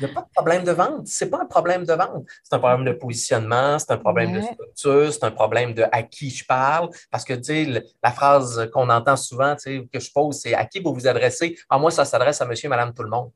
il 0.00 0.06
n'y 0.06 0.10
a 0.12 0.14
pas 0.14 0.22
de 0.22 0.30
problème 0.34 0.64
de 0.64 0.72
vente. 0.72 1.06
Ce 1.06 1.24
n'est 1.24 1.30
pas 1.30 1.42
un 1.42 1.46
problème 1.46 1.84
de 1.84 1.92
vente. 1.92 2.24
C'est 2.42 2.54
un 2.54 2.58
problème 2.58 2.84
de 2.84 2.92
positionnement, 2.92 3.78
c'est 3.78 3.92
un 3.92 3.98
problème 3.98 4.32
de 4.32 4.40
structure, 4.40 5.12
c'est 5.12 5.24
un 5.24 5.30
problème 5.30 5.74
de 5.74 5.84
à 5.92 6.02
qui 6.02 6.30
je 6.30 6.44
parle. 6.44 6.90
Parce 7.10 7.24
que, 7.24 7.34
tu 7.34 7.44
sais, 7.44 7.84
la 8.02 8.10
phrase 8.10 8.70
qu'on 8.72 8.88
entend 8.88 9.16
souvent, 9.16 9.54
tu 9.56 9.78
sais, 9.78 9.88
que 9.92 10.00
je 10.00 10.10
pose, 10.10 10.38
c'est 10.40 10.54
à 10.54 10.64
qui 10.64 10.80
vous 10.80 10.94
vous 10.94 11.06
adressez? 11.06 11.56
Ah, 11.68 11.78
moi, 11.78 11.90
ça 11.90 12.04
s'adresse 12.04 12.40
à 12.40 12.46
monsieur 12.46 12.66
et 12.66 12.70
madame 12.70 12.94
tout 12.94 13.02
le 13.02 13.10
monde. 13.10 13.30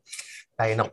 Ben 0.58 0.76
non. 0.76 0.88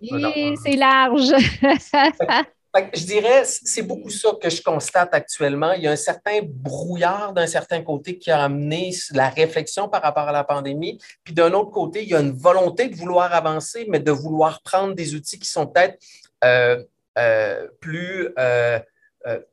c'est 0.64 0.76
large. 0.76 1.32
je 2.94 3.06
dirais, 3.06 3.44
c'est 3.46 3.82
beaucoup 3.82 4.10
ça 4.10 4.30
que 4.42 4.50
je 4.50 4.62
constate 4.62 5.14
actuellement. 5.14 5.74
Il 5.74 5.84
y 5.84 5.88
a 5.88 5.92
un 5.92 5.98
certain 5.98 6.40
brouillard 6.44 7.34
d'un 7.34 7.48
certain 7.48 7.82
côté 7.82 8.18
qui 8.18 8.32
a 8.32 8.44
amené 8.44 8.92
la 9.12 9.30
réflexion 9.30 9.90
par 9.90 10.02
rapport 10.02 10.28
à 10.28 10.32
la 10.32 10.44
pandémie. 10.44 10.98
Puis 11.24 11.34
d'un 11.34 11.52
autre 11.54 11.72
côté, 11.72 12.04
il 12.04 12.10
y 12.10 12.16
a 12.16 12.22
une 12.22 12.32
volonté 12.32 12.88
de 12.88 12.96
vouloir 12.96 13.34
avancer, 13.34 13.86
mais 13.90 14.00
de 14.00 14.12
vouloir 14.12 14.62
prendre 14.62 14.96
des 14.96 15.16
outils 15.16 15.38
qui 15.38 15.50
sont 15.50 15.68
peut-être 15.68 15.98
euh, 16.46 16.82
euh, 17.18 17.68
plus 17.82 18.30
euh, 18.40 18.80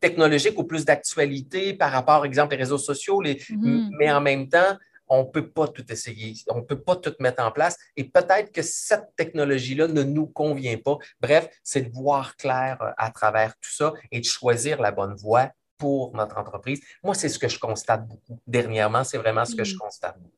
technologiques 0.00 0.58
ou 0.58 0.64
plus 0.64 0.84
d'actualité 0.84 1.74
par 1.74 1.90
rapport, 1.90 2.18
par 2.18 2.24
exemple, 2.24 2.52
les 2.52 2.62
réseaux 2.62 2.78
sociaux, 2.78 3.20
les, 3.20 3.34
mm-hmm. 3.34 3.90
mais 3.98 4.10
en 4.12 4.20
même 4.20 4.48
temps, 4.48 4.76
on 5.08 5.24
ne 5.24 5.28
peut 5.28 5.48
pas 5.48 5.68
tout 5.68 5.84
essayer, 5.90 6.34
on 6.48 6.58
ne 6.58 6.62
peut 6.62 6.80
pas 6.80 6.96
tout 6.96 7.14
mettre 7.20 7.42
en 7.42 7.50
place 7.50 7.76
et 7.96 8.04
peut-être 8.04 8.52
que 8.52 8.62
cette 8.62 9.14
technologie-là 9.16 9.88
ne 9.88 10.02
nous 10.02 10.26
convient 10.26 10.78
pas. 10.78 10.98
Bref, 11.20 11.48
c'est 11.62 11.82
de 11.82 11.92
voir 11.92 12.36
clair 12.36 12.78
euh, 12.82 12.90
à 12.96 13.10
travers 13.10 13.54
tout 13.60 13.70
ça 13.72 13.92
et 14.10 14.20
de 14.20 14.24
choisir 14.24 14.80
la 14.80 14.90
bonne 14.90 15.14
voie 15.14 15.50
pour 15.76 16.14
notre 16.14 16.38
entreprise. 16.38 16.80
Moi, 17.02 17.14
c'est 17.14 17.28
ce 17.28 17.38
que 17.38 17.48
je 17.48 17.58
constate 17.58 18.06
beaucoup. 18.06 18.40
Dernièrement, 18.46 19.04
c'est 19.04 19.18
vraiment 19.18 19.44
ce 19.44 19.54
que 19.54 19.64
je 19.64 19.76
constate 19.76 20.18
beaucoup. 20.18 20.34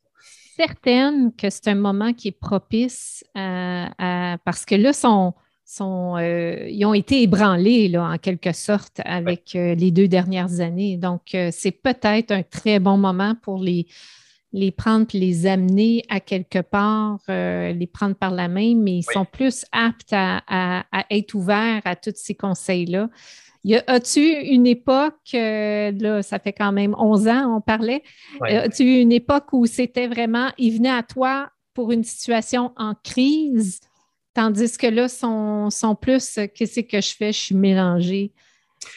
Certaine 0.57 1.35
que 1.35 1.49
c'est 1.49 1.69
un 1.69 1.75
moment 1.75 2.13
qui 2.13 2.29
est 2.29 2.39
propice 2.39 3.25
à, 3.35 4.37
parce 4.45 4.67
que 4.67 4.75
là, 4.75 4.93
sont, 4.93 5.33
sont, 5.65 6.19
euh, 6.19 6.69
ils 6.69 6.85
ont 6.85 6.93
été 6.93 7.23
ébranlés 7.23 7.89
là, 7.89 8.11
en 8.11 8.19
quelque 8.19 8.53
sorte 8.53 9.01
avec 9.07 9.57
euh, 9.57 9.75
les 9.75 9.91
deux 9.91 10.09
dernières 10.09 10.61
années. 10.61 10.99
Donc, 10.99 11.35
c'est 11.51 11.71
peut-être 11.71 12.33
un 12.33 12.43
très 12.43 12.79
bon 12.79 12.99
moment 12.99 13.35
pour 13.41 13.63
les, 13.63 13.87
les 14.53 14.71
prendre 14.73 15.07
les 15.13 15.47
amener 15.47 16.05
à 16.09 16.21
quelque 16.21 16.61
part, 16.61 17.19
euh, 17.29 17.73
les 17.73 17.87
prendre 17.87 18.17
par 18.17 18.33
la 18.33 18.49
main, 18.49 18.75
mais 18.77 18.99
ils 18.99 19.05
sont 19.05 19.25
plus 19.25 19.65
aptes 19.73 20.13
à, 20.13 20.85
être 21.11 21.35
ouverts 21.35 21.83
à 21.85 21.97
tous 21.97 22.15
ces 22.17 22.35
conseils-là. 22.35 23.09
As-tu 23.87 24.21
une 24.21 24.67
époque, 24.67 25.35
euh, 25.35 25.93
là, 25.93 26.23
ça 26.23 26.39
fait 26.39 26.53
quand 26.53 26.73
même 26.73 26.95
11 26.99 27.29
ans, 27.29 27.57
on 27.57 27.61
parlait, 27.61 28.03
as-tu 28.41 28.85
eu 28.85 29.01
une 29.01 29.13
époque 29.13 29.53
où 29.53 29.67
c'était 29.67 30.09
vraiment, 30.09 30.49
ils 30.59 30.77
venaient 30.77 30.89
à 30.89 31.03
toi 31.03 31.51
pour 31.75 31.93
une 31.93 32.05
situation 32.05 32.73
en 32.77 32.95
crise, 32.95 33.81
tandis 34.35 34.77
que 34.77 34.87
là, 34.87 35.09
sont, 35.09 35.71
sont 35.71 35.95
plus, 35.95 36.41
qu'est-ce 36.55 36.81
que 36.81 37.01
je 37.01 37.15
fais, 37.15 37.33
je 37.33 37.39
suis 37.39 37.55
mélangée. 37.55 38.33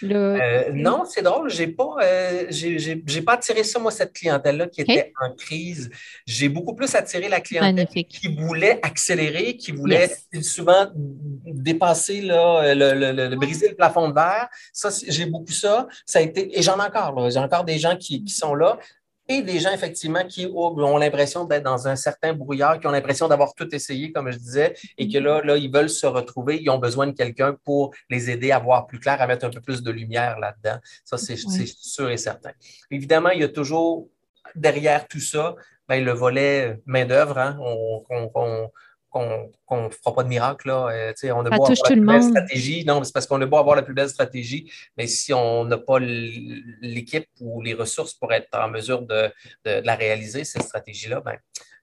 Euh, 0.04 0.72
non, 0.74 1.04
c'est 1.06 1.22
drôle. 1.22 1.50
J'ai 1.50 1.68
pas, 1.68 1.96
euh, 2.02 2.46
j'ai, 2.50 3.22
pas 3.22 3.34
attiré 3.34 3.64
ça, 3.64 3.80
moi, 3.80 3.92
cette 3.92 4.14
clientèle-là 4.14 4.68
qui 4.68 4.82
était 4.82 5.14
en 5.22 5.34
crise. 5.34 5.90
J'ai 6.26 6.50
beaucoup 6.50 6.74
plus 6.74 6.94
attiré 6.96 7.30
la 7.30 7.42
clientèle 7.42 7.88
qui 7.88 8.36
voulait 8.36 8.80
accélérer, 8.82 9.56
qui 9.58 9.72
voulait 9.72 10.10
souvent 10.42 10.88
dépasser, 10.96 12.22
là, 12.22 12.74
le, 12.74 13.36
briser 13.36 13.70
le 13.70 13.76
plafond 13.76 14.10
de 14.10 14.14
verre. 14.14 14.48
Ça, 14.72 14.90
j'ai 15.08 15.26
beaucoup 15.26 15.52
ça. 15.52 15.88
Ça 16.06 16.20
a 16.20 16.22
été, 16.22 16.58
et 16.58 16.62
j'en 16.62 16.78
ai 16.78 16.88
encore, 16.88 17.30
J'ai 17.30 17.40
encore 17.40 17.66
des 17.66 17.78
gens 17.78 17.96
qui, 17.96 18.24
qui 18.24 18.34
sont 18.34 18.56
là 18.56 18.78
et 19.38 19.42
des 19.42 19.60
gens, 19.60 19.72
effectivement, 19.72 20.24
qui 20.26 20.48
ont 20.54 20.98
l'impression 20.98 21.46
d'être 21.46 21.64
dans 21.64 21.88
un 21.88 21.96
certain 21.96 22.34
brouillard, 22.34 22.80
qui 22.80 22.88
ont 22.88 22.92
l'impression 22.92 23.28
d'avoir 23.28 23.54
tout 23.54 23.74
essayé, 23.74 24.12
comme 24.12 24.32
je 24.32 24.38
disais, 24.38 24.76
et 24.98 25.08
que 25.08 25.18
là, 25.18 25.42
là, 25.44 25.58
ils 25.58 25.72
veulent 25.72 25.90
se 25.90 26.06
retrouver, 26.06 26.62
ils 26.62 26.70
ont 26.70 26.80
besoin 26.80 27.08
de 27.08 27.12
quelqu'un 27.12 27.56
pour 27.64 27.94
les 28.10 28.30
aider 28.30 28.52
à 28.52 28.60
voir 28.60 28.88
plus 28.88 29.00
clair, 29.00 29.22
à 29.22 29.28
mettre 29.28 29.46
un 29.46 29.50
peu 29.50 29.62
plus 29.62 29.82
de 29.82 29.92
lumière 29.92 30.40
là-dedans. 30.40 30.80
Ça, 31.04 31.18
c'est 31.18 31.38
sûr 31.38 32.10
et 32.10 32.18
certain. 32.18 32.52
Évidemment, 32.92 33.30
il 33.30 33.42
y 33.42 33.44
a 33.44 33.50
toujours 33.50 34.08
derrière 34.56 35.08
tout 35.08 35.20
ça, 35.20 35.56
ben, 35.88 36.04
le 36.04 36.12
volet 36.12 36.80
main-d'œuvre. 36.86 37.38
Hein, 37.38 37.58
on, 37.62 38.70
qu'on 39.14 39.86
ne 39.86 39.90
fera 39.90 40.14
pas 40.14 40.24
de 40.24 40.28
miracle. 40.28 40.68
Là. 40.68 40.90
Euh, 40.92 41.34
on 41.34 41.46
a 41.46 41.50
beau 41.50 41.56
avoir 41.56 41.70
la 41.70 41.76
plus 41.86 42.02
belle 42.02 42.24
stratégie. 42.24 42.86
Non, 42.86 43.04
c'est 43.04 43.14
parce 43.14 43.28
qu'on 43.28 43.42
a 43.42 43.46
beau 43.46 43.58
avoir 43.58 43.76
la 43.76 43.84
plus 43.84 43.94
belle 43.94 44.10
stratégie, 44.10 44.72
mais 44.98 45.08
si 45.08 45.34
on 45.34 45.66
n'a 45.66 45.78
pas 45.78 46.00
l'équipe 46.00 47.28
ou 47.40 47.62
les 47.62 47.74
ressources 47.74 48.14
pour 48.14 48.34
être 48.34 48.50
en 48.54 48.70
mesure 48.70 49.04
de, 49.04 49.32
la 49.66 49.96
réaliser, 49.96 50.44
cette 50.44 50.64
stratégie-là, 50.64 51.22
ben, 51.22 51.38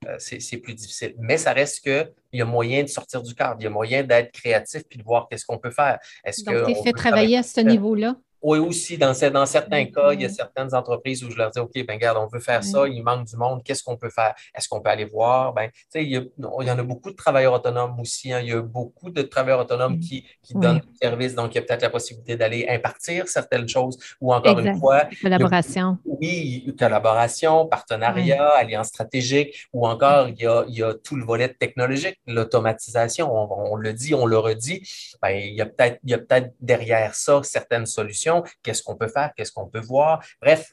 euh, 0.06 0.16
c'est 0.18 0.58
plus 0.58 0.74
difficile. 0.74 1.14
Mais 1.18 1.38
ça 1.38 1.52
reste 1.52 1.82
qu'il 1.82 2.12
y 2.32 2.42
a 2.42 2.44
moyen 2.44 2.82
de 2.82 2.88
sortir 2.88 3.22
du 3.22 3.34
cadre, 3.34 3.56
il 3.60 3.64
y 3.64 3.66
a 3.66 3.70
moyen 3.70 4.02
d'être 4.02 4.32
créatif 4.32 4.82
puis 4.88 4.98
de 4.98 5.04
voir 5.04 5.28
qu'est-ce 5.28 5.44
qu'on 5.44 5.58
peut 5.58 5.70
faire. 5.70 5.98
Est-ce 6.24 6.44
Donc, 6.44 6.66
tu 6.66 6.82
fait 6.82 6.92
travailler 6.92 7.38
à 7.38 7.42
ce 7.42 7.60
niveau-là? 7.60 8.16
Oui, 8.42 8.58
aussi, 8.58 8.96
dans, 8.96 9.12
dans 9.32 9.46
certains 9.46 9.84
cas, 9.86 10.12
il 10.12 10.22
y 10.22 10.24
a 10.24 10.28
certaines 10.28 10.74
entreprises 10.74 11.22
où 11.24 11.30
je 11.30 11.36
leur 11.36 11.50
dis, 11.50 11.58
OK, 11.58 11.72
ben 11.86 11.94
regarde, 11.94 12.18
on 12.18 12.26
veut 12.26 12.40
faire 12.40 12.64
ça, 12.64 12.86
il 12.88 13.02
manque 13.02 13.26
du 13.26 13.36
monde, 13.36 13.62
qu'est-ce 13.62 13.82
qu'on 13.82 13.96
peut 13.96 14.10
faire? 14.10 14.34
Est-ce 14.54 14.68
qu'on 14.68 14.80
peut 14.80 14.90
aller 14.90 15.04
voir? 15.04 15.52
Ben, 15.52 15.70
il, 15.94 16.08
y 16.08 16.16
a, 16.16 16.20
il 16.60 16.66
y 16.66 16.70
en 16.70 16.78
a 16.78 16.82
beaucoup 16.82 17.10
de 17.10 17.16
travailleurs 17.16 17.52
autonomes 17.52 17.98
aussi. 18.00 18.32
Hein. 18.32 18.40
Il 18.40 18.48
y 18.48 18.52
a 18.52 18.62
beaucoup 18.62 19.10
de 19.10 19.22
travailleurs 19.22 19.60
autonomes 19.60 19.98
qui, 19.98 20.26
qui 20.42 20.54
donnent 20.54 20.80
du 20.80 20.96
service, 21.00 21.34
donc 21.34 21.54
il 21.54 21.56
y 21.56 21.58
a 21.58 21.62
peut-être 21.62 21.82
la 21.82 21.90
possibilité 21.90 22.36
d'aller 22.36 22.66
impartir 22.68 23.28
certaines 23.28 23.68
choses 23.68 23.98
ou 24.20 24.32
encore 24.32 24.58
une 24.58 24.78
fois. 24.78 25.04
Collaboration. 25.20 25.98
oui, 26.04 26.74
collaboration, 26.78 27.66
partenariat, 27.66 28.48
alliance 28.56 28.88
stratégique 28.88 29.68
ou 29.72 29.86
encore 29.86 30.28
il 30.28 30.40
y, 30.40 30.46
a, 30.46 30.64
il 30.68 30.74
y 30.74 30.82
a 30.82 30.94
tout 30.94 31.16
le 31.16 31.24
volet 31.24 31.48
technologique, 31.48 32.18
l'automatisation. 32.26 33.30
On, 33.32 33.76
le 33.76 33.92
dit, 33.92 34.14
on 34.14 34.26
le 34.26 34.38
redit. 34.38 34.82
Ben, 35.22 35.30
il 35.30 35.54
y 35.54 35.60
a 35.60 35.66
peut-être 35.66 36.00
peut 36.02 36.52
derrière 36.60 37.14
ça 37.14 37.42
certaines 37.42 37.86
solutions 37.86 38.29
qu'est-ce 38.62 38.82
qu'on 38.82 38.96
peut 38.96 39.08
faire, 39.08 39.30
qu'est-ce 39.36 39.52
qu'on 39.52 39.66
peut 39.66 39.80
voir. 39.80 40.24
Bref. 40.40 40.72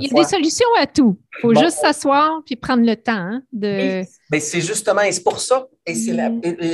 Il 0.00 0.08
y 0.08 0.18
a 0.18 0.22
des 0.22 0.28
solutions 0.28 0.68
à 0.78 0.86
tout. 0.86 1.18
Il 1.36 1.40
faut 1.42 1.54
juste 1.54 1.78
s'asseoir 1.78 2.42
puis 2.46 2.56
prendre 2.56 2.86
le 2.86 2.96
temps 2.96 3.12
hein, 3.12 3.42
de. 3.52 4.02
Mais, 4.30 4.40
c'est 4.40 4.62
justement, 4.62 5.02
et 5.02 5.12
c'est 5.12 5.22
pour 5.22 5.38
ça, 5.38 5.66
et 5.84 5.94
c'est 5.94 6.16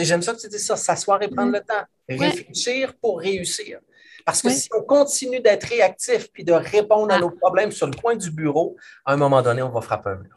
j'aime 0.05 0.23
ça 0.23 0.33
que 0.33 0.41
tu 0.41 0.49
dis 0.49 0.61
ça, 0.61 0.77
s'asseoir 0.77 1.21
et 1.23 1.29
prendre 1.29 1.53
le 1.53 1.61
temps. 1.61 1.85
Réfléchir 2.09 2.95
pour 3.01 3.19
réussir. 3.19 3.81
Parce 4.25 4.43
que 4.43 4.51
si 4.51 4.69
on 4.77 4.83
continue 4.83 5.41
d'être 5.41 5.65
réactif 5.65 6.31
puis 6.33 6.45
de 6.45 6.53
répondre 6.53 7.13
à 7.13 7.17
ah. 7.17 7.21
nos 7.21 7.31
problèmes 7.31 7.73
sur 7.73 7.87
le 7.87 7.95
coin 7.95 8.15
du 8.15 8.31
bureau, 8.31 8.77
à 9.05 9.15
un 9.15 9.17
moment 9.17 9.43
donné, 9.43 9.63
on 9.63 9.71
va 9.71 9.81
frapper 9.81 10.11
un 10.11 10.17
mur. 10.17 10.37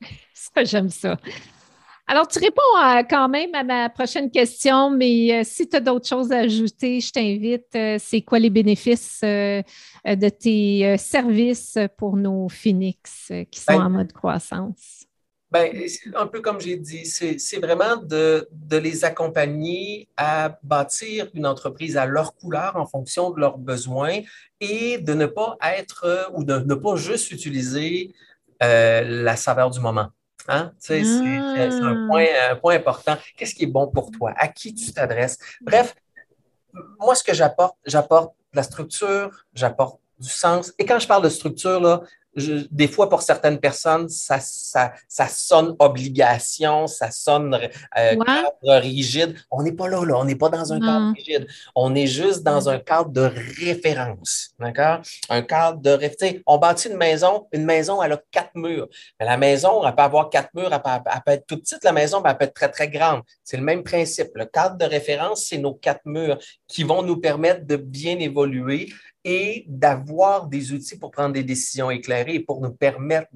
Ça, 0.34 0.64
j'aime 0.64 0.90
ça. 0.90 1.16
Alors, 2.06 2.28
tu 2.28 2.38
réponds 2.38 2.60
quand 3.08 3.28
même 3.30 3.54
à 3.54 3.64
ma 3.64 3.88
prochaine 3.88 4.30
question, 4.30 4.90
mais 4.90 5.40
euh, 5.40 5.42
si 5.42 5.66
tu 5.66 5.76
as 5.76 5.80
d'autres 5.80 6.06
choses 6.06 6.32
à 6.32 6.40
ajouter, 6.40 7.00
je 7.00 7.10
t'invite. 7.10 7.74
Euh, 7.74 7.96
c'est 7.98 8.20
quoi 8.20 8.38
les 8.38 8.50
bénéfices 8.50 9.20
euh, 9.24 9.62
de 10.04 10.28
tes 10.28 10.98
services 10.98 11.78
pour 11.96 12.16
nos 12.16 12.48
Phoenix 12.50 13.32
qui 13.50 13.58
sont 13.58 13.78
ben 13.78 13.86
en 13.86 13.90
mode 13.90 14.12
croissance? 14.12 15.06
Bien, 15.50 15.70
un 16.16 16.26
peu 16.26 16.42
comme 16.42 16.60
j'ai 16.60 16.76
dit, 16.76 17.06
c'est 17.06 17.58
vraiment 17.58 17.96
de, 17.96 18.48
de, 18.50 18.76
les 18.76 19.04
accompagner 19.04 20.08
à 20.16 20.58
bâtir 20.62 21.30
une 21.32 21.46
entreprise 21.46 21.96
à 21.96 22.06
leur 22.06 22.34
couleur 22.34 22.76
en 22.76 22.86
fonction 22.86 23.30
de 23.30 23.40
leurs 23.40 23.56
besoins 23.56 24.20
et 24.60 24.98
de 24.98 25.14
ne 25.14 25.26
pas 25.26 25.56
être 25.62 26.32
ou 26.34 26.44
de 26.44 26.58
ne 26.58 26.74
pas 26.74 26.96
juste 26.96 27.30
utiliser 27.30 28.14
la 28.60 29.36
saveur 29.36 29.70
du 29.70 29.80
moment. 29.80 30.08
Hein? 30.48 30.72
C'est 30.78 31.02
un, 31.02 32.06
ah. 32.06 32.56
point, 32.60 32.74
important. 32.74 33.16
Qu'est-ce 33.36 33.54
qui 33.54 33.64
est 33.64 33.68
bon 33.68 33.88
pour 33.88 34.10
toi? 34.10 34.32
À 34.36 34.48
qui 34.48 34.74
tu 34.74 34.92
t'adresses? 34.92 35.38
Bref, 35.60 35.94
moi, 36.98 37.14
ce 37.14 37.22
que 37.22 37.34
j'apporte, 37.34 37.76
j'apporte 37.86 38.34
la 38.52 38.62
structure, 38.62 39.30
j'apporte 39.54 40.00
du 40.18 40.28
sens. 40.28 40.72
Et 40.78 40.84
quand 40.84 40.98
je 40.98 41.06
parle 41.06 41.22
de 41.24 41.28
structure, 41.28 41.80
là, 41.80 42.02
des 42.36 42.88
fois, 42.88 43.08
pour 43.08 43.22
certaines 43.22 43.58
personnes, 43.58 44.08
ça, 44.08 44.38
ça, 44.40 45.28
sonne 45.28 45.76
obligation, 45.78 46.86
ça 46.86 47.10
sonne 47.10 47.54
euh, 47.54 48.16
cadre 48.16 48.80
rigide. 48.80 49.36
On 49.50 49.62
n'est 49.62 49.72
pas 49.72 49.88
là, 49.88 50.04
là. 50.04 50.16
On 50.18 50.24
n'est 50.24 50.34
pas 50.34 50.48
dans 50.48 50.72
un 50.72 50.80
cadre 50.80 51.14
rigide. 51.14 51.46
On 51.74 51.94
est 51.94 52.06
juste 52.06 52.42
dans 52.42 52.68
un 52.68 52.78
cadre 52.78 53.10
de 53.10 53.30
référence. 53.58 54.50
D'accord? 54.58 55.00
Un 55.28 55.42
cadre 55.42 55.80
de 55.80 55.90
référence. 55.90 56.40
On 56.46 56.58
bâtit 56.58 56.88
une 56.88 56.96
maison. 56.96 57.46
Une 57.52 57.64
maison, 57.64 58.02
elle 58.02 58.12
a 58.12 58.22
quatre 58.30 58.54
murs. 58.54 58.88
Mais 59.20 59.26
la 59.26 59.36
maison, 59.36 59.86
elle 59.86 59.94
peut 59.94 60.02
avoir 60.02 60.30
quatre 60.30 60.50
murs. 60.54 60.70
Elle 60.72 61.22
peut, 61.24 61.32
être 61.32 61.46
toute 61.46 61.62
petite, 61.62 61.84
la 61.84 61.92
maison, 61.92 62.20
mais 62.22 62.30
elle 62.30 62.38
peut 62.38 62.44
être 62.44 62.54
très, 62.54 62.70
très 62.70 62.88
grande. 62.88 63.22
C'est 63.44 63.56
le 63.56 63.64
même 63.64 63.82
principe. 63.84 64.30
Le 64.34 64.46
cadre 64.46 64.76
de 64.76 64.84
référence, 64.84 65.46
c'est 65.48 65.58
nos 65.58 65.74
quatre 65.74 66.04
murs 66.04 66.38
qui 66.66 66.82
vont 66.82 67.02
nous 67.02 67.16
permettre 67.16 67.66
de 67.66 67.76
bien 67.76 68.18
évoluer 68.18 68.88
et 69.24 69.64
d'avoir 69.66 70.46
des 70.46 70.72
outils 70.72 70.98
pour 70.98 71.10
prendre 71.10 71.32
des 71.32 71.42
décisions 71.42 71.90
éclairées 71.90 72.34
et 72.34 72.40
pour 72.40 72.60
nous 72.60 72.72
permettre 72.72 73.28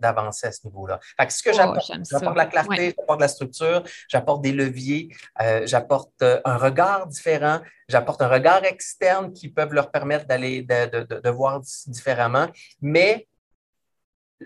d'avancer 0.00 0.46
à 0.46 0.52
ce 0.52 0.66
niveau-là. 0.66 0.98
ce 1.28 1.42
que 1.42 1.50
oh, 1.50 1.52
j'apporte, 1.52 1.92
j'apporte 2.10 2.36
la 2.36 2.46
clarté, 2.46 2.94
j'apporte 2.98 3.20
la 3.20 3.28
structure, 3.28 3.82
j'apporte 4.08 4.42
des 4.42 4.52
leviers, 4.52 5.14
euh, 5.42 5.66
j'apporte 5.66 6.22
euh, 6.22 6.40
un 6.44 6.56
regard 6.56 7.06
différent, 7.06 7.60
j'apporte 7.88 8.22
un 8.22 8.28
regard 8.28 8.64
externe 8.64 9.32
qui 9.32 9.50
peuvent 9.50 9.74
leur 9.74 9.90
permettre 9.90 10.26
d'aller 10.26 10.62
de, 10.62 11.30
voir 11.30 11.60
différemment, 11.86 12.46
mais 12.80 13.28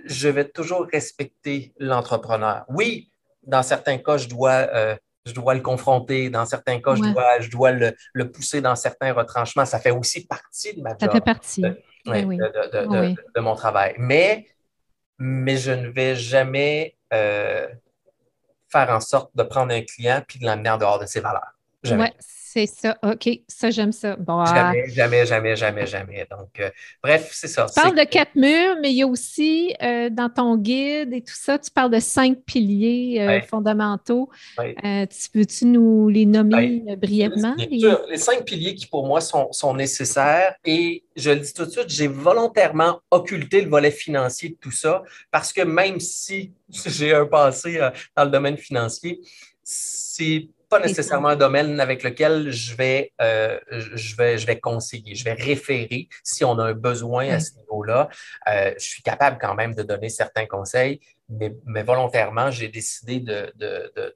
je 0.05 0.29
vais 0.29 0.49
toujours 0.49 0.87
respecter 0.93 1.75
l'entrepreneur. 1.79 2.65
Oui, 2.69 3.11
dans 3.43 3.63
certains 3.63 3.99
cas, 3.99 4.17
je 4.17 4.29
dois 4.29 4.69
euh, 4.75 4.97
je 5.29 5.35
dois 5.35 5.55
le 5.55 5.61
confronter. 5.61 6.31
Dans 6.31 6.45
certains 6.45 6.81
cas, 6.81 6.95
je 6.95 7.03
dois, 7.03 7.41
je 7.41 7.51
dois 7.51 7.71
le, 7.73 7.95
le, 8.13 8.31
pousser 8.31 8.61
dans 8.61 8.75
certains 8.75 9.13
retranchements. 9.13 9.65
Ça 9.65 9.79
fait 9.79 9.91
aussi 9.91 10.27
partie 10.27 10.75
de 10.75 10.83
ma 10.83 10.91
job. 10.91 11.01
Ça 11.01 11.11
fait 11.11 11.21
partie. 11.21 11.63
De, 11.63 11.77
de, 12.07 13.41
mon 13.41 13.55
travail. 13.55 13.95
Mais, 13.99 14.47
mais 15.19 15.57
je 15.57 15.73
ne 15.73 15.89
vais 15.89 16.17
jamais 16.17 16.97
euh, 17.13 17.67
faire 18.71 18.91
en 18.91 19.01
sorte 19.01 19.31
de 19.35 19.43
prendre 19.43 19.73
un 19.73 19.83
client 19.83 20.23
puis 20.27 20.39
de 20.39 20.47
l'amener 20.47 20.71
en 20.71 20.79
dehors 20.79 20.99
de 20.99 21.07
ses 21.07 21.21
valeurs. 21.21 21.53
Jamais. 21.83 22.13
C'est 22.51 22.65
ça. 22.65 22.97
OK, 23.03 23.29
ça, 23.47 23.69
j'aime 23.69 23.93
ça. 23.93 24.17
Bon, 24.17 24.43
jamais, 24.47 24.85
ah. 24.87 24.91
jamais, 24.91 25.27
jamais, 25.27 25.55
jamais, 25.55 25.87
jamais. 25.87 26.27
Donc, 26.31 26.49
euh, 26.61 26.71
bref, 27.03 27.29
c'est 27.31 27.47
ça. 27.47 27.67
Tu 27.67 27.79
parles 27.79 27.95
de 27.95 28.05
quatre 28.05 28.35
murs, 28.37 28.77
mais 28.81 28.91
il 28.91 28.97
y 28.97 29.03
a 29.03 29.07
aussi 29.07 29.75
euh, 29.83 30.09
dans 30.09 30.31
ton 30.31 30.57
guide 30.57 31.13
et 31.13 31.21
tout 31.21 31.35
ça, 31.37 31.59
tu 31.59 31.71
parles 31.71 31.91
de 31.91 32.01
cinq 32.01 32.39
piliers 32.47 33.19
euh, 33.21 33.43
fondamentaux. 33.43 34.31
tu 34.57 35.31
peux-tu 35.31 35.67
nous 35.67 36.09
les 36.09 36.25
nommer 36.25 36.85
brièvement? 36.97 37.55
Les... 37.59 38.17
cinq 38.17 38.47
piliers 38.47 38.75
qui, 38.75 38.87
pour 38.87 39.07
moi, 39.07 39.21
sont, 39.21 39.53
sont, 39.53 39.75
nécessaires 39.75 40.55
et 40.65 41.05
je 41.17 41.31
le 41.31 41.41
dis 41.41 41.53
tout 41.53 41.67
de 41.67 41.71
suite, 41.71 41.91
j'ai 41.91 42.09
volontairement 42.09 43.03
occulté 43.11 43.61
le 43.61 43.69
volet 43.69 43.91
financier 43.91 44.49
de 44.49 44.57
tout 44.59 44.71
ça 44.71 45.03
parce 45.31 45.53
que 45.53 45.61
même 45.61 46.01
si 46.01 46.55
j'ai 46.87 47.13
un 47.13 47.27
passé 47.27 47.79
dans 48.17 48.25
le 48.25 48.31
domaine 48.31 48.57
financier, 48.57 49.21
c'est 49.63 50.49
pas 50.69 50.81
nécessairement 50.81 51.29
un 51.29 51.37
domaine 51.37 51.81
avec 51.81 52.03
lequel 52.03 52.51
je 52.51 52.75
vais, 52.77 53.13
euh, 53.21 53.59
je, 53.71 54.17
vais, 54.17 54.39
je 54.39 54.47
vais 54.47 54.61
conseiller, 54.61 55.15
je 55.15 55.25
vais 55.25 55.33
référer 55.33 56.09
si 56.23 56.45
on 56.45 56.59
a 56.59 56.65
un 56.65 56.75
besoin 56.75 57.29
à 57.29 57.41
ce 57.41 57.55
niveau-là. 57.55 58.09
Euh, 58.49 58.73
je 58.79 58.85
suis 58.85 59.03
capable 59.03 59.39
quand 59.41 59.55
même 59.55 59.75
de 59.75 59.83
donner 59.83 60.09
certains 60.09 60.47
conseils, 60.47 61.01
mais, 61.29 61.83
volontairement, 61.83 62.51
j'ai 62.51 62.69
décidé 62.69 63.21
de, 63.21 63.53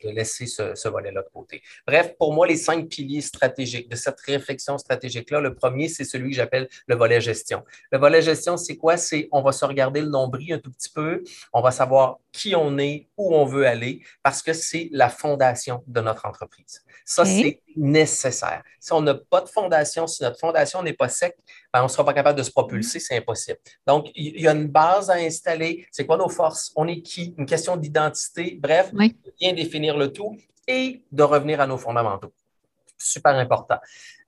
laisser 0.05 0.47
ce, 0.47 0.89
volet-là 0.89 1.23
de 1.23 1.29
côté. 1.33 1.63
Bref, 1.87 2.15
pour 2.19 2.33
moi, 2.33 2.47
les 2.47 2.57
cinq 2.57 2.89
piliers 2.89 3.21
stratégiques 3.21 3.89
de 3.91 3.97
cette 3.97 4.21
réflexion 4.21 4.79
stratégique-là, 4.79 5.41
le 5.41 5.55
premier, 5.55 5.89
c'est 5.89 6.05
celui 6.05 6.31
que 6.31 6.37
j'appelle 6.37 6.69
le 6.87 6.95
volet 6.95 7.21
gestion. 7.21 7.65
Le 7.91 7.99
volet 7.99 8.23
gestion, 8.23 8.57
c'est 8.57 8.77
quoi? 8.77 8.97
C'est 8.97 9.29
on 9.31 9.43
va 9.43 9.53
se 9.53 9.65
regarder 9.65 10.01
le 10.01 10.09
nombril 10.09 10.55
un 10.55 10.59
tout 10.59 10.73
petit 10.73 10.91
peu, 10.91 11.23
on 11.53 11.61
va 11.61 11.71
savoir 11.71 12.19
qui 12.33 12.55
on 12.57 12.79
est, 12.79 13.09
où 13.17 13.35
on 13.35 13.45
veut 13.45 13.67
aller, 13.67 14.03
parce 14.23 14.43
que 14.43 14.53
c'est 14.53 14.89
la 14.93 15.11
fondation 15.11 15.85
de 15.87 16.01
notre 16.01 16.27
entreprise. 16.27 16.83
Ça, 17.05 17.25
c'est 17.25 17.61
nécessaire. 17.77 18.63
Si 18.81 18.93
on 18.93 19.03
n'a 19.03 19.15
pas 19.15 19.41
de 19.41 19.49
fondation, 19.49 20.07
si 20.07 20.23
notre 20.23 20.39
fondation 20.39 20.83
n'est 20.83 20.93
pas 20.93 21.09
sec, 21.09 21.37
ben, 21.73 21.81
on 21.81 21.85
ne 21.85 21.89
sera 21.89 22.05
pas 22.05 22.13
capable 22.13 22.39
de 22.39 22.43
se 22.43 22.51
propulser, 22.51 23.01
c'est 23.01 23.17
impossible. 23.17 23.59
Donc, 23.87 24.11
il 24.15 24.41
y 24.41 24.47
a 24.47 24.53
une 24.53 24.69
base 24.69 25.09
à 25.11 25.15
installer. 25.15 25.87
C'est 25.91 26.05
quoi 26.05 26.19
nos 26.19 26.29
forces? 26.29 26.71
On 26.77 26.87
est 26.87 27.01
qui? 27.01 27.35
Une 27.39 27.47
question 27.47 27.77
d'identité. 27.77 28.59
Bref, 28.61 28.93
bien 28.93 29.53
définir 29.55 29.97
le 29.97 30.13
tout 30.13 30.37
et 30.69 31.03
de 31.11 31.23
revenir 31.23 31.61
à 31.61 31.67
nos 31.67 31.79
fondamentaux. 31.79 32.33
Super 32.99 33.35
important. 33.35 33.79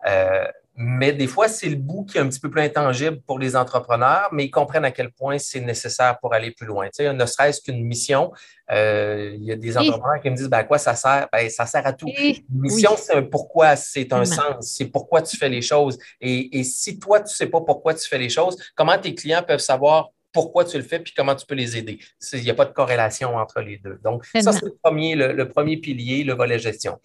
Euh, 0.07 0.46
mais 0.76 1.12
des 1.12 1.28
fois, 1.28 1.46
c'est 1.48 1.68
le 1.68 1.76
bout 1.76 2.04
qui 2.04 2.18
est 2.18 2.20
un 2.20 2.28
petit 2.28 2.40
peu 2.40 2.50
plus 2.50 2.60
intangible 2.60 3.20
pour 3.26 3.38
les 3.38 3.54
entrepreneurs, 3.54 4.28
mais 4.32 4.46
ils 4.46 4.50
comprennent 4.50 4.84
à 4.84 4.90
quel 4.90 5.12
point 5.12 5.38
c'est 5.38 5.60
nécessaire 5.60 6.18
pour 6.18 6.34
aller 6.34 6.50
plus 6.50 6.66
loin. 6.66 6.87
Tu 6.87 7.04
sais, 7.04 7.12
ne 7.12 7.26
serait-ce 7.26 7.60
qu'une 7.60 7.84
mission, 7.84 8.32
euh, 8.72 9.32
il 9.37 9.44
y 9.44 9.52
a 9.52 9.56
des 9.56 9.78
entrepreneurs 9.78 10.20
qui 10.20 10.30
me 10.30 10.37
disent 10.37 10.48
ben, 10.48 10.58
à 10.58 10.64
quoi 10.64 10.78
ça 10.78 10.96
sert? 10.96 11.28
Ben, 11.32 11.48
ça 11.48 11.66
sert 11.66 11.87
à 11.87 11.92
tout. 11.92 12.08
Une 12.08 12.42
mission, 12.50 12.96
c'est 12.96 13.14
un 13.14 13.22
pourquoi, 13.22 13.76
c'est 13.76 14.12
un 14.12 14.24
sens, 14.24 14.66
c'est 14.66 14.87
pourquoi 14.87 15.22
tu 15.22 15.37
fais 15.37 15.48
les 15.48 15.62
choses. 15.62 15.96
Et, 16.20 16.58
et 16.58 16.64
si 16.64 16.98
toi, 16.98 17.20
tu 17.20 17.24
ne 17.24 17.28
sais 17.28 17.46
pas 17.46 17.60
pourquoi 17.60 17.94
tu 17.94 18.08
fais 18.08 18.18
les 18.18 18.28
choses, 18.28 18.56
comment 18.74 18.98
tes 18.98 19.14
clients 19.14 19.44
peuvent 19.46 19.60
savoir 19.60 20.10
pourquoi 20.35 20.64
tu 20.64 20.77
le 20.77 20.83
fais 20.83 20.99
puis 20.99 21.14
comment 21.16 21.35
tu 21.35 21.47
peux 21.47 21.55
les 21.55 21.79
aider. 21.79 21.99
Il 22.33 22.42
n'y 22.42 22.51
a 22.51 22.55
pas 22.55 22.66
de 22.66 22.73
corrélation 22.73 23.37
entre 23.37 23.61
les 23.61 23.79
deux. 23.79 23.99
Donc, 24.03 24.27
ça, 24.27 24.53
c'est 24.53 24.64
le 24.64 24.77
premier, 24.83 25.14
le, 25.14 25.49
premier 25.49 25.77
pilier, 25.79 26.25
le 26.25 26.35
volet 26.35 26.59
gestion. 26.59 26.99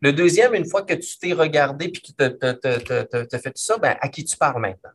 Le 0.00 0.12
deuxième, 0.12 0.54
une 0.54 0.66
fois 0.66 0.82
que 0.82 0.94
tu 0.94 1.18
t'es 1.18 1.32
regardé 1.32 1.88
puis 1.88 2.00
que 2.00 2.12
tu 2.12 3.36
as 3.36 3.38
fait 3.38 3.50
tout 3.50 3.62
ça, 3.62 3.76
ben, 3.76 3.96
à 4.00 4.08
qui 4.08 4.24
tu 4.24 4.36
parles 4.36 4.62
maintenant? 4.62 4.90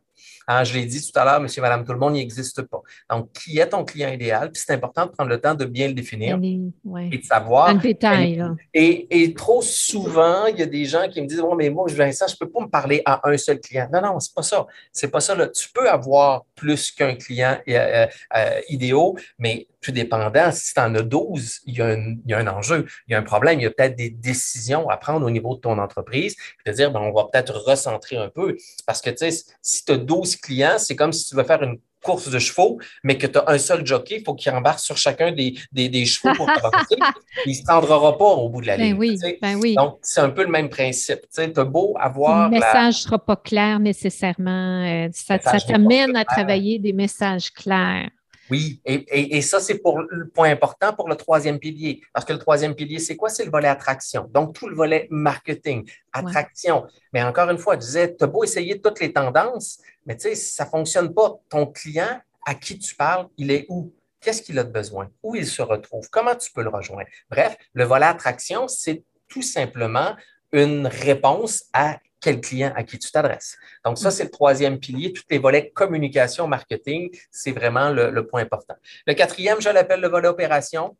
Hein, 0.48 0.64
je 0.64 0.74
l'ai 0.74 0.86
dit 0.86 1.00
tout 1.00 1.18
à 1.18 1.24
l'heure, 1.24 1.40
monsieur, 1.40 1.62
madame, 1.62 1.84
tout 1.84 1.92
le 1.92 1.98
monde 1.98 2.14
n'existe 2.14 2.62
pas. 2.62 2.80
Donc, 3.10 3.32
qui 3.32 3.58
est 3.58 3.68
ton 3.68 3.84
client 3.84 4.10
idéal? 4.10 4.50
Puis 4.50 4.62
c'est 4.64 4.74
important 4.74 5.06
de 5.06 5.10
prendre 5.10 5.30
le 5.30 5.40
temps 5.40 5.54
de 5.54 5.64
bien 5.64 5.88
le 5.88 5.94
définir 5.94 6.38
et 6.38 7.18
de 7.18 7.24
savoir. 7.24 7.68
Un 7.68 7.74
détail. 7.74 8.42
Et, 8.74 9.34
trop 9.34 9.62
souvent, 9.62 10.46
il 10.46 10.58
y 10.58 10.62
a 10.62 10.66
des 10.66 10.84
gens 10.84 11.08
qui 11.08 11.20
me 11.20 11.26
disent 11.26 11.40
oh, 11.40 11.54
mais 11.54 11.70
moi, 11.70 11.86
Vincent, 11.88 12.26
je 12.26 12.34
ne 12.34 12.38
peux 12.38 12.50
pas 12.50 12.60
me 12.60 12.68
parler 12.68 13.02
à 13.04 13.28
un 13.28 13.36
seul 13.36 13.60
client. 13.60 13.88
Non, 13.92 14.00
non, 14.02 14.20
c'est 14.20 14.34
pas 14.34 14.42
ça. 14.42 14.66
C'est 14.92 15.08
pas 15.08 15.20
ça. 15.20 15.34
Tu 15.48 15.68
peux 15.72 15.88
avoir 15.88 16.44
plus 16.54 16.90
qu'un 16.90 17.14
client 17.14 17.58
euh, 17.68 18.06
euh, 18.36 18.60
idéal, 18.68 19.12
mais 19.38 19.66
tout 19.82 19.92
dépendant, 19.92 20.52
si 20.52 20.72
tu 20.72 20.80
en 20.80 20.94
as 20.94 21.02
12, 21.02 21.60
il 21.66 21.76
y, 21.76 21.82
a 21.82 21.86
un, 21.86 22.14
il 22.24 22.30
y, 22.30 22.34
a 22.34 22.38
un, 22.38 22.46
enjeu, 22.46 22.86
il 23.08 23.12
y 23.12 23.14
a 23.14 23.18
un 23.18 23.22
problème, 23.22 23.58
il 23.60 23.64
y 23.64 23.66
a 23.66 23.70
peut-être 23.70 23.96
des 23.96 24.10
décisions 24.10 24.88
à 24.88 24.96
prendre 24.96 25.26
au 25.26 25.30
niveau 25.30 25.56
de 25.56 25.60
ton 25.60 25.78
entreprise, 25.78 26.36
puis 26.36 26.64
te 26.64 26.70
dire, 26.70 26.92
ben, 26.92 27.00
on 27.00 27.12
va 27.12 27.28
peut-être 27.30 27.54
recentrer 27.54 28.16
un 28.16 28.28
peu. 28.28 28.56
Parce 28.86 29.00
que, 29.00 29.10
tu 29.10 29.30
sais, 29.30 29.44
si 29.60 29.84
tu 29.84 29.92
as 29.92 29.96
12 29.98 30.36
clients, 30.36 30.78
c'est 30.78 30.96
comme 30.96 31.12
si 31.12 31.28
tu 31.28 31.34
veux 31.34 31.44
faire 31.44 31.62
une 31.62 31.78
course 32.02 32.28
de 32.28 32.38
chevaux, 32.38 32.78
mais 33.04 33.16
que 33.16 33.26
tu 33.26 33.38
as 33.38 33.44
un 33.46 33.58
seul 33.58 33.86
jockey, 33.86 34.18
il 34.18 34.24
faut 34.24 34.34
qu'il 34.34 34.52
embarque 34.52 34.80
sur 34.80 34.96
chacun 34.96 35.32
des, 35.32 35.54
des, 35.70 35.88
des 35.88 36.04
chevaux 36.04 36.34
pour 36.34 36.50
avancer. 36.50 36.96
il 37.46 37.52
ne 37.52 37.54
se 37.54 37.62
rendra 37.66 38.18
pas 38.18 38.24
au 38.24 38.48
bout 38.48 38.60
de 38.60 38.66
la 38.66 38.76
ben 38.76 38.84
ligne. 38.84 38.96
Oui, 38.98 39.18
ben 39.40 39.56
oui. 39.56 39.74
Donc, 39.76 39.98
c'est 40.02 40.20
un 40.20 40.30
peu 40.30 40.42
le 40.42 40.50
même 40.50 40.68
principe. 40.68 41.20
Tu 41.32 41.40
as 41.40 41.64
beau 41.64 41.94
avoir. 41.98 42.50
Le 42.50 42.56
message 42.56 42.74
ne 42.74 42.86
la... 42.86 42.92
sera 42.92 43.18
pas 43.18 43.36
clair 43.36 43.78
nécessairement. 43.78 44.84
Euh, 44.84 45.08
ça, 45.12 45.38
ça 45.38 45.58
t'amène 45.60 46.16
à 46.16 46.24
travailler 46.24 46.78
des 46.78 46.92
messages 46.92 47.50
clairs. 47.50 48.10
Oui, 48.50 48.80
et, 48.84 48.94
et, 48.94 49.36
et 49.36 49.40
ça, 49.40 49.60
c'est 49.60 49.78
pour 49.78 50.00
le 50.00 50.28
point 50.28 50.50
important 50.50 50.92
pour 50.92 51.08
le 51.08 51.14
troisième 51.14 51.58
pilier. 51.58 52.02
Parce 52.12 52.24
que 52.24 52.32
le 52.32 52.38
troisième 52.38 52.74
pilier, 52.74 52.98
c'est 52.98 53.16
quoi? 53.16 53.28
C'est 53.28 53.44
le 53.44 53.50
volet 53.50 53.68
attraction. 53.68 54.28
Donc, 54.30 54.54
tout 54.54 54.68
le 54.68 54.74
volet 54.74 55.06
marketing, 55.10 55.88
attraction. 56.12 56.82
Ouais. 56.82 56.88
Mais 57.12 57.22
encore 57.22 57.48
une 57.50 57.58
fois, 57.58 57.74
je 57.74 57.80
disais, 57.80 58.16
tu 58.16 58.24
as 58.24 58.26
beau 58.26 58.44
essayer 58.44 58.80
toutes 58.80 59.00
les 59.00 59.12
tendances, 59.12 59.78
mais 60.04 60.16
tu 60.16 60.22
sais, 60.22 60.34
ça 60.34 60.64
ne 60.64 60.70
fonctionne 60.70 61.14
pas, 61.14 61.38
ton 61.48 61.66
client 61.66 62.20
à 62.44 62.54
qui 62.54 62.78
tu 62.78 62.94
parles, 62.94 63.28
il 63.36 63.50
est 63.50 63.66
où? 63.68 63.94
Qu'est-ce 64.20 64.42
qu'il 64.42 64.58
a 64.58 64.64
de 64.64 64.70
besoin? 64.72 65.08
Où 65.22 65.34
il 65.34 65.46
se 65.46 65.62
retrouve? 65.62 66.08
Comment 66.10 66.34
tu 66.34 66.50
peux 66.52 66.62
le 66.62 66.68
rejoindre? 66.68 67.08
Bref, 67.30 67.56
le 67.72 67.84
volet 67.84 68.06
attraction, 68.06 68.68
c'est 68.68 69.04
tout 69.28 69.42
simplement 69.42 70.14
une 70.52 70.86
réponse 70.86 71.64
à 71.72 71.98
quel 72.22 72.40
client 72.40 72.72
à 72.76 72.84
qui 72.84 72.98
tu 72.98 73.10
t'adresses. 73.10 73.58
Donc, 73.84 73.98
ça, 73.98 74.10
c'est 74.10 74.24
le 74.24 74.30
troisième 74.30 74.78
pilier. 74.78 75.12
Tous 75.12 75.24
les 75.28 75.38
volets 75.38 75.70
communication, 75.70 76.46
marketing, 76.46 77.10
c'est 77.30 77.50
vraiment 77.50 77.90
le, 77.90 78.10
le, 78.10 78.26
point 78.26 78.42
important. 78.42 78.74
Le 79.06 79.14
quatrième, 79.14 79.60
je 79.60 79.68
l'appelle 79.68 80.00
le 80.00 80.08
volet 80.08 80.28
opération. 80.28 80.96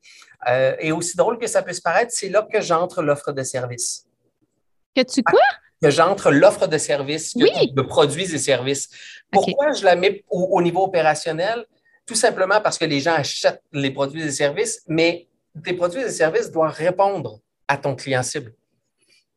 Euh, 0.49 0.75
et 0.81 0.91
aussi 0.91 1.16
drôle 1.16 1.39
que 1.39 1.47
ça 1.47 1.62
puisse 1.62 1.81
paraître, 1.81 2.12
c'est 2.12 2.29
là 2.29 2.47
que 2.53 2.61
j'entre 2.61 3.03
l'offre 3.03 3.31
de 3.31 3.45
service. 3.45 4.05
Que 4.95 5.03
tu 5.03 5.23
quoi? 5.23 5.41
Que 5.81 5.91
j'entre 5.91 6.33
l'offre 6.33 6.66
de 6.66 6.79
service, 6.79 7.33
oui. 7.37 7.73
de 7.73 7.83
produits 7.83 8.35
et 8.35 8.39
services. 8.39 8.89
Pourquoi 9.31 9.68
okay. 9.68 9.79
je 9.79 9.85
la 9.85 9.95
mets 9.95 10.25
au, 10.29 10.49
au 10.51 10.61
niveau 10.61 10.83
opérationnel? 10.83 11.64
Tout 12.05 12.16
simplement 12.16 12.61
parce 12.61 12.79
que 12.79 12.85
les 12.85 12.99
gens 12.99 13.14
achètent 13.14 13.62
les 13.73 13.93
produits 13.93 14.23
et 14.23 14.31
services, 14.33 14.83
mais 14.89 15.29
tes 15.64 15.73
produits 15.75 16.03
et 16.03 16.11
services 16.11 16.51
doivent 16.51 16.75
répondre 16.75 17.39
à 17.68 17.77
ton 17.77 17.95
client 17.95 18.25
cible 18.25 18.53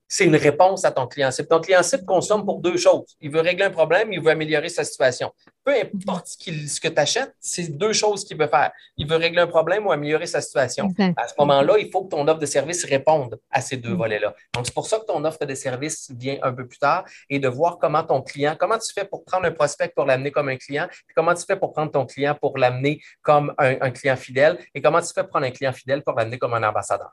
c'est 0.07 0.25
une 0.25 0.35
réponse 0.35 0.85
à 0.85 0.91
ton 0.91 1.07
client 1.07 1.31
cible. 1.31 1.47
Ton 1.47 1.59
client 1.59 1.83
cible 1.83 2.05
consomme 2.05 2.45
pour 2.45 2.59
deux 2.59 2.77
choses. 2.77 3.15
Il 3.21 3.31
veut 3.31 3.41
régler 3.41 3.65
un 3.65 3.71
problème, 3.71 4.13
il 4.13 4.21
veut 4.21 4.31
améliorer 4.31 4.69
sa 4.69 4.83
situation. 4.83 5.31
Peu 5.63 5.73
importe 5.73 6.27
ce, 6.27 6.79
que 6.79 6.87
tu 6.87 6.99
achètes, 6.99 7.33
c'est 7.39 7.75
deux 7.75 7.93
choses 7.93 8.23
qu'il 8.23 8.37
veut 8.37 8.47
faire. 8.47 8.71
Il 8.97 9.07
veut 9.07 9.15
régler 9.15 9.41
un 9.41 9.47
problème 9.47 9.87
ou 9.87 9.91
améliorer 9.91 10.27
sa 10.27 10.41
situation. 10.41 10.93
À 11.17 11.27
ce 11.27 11.33
moment-là, 11.39 11.77
il 11.79 11.89
faut 11.91 12.03
que 12.03 12.09
ton 12.09 12.27
offre 12.27 12.39
de 12.39 12.45
service 12.45 12.85
réponde 12.85 13.39
à 13.49 13.61
ces 13.61 13.77
deux 13.77 13.93
volets-là. 13.93 14.35
Donc, 14.53 14.65
c'est 14.65 14.73
pour 14.73 14.87
ça 14.87 14.99
que 14.99 15.05
ton 15.05 15.23
offre 15.25 15.43
de 15.43 15.55
service 15.55 16.11
vient 16.15 16.37
un 16.43 16.53
peu 16.53 16.67
plus 16.67 16.77
tard 16.77 17.03
et 17.29 17.39
de 17.39 17.47
voir 17.47 17.79
comment 17.79 18.03
ton 18.03 18.21
client, 18.21 18.55
comment 18.59 18.77
tu 18.77 18.93
fais 18.93 19.05
pour 19.05 19.25
prendre 19.25 19.45
un 19.45 19.51
prospect 19.51 19.91
pour 19.95 20.05
l'amener 20.05 20.31
comme 20.31 20.49
un 20.49 20.57
client, 20.57 20.87
puis 20.89 21.15
comment 21.15 21.33
tu 21.33 21.43
fais 21.45 21.55
pour 21.55 21.73
prendre 21.73 21.91
ton 21.91 22.05
client 22.05 22.35
pour 22.39 22.57
l'amener 22.57 23.01
comme 23.21 23.53
un, 23.57 23.75
un 23.81 23.91
client 23.91 24.15
fidèle 24.15 24.59
et 24.73 24.81
comment 24.81 25.01
tu 25.01 25.11
fais 25.13 25.23
pour 25.23 25.31
prendre 25.31 25.47
un 25.47 25.51
client 25.51 25.73
fidèle 25.73 26.03
pour 26.03 26.13
l'amener 26.13 26.37
comme 26.37 26.53
un 26.53 26.63
ambassadeur. 26.63 27.11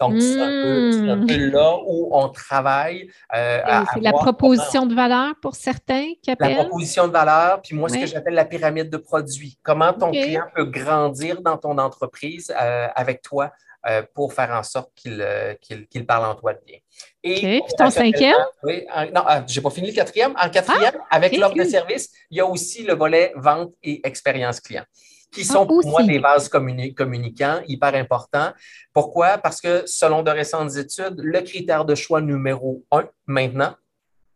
Donc, 0.00 0.14
mmh. 0.14 0.20
c'est 0.20 0.40
un, 0.40 1.22
un, 1.22 1.26
peu 1.26 1.50
là 1.50 1.76
où 1.84 2.10
on 2.12 2.28
travaille. 2.28 3.10
Euh, 3.34 3.60
c'est 3.92 4.00
la 4.00 4.12
proposition 4.12 4.82
comment... 4.82 4.90
de 4.90 4.94
valeur 4.94 5.34
pour 5.42 5.56
certains 5.56 6.12
qui 6.22 6.30
appellent? 6.30 6.56
La 6.56 6.64
proposition 6.64 7.08
de 7.08 7.12
valeur, 7.12 7.60
puis 7.62 7.74
moi, 7.74 7.88
oui. 7.90 7.96
ce 7.96 8.04
que 8.04 8.10
j'appelle 8.10 8.34
la 8.34 8.44
pyramide 8.44 8.90
de 8.90 8.96
produits. 8.96 9.58
Comment 9.62 9.92
ton 9.92 10.08
okay. 10.08 10.22
client 10.22 10.44
peut 10.54 10.66
grandir 10.66 11.40
dans 11.40 11.56
ton 11.56 11.78
entreprise 11.78 12.52
euh, 12.60 12.88
avec 12.94 13.22
toi 13.22 13.50
euh, 13.88 14.02
pour 14.14 14.32
faire 14.32 14.50
en 14.50 14.62
sorte 14.62 14.90
qu'il 14.94 15.24
qu 15.66 15.86
qu 15.86 16.04
parle 16.04 16.26
en 16.26 16.34
toi 16.34 16.54
de 16.54 16.60
bien. 16.64 16.78
Et 17.24 17.60
okay. 17.60 17.62
ton 17.76 17.90
cinquième? 17.90 18.36
Oui, 18.62 18.84
en, 18.94 19.06
non, 19.06 19.22
je 19.46 19.58
n'ai 19.58 19.62
pas 19.62 19.70
fini 19.70 19.88
le 19.88 19.94
quatrième. 19.94 20.34
En 20.40 20.48
quatrième, 20.48 20.94
ah, 20.94 21.16
avec 21.16 21.32
okay. 21.32 21.40
l'offre 21.40 21.56
de 21.56 21.64
service, 21.64 22.10
il 22.30 22.38
y 22.38 22.40
a 22.40 22.46
aussi 22.46 22.84
le 22.84 22.94
volet 22.94 23.32
vente 23.36 23.72
et 23.82 24.06
expérience 24.06 24.60
client 24.60 24.84
qui 25.30 25.44
sont 25.44 25.66
pour 25.66 25.86
moi 25.86 26.02
des 26.02 26.18
vases 26.18 26.48
communi 26.48 26.94
communicants 26.94 27.60
hyper 27.66 27.94
importants. 27.94 28.52
Pourquoi? 28.92 29.38
Parce 29.38 29.60
que 29.60 29.84
selon 29.86 30.22
de 30.22 30.30
récentes 30.30 30.76
études, 30.76 31.20
le 31.22 31.40
critère 31.42 31.84
de 31.84 31.94
choix 31.94 32.20
numéro 32.20 32.84
un 32.90 33.08
maintenant, 33.26 33.74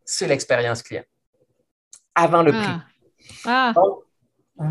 c'est 0.04 0.26
l'expérience 0.26 0.82
client. 0.82 1.04
Avant 2.14 2.42
le 2.42 2.52
ah. 2.54 2.62
prix. 2.62 3.36
Ah. 3.46 3.72
Donc, 3.74 4.00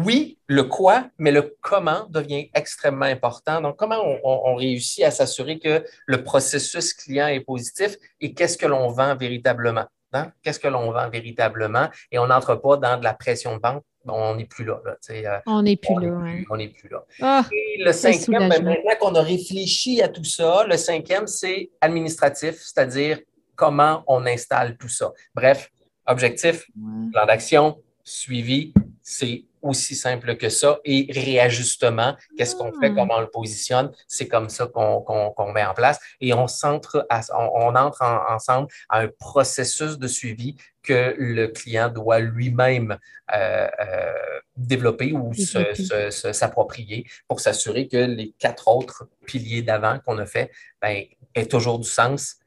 oui, 0.06 0.38
le 0.48 0.64
quoi, 0.66 1.10
mais 1.18 1.32
le 1.32 1.58
comment 1.60 2.06
devient 2.10 2.50
extrêmement 2.54 3.06
important. 3.06 3.62
Donc, 3.62 3.78
comment 3.78 4.00
on, 4.00 4.20
on, 4.24 4.52
on 4.52 4.56
réussit 4.56 5.04
à 5.04 5.12
s'assurer 5.12 5.60
que 5.60 5.84
le 6.06 6.24
processus 6.24 6.94
client 6.94 7.28
est 7.28 7.42
positif 7.42 7.98
et 8.20 8.34
qu'est-ce 8.34 8.58
que 8.58 8.68
l'on 8.68 8.90
vend 8.90 9.16
véritablement? 9.16 9.86
Hein? 10.14 10.32
Qu'est-ce 10.44 10.60
que 10.60 10.68
l'on 10.68 10.92
vend 10.92 11.10
véritablement? 11.10 11.90
Et 12.12 12.20
on 12.20 12.28
n'entre 12.28 12.56
pas 12.56 12.78
dans 12.78 12.98
de 12.98 13.04
la 13.04 13.14
pression 13.14 13.56
de 13.56 13.62
vente 13.62 13.84
on 14.08 14.36
n'est 14.36 14.46
plus 14.46 14.66
là. 14.66 14.80
là 14.86 14.96
euh, 15.10 15.40
on 15.46 15.62
n'est 15.62 15.76
plus, 15.76 15.94
là. 16.00 16.44
On 16.50 16.58
n'est 16.58 16.70
plus 16.70 16.90
là. 16.90 17.04
Oh, 17.22 17.42
Et 17.54 17.84
le 17.84 17.92
cinquième, 17.92 18.50
ben, 18.50 18.64
maintenant 18.64 18.96
qu'on 19.00 19.16
a 19.16 19.22
réfléchi 19.22 20.02
à 20.02 20.08
tout 20.08 20.24
ça, 20.24 20.66
le 20.68 20.78
cinquième, 20.78 21.28
c'est 21.28 21.70
administratif, 21.82 22.56
c'est-à-dire 22.62 23.20
comment 23.56 24.04
on 24.08 24.26
installe 24.26 24.78
tout 24.78 24.90
ça. 24.90 25.12
Bref, 25.36 25.72
objectif, 26.08 26.68
ouais. 26.76 27.12
plan 27.12 27.26
d'action, 27.26 27.78
suivi, 28.04 28.74
c'est 29.02 29.46
aussi 29.62 29.96
simple 29.96 30.36
que 30.38 30.50
ça. 30.50 30.80
Et 30.84 31.08
réajustement, 31.12 32.16
qu'est-ce 32.38 32.56
qu'on 32.56 32.72
fait, 32.80 32.94
comment 32.94 33.16
on 33.18 33.22
le 33.22 33.30
positionne, 33.30 33.92
c'est 34.08 34.28
comme 34.28 34.50
ça 34.50 34.68
qu'on 34.68 35.02
qu 35.02 35.14
qu 35.44 35.52
met 35.54 35.64
en 35.64 35.74
place. 35.74 36.00
Et 36.20 36.34
on, 36.34 36.48
centre 36.48 37.06
à, 37.10 37.22
on, 37.38 37.68
on 37.68 37.76
entre 37.76 38.02
en, 38.02 38.34
ensemble 38.34 38.68
à 38.90 39.02
un 39.02 39.08
processus 39.20 39.98
de 39.98 40.08
suivi 40.08 40.56
que 40.84 41.16
le 41.18 41.48
client 41.48 41.90
doit 41.90 42.20
lui-même 42.20 42.98
euh, 43.34 43.68
euh, 43.80 44.14
développer 44.58 45.14
ou 45.14 45.34
s'approprier 45.34 47.06
pour 47.28 47.40
s'assurer 47.40 47.88
que 47.88 47.98
les 47.98 48.34
quatre 48.40 48.68
autres 48.68 49.08
piliers 49.26 49.62
d'avant 49.62 50.00
qu'on 50.00 50.18
a 50.18 50.26
fait 50.26 50.52
ben, 50.82 51.04
aient 51.36 51.46
toujours 51.46 51.80
du 51.80 51.88
sens 51.88 52.38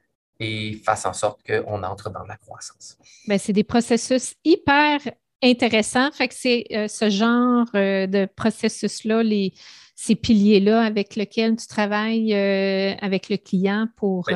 et 0.41 0.80
fassent 0.85 1.07
en 1.07 1.12
sorte 1.12 1.41
qu'on 1.47 1.82
entre 1.82 2.11
dans 2.11 2.24
la 2.24 2.37
croissance. 2.37 2.99
Ben, 3.28 3.39
c'est 3.39 3.53
des 3.53 3.64
processus 3.64 4.35
hyper 4.45 4.99
intéressants. 5.43 6.11
Fait 6.12 6.28
que 6.28 6.35
c'est 6.35 6.64
euh, 6.72 6.89
ce 6.89 7.09
genre 7.09 7.66
de 7.72 8.26
processus-là, 8.35 9.22
les, 9.22 9.53
ces 9.95 10.16
piliers-là 10.16 10.82
avec 10.82 11.14
lesquels 11.14 11.57
tu 11.57 11.66
travailles 11.66 12.35
euh, 12.35 12.95
avec 13.01 13.28
le 13.28 13.37
client 13.37 13.89
pour 13.97 14.24
oui. 14.28 14.35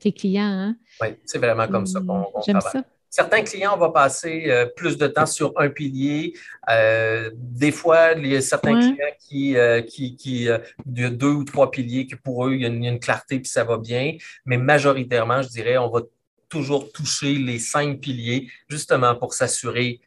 tes 0.00 0.12
clients. 0.12 0.44
Hein? 0.44 0.76
Oui, 1.00 1.08
c'est 1.24 1.38
vraiment 1.38 1.66
comme 1.66 1.86
ça 1.86 2.00
qu'on 2.00 2.24
qu 2.24 2.46
J'aime 2.46 2.58
travaille. 2.60 2.82
ça. 2.82 2.88
Certains 3.14 3.42
clients, 3.42 3.74
on 3.74 3.78
va 3.78 3.90
passer 3.90 4.44
euh, 4.46 4.64
plus 4.64 4.96
de 4.96 5.06
temps 5.06 5.26
sur 5.26 5.52
un 5.56 5.68
pilier. 5.68 6.32
Euh, 6.70 7.30
des 7.34 7.70
fois, 7.70 8.12
il 8.12 8.26
y 8.26 8.34
a 8.34 8.40
certains 8.40 8.72
ouais. 8.72 8.80
clients 8.80 9.16
qui, 9.20 9.58
euh, 9.58 9.82
qui, 9.82 10.16
qui 10.16 10.48
de 10.86 11.08
deux 11.08 11.32
ou 11.32 11.44
trois 11.44 11.70
piliers, 11.70 12.06
que 12.06 12.16
pour 12.16 12.46
eux, 12.46 12.54
il 12.54 12.62
y 12.62 12.64
a 12.64 12.68
une, 12.68 12.82
une 12.82 12.98
clarté 12.98 13.38
puis 13.38 13.50
ça 13.50 13.64
va 13.64 13.76
bien. 13.76 14.16
Mais 14.46 14.56
majoritairement, 14.56 15.42
je 15.42 15.48
dirais, 15.48 15.76
on 15.76 15.90
va 15.90 16.00
toujours 16.48 16.90
toucher 16.90 17.34
les 17.34 17.58
cinq 17.58 18.00
piliers, 18.00 18.50
justement 18.66 19.14
pour 19.14 19.34
s'assurer 19.34 20.00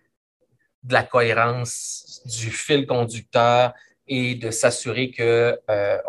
de 0.82 0.94
la 0.94 1.04
cohérence 1.04 2.24
du 2.26 2.50
fil 2.50 2.88
conducteur 2.88 3.74
et 4.08 4.34
de 4.34 4.50
s'assurer 4.50 5.12
que 5.12 5.60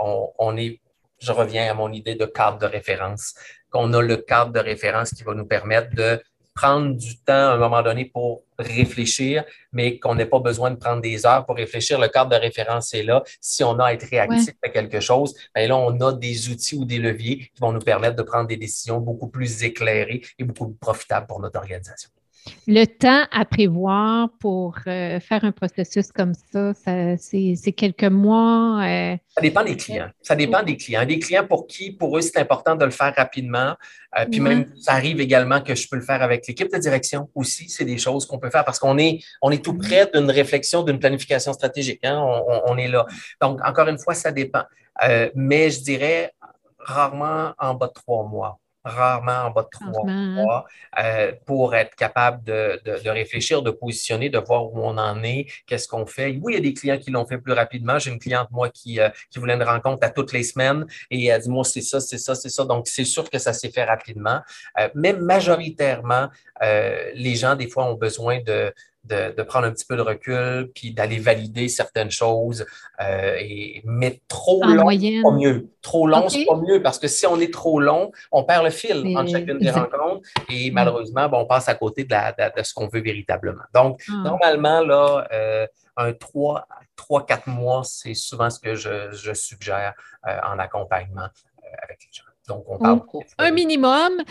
on, 0.00 0.30
on 0.38 0.56
est 0.56 0.80
je 1.18 1.32
reviens 1.32 1.70
à 1.70 1.74
mon 1.74 1.92
idée 1.92 2.14
de 2.14 2.26
cadre 2.26 2.58
de 2.58 2.66
référence, 2.66 3.34
qu'on 3.70 3.92
a 3.94 4.02
le 4.02 4.18
cadre 4.18 4.52
de 4.52 4.60
référence 4.60 5.10
qui 5.10 5.24
va 5.24 5.34
nous 5.34 5.46
permettre 5.46 5.94
de 5.94 6.20
prendre 6.56 6.96
du 6.96 7.18
temps 7.18 7.34
à 7.34 7.52
un 7.52 7.58
moment 7.58 7.82
donné 7.82 8.06
pour 8.06 8.42
réfléchir, 8.58 9.44
mais 9.72 9.98
qu'on 9.98 10.14
n'ait 10.14 10.26
pas 10.26 10.40
besoin 10.40 10.70
de 10.70 10.76
prendre 10.76 11.02
des 11.02 11.26
heures 11.26 11.44
pour 11.44 11.56
réfléchir. 11.56 12.00
Le 12.00 12.08
cadre 12.08 12.30
de 12.30 12.36
référence 12.36 12.94
est 12.94 13.02
là. 13.02 13.22
Si 13.40 13.62
on 13.62 13.78
a 13.78 13.84
à 13.84 13.92
être 13.92 14.08
réactif 14.08 14.48
ouais. 14.48 14.68
à 14.68 14.68
quelque 14.70 15.00
chose, 15.00 15.34
bien 15.54 15.68
là, 15.68 15.76
on 15.76 16.00
a 16.00 16.12
des 16.14 16.48
outils 16.48 16.74
ou 16.74 16.86
des 16.86 16.98
leviers 16.98 17.50
qui 17.54 17.60
vont 17.60 17.72
nous 17.72 17.80
permettre 17.80 18.16
de 18.16 18.22
prendre 18.22 18.48
des 18.48 18.56
décisions 18.56 18.98
beaucoup 18.98 19.28
plus 19.28 19.62
éclairées 19.62 20.22
et 20.38 20.44
beaucoup 20.44 20.68
plus 20.68 20.78
profitables 20.78 21.26
pour 21.26 21.40
notre 21.40 21.58
organisation. 21.58 22.10
Le 22.66 22.84
temps 22.84 23.24
à 23.30 23.44
prévoir 23.44 24.28
pour 24.40 24.76
euh, 24.86 25.20
faire 25.20 25.44
un 25.44 25.52
processus 25.52 26.10
comme 26.12 26.32
ça, 26.34 26.74
ça 26.74 27.16
c'est 27.16 27.72
quelques 27.76 28.04
mois. 28.04 28.82
Euh... 28.84 29.16
Ça 29.28 29.40
dépend 29.40 29.64
des 29.64 29.76
clients. 29.76 30.10
Ça 30.20 30.34
dépend 30.34 30.62
des 30.62 30.76
clients. 30.76 31.04
Des 31.04 31.18
clients 31.18 31.46
pour 31.46 31.66
qui, 31.66 31.92
pour 31.92 32.16
eux, 32.16 32.20
c'est 32.20 32.38
important 32.38 32.74
de 32.74 32.84
le 32.84 32.90
faire 32.90 33.14
rapidement. 33.16 33.74
Euh, 34.18 34.26
puis 34.26 34.40
ouais. 34.40 34.48
même, 34.48 34.72
ça 34.76 34.92
arrive 34.92 35.20
également 35.20 35.60
que 35.60 35.74
je 35.74 35.88
peux 35.88 35.96
le 35.96 36.02
faire 36.02 36.22
avec 36.22 36.46
l'équipe 36.46 36.72
de 36.72 36.78
direction 36.78 37.28
aussi. 37.34 37.68
C'est 37.68 37.84
des 37.84 37.98
choses 37.98 38.26
qu'on 38.26 38.38
peut 38.38 38.50
faire 38.50 38.64
parce 38.64 38.78
qu'on 38.78 38.98
est, 38.98 39.20
on 39.42 39.50
est 39.50 39.64
tout 39.64 39.74
près 39.74 40.10
d'une 40.12 40.30
réflexion, 40.30 40.82
d'une 40.82 40.98
planification 40.98 41.52
stratégique. 41.52 42.04
Hein? 42.04 42.18
On, 42.18 42.44
on, 42.52 42.72
on, 42.72 42.76
est 42.78 42.88
là. 42.88 43.06
Donc, 43.40 43.60
encore 43.64 43.88
une 43.88 43.98
fois, 43.98 44.14
ça 44.14 44.32
dépend. 44.32 44.62
Mais 45.34 45.70
je 45.70 45.82
dirais 45.82 46.32
rarement 46.78 47.52
en 47.58 47.74
bas 47.74 47.88
de 47.88 47.92
trois 47.92 48.24
mois 48.26 48.58
rarement 48.86 49.46
en 49.46 49.50
bas 49.50 49.62
de 49.62 49.68
trois 49.70 50.04
mois, 50.04 50.64
euh, 50.98 51.32
pour 51.44 51.74
être 51.74 51.94
capable 51.96 52.42
de, 52.44 52.80
de, 52.84 53.10
réfléchir, 53.10 53.62
de 53.62 53.70
positionner, 53.70 54.30
de 54.30 54.38
voir 54.38 54.72
où 54.72 54.80
on 54.80 54.96
en 54.96 55.22
est, 55.22 55.46
qu'est-ce 55.66 55.88
qu'on 55.88 56.06
fait. 56.06 56.38
Oui, 56.42 56.52
il 56.52 56.54
y 56.54 56.58
a 56.58 56.60
des 56.60 56.74
clients 56.74 56.98
qui 56.98 57.10
l'ont 57.10 57.26
fait 57.26 57.38
plus 57.38 57.52
rapidement. 57.52 57.98
J'ai 57.98 58.10
une 58.10 58.18
cliente, 58.18 58.48
moi, 58.50 58.68
qui, 58.70 59.00
euh, 59.00 59.08
qui 59.30 59.38
voulait 59.38 59.54
une 59.54 59.62
rencontre 59.62 60.06
à 60.06 60.10
toutes 60.10 60.32
les 60.32 60.44
semaines 60.44 60.86
et 61.10 61.26
elle 61.26 61.40
dit, 61.40 61.50
moi, 61.50 61.64
c'est 61.64 61.80
ça, 61.80 62.00
c'est 62.00 62.18
ça, 62.18 62.34
c'est 62.34 62.48
ça. 62.48 62.64
Donc, 62.64 62.86
c'est 62.86 63.04
sûr 63.04 63.28
que 63.28 63.38
ça 63.38 63.52
s'est 63.52 63.70
fait 63.70 63.84
rapidement. 63.84 64.40
Euh, 64.78 64.88
mais 64.94 65.12
majoritairement, 65.12 66.28
les 66.60 67.34
gens, 67.34 67.54
des 67.54 67.68
fois, 67.68 67.84
ont 67.84 67.94
besoin 67.94 68.40
de, 68.40 68.72
de, 69.06 69.42
prendre 69.42 69.66
un 69.66 69.72
petit 69.72 69.84
peu 69.84 69.96
de 69.96 70.02
recul, 70.02 70.70
puis 70.74 70.92
d'aller 70.92 71.18
valider 71.18 71.68
certaines 71.68 72.10
choses. 72.10 72.66
Euh, 73.00 73.36
et, 73.40 73.82
mais 73.84 74.20
trop 74.28 74.62
long, 74.64 74.90
c'est 74.90 75.22
pas 75.22 75.30
mieux. 75.30 75.68
Trop 75.82 76.06
long, 76.06 76.28
c'est 76.28 76.44
pas 76.44 76.56
mieux, 76.56 76.82
parce 76.82 76.98
que 76.98 77.08
si 77.08 77.26
on 77.26 77.38
est 77.40 77.52
trop 77.52 77.80
long, 77.80 78.10
on 78.32 78.44
perd 78.44 78.64
le 78.64 78.70
fil 78.70 79.16
entre 79.16 79.30
chacune 79.30 79.58
des 79.58 79.70
rencontres 79.70 80.28
et 80.50 80.70
malheureusement, 80.70 81.28
on 81.32 81.46
passe 81.46 81.68
à 81.68 81.74
côté 81.74 82.04
de, 82.04 82.14
ce 82.62 82.74
qu'on 82.74 82.88
veut 82.88 83.00
véritablement. 83.00 83.62
Donc, 83.74 84.02
ah. 84.08 84.22
normalement, 84.24 84.80
là, 84.80 85.26
euh, 85.32 85.66
un 85.96 86.12
3, 86.12 86.66
3-4 86.96 87.50
mois, 87.50 87.82
c'est 87.84 88.14
souvent 88.14 88.50
ce 88.50 88.58
que 88.58 88.74
je, 88.74 89.34
suggère 89.34 89.94
euh, 90.26 90.38
en 90.44 90.58
accompagnement 90.58 91.28
avec 91.82 91.98
les 92.04 92.12
gens. 92.12 92.24
Donc, 92.48 92.64
on 92.68 92.78
parle. 92.78 93.00
un 93.38 93.50
minimum, 93.50 94.22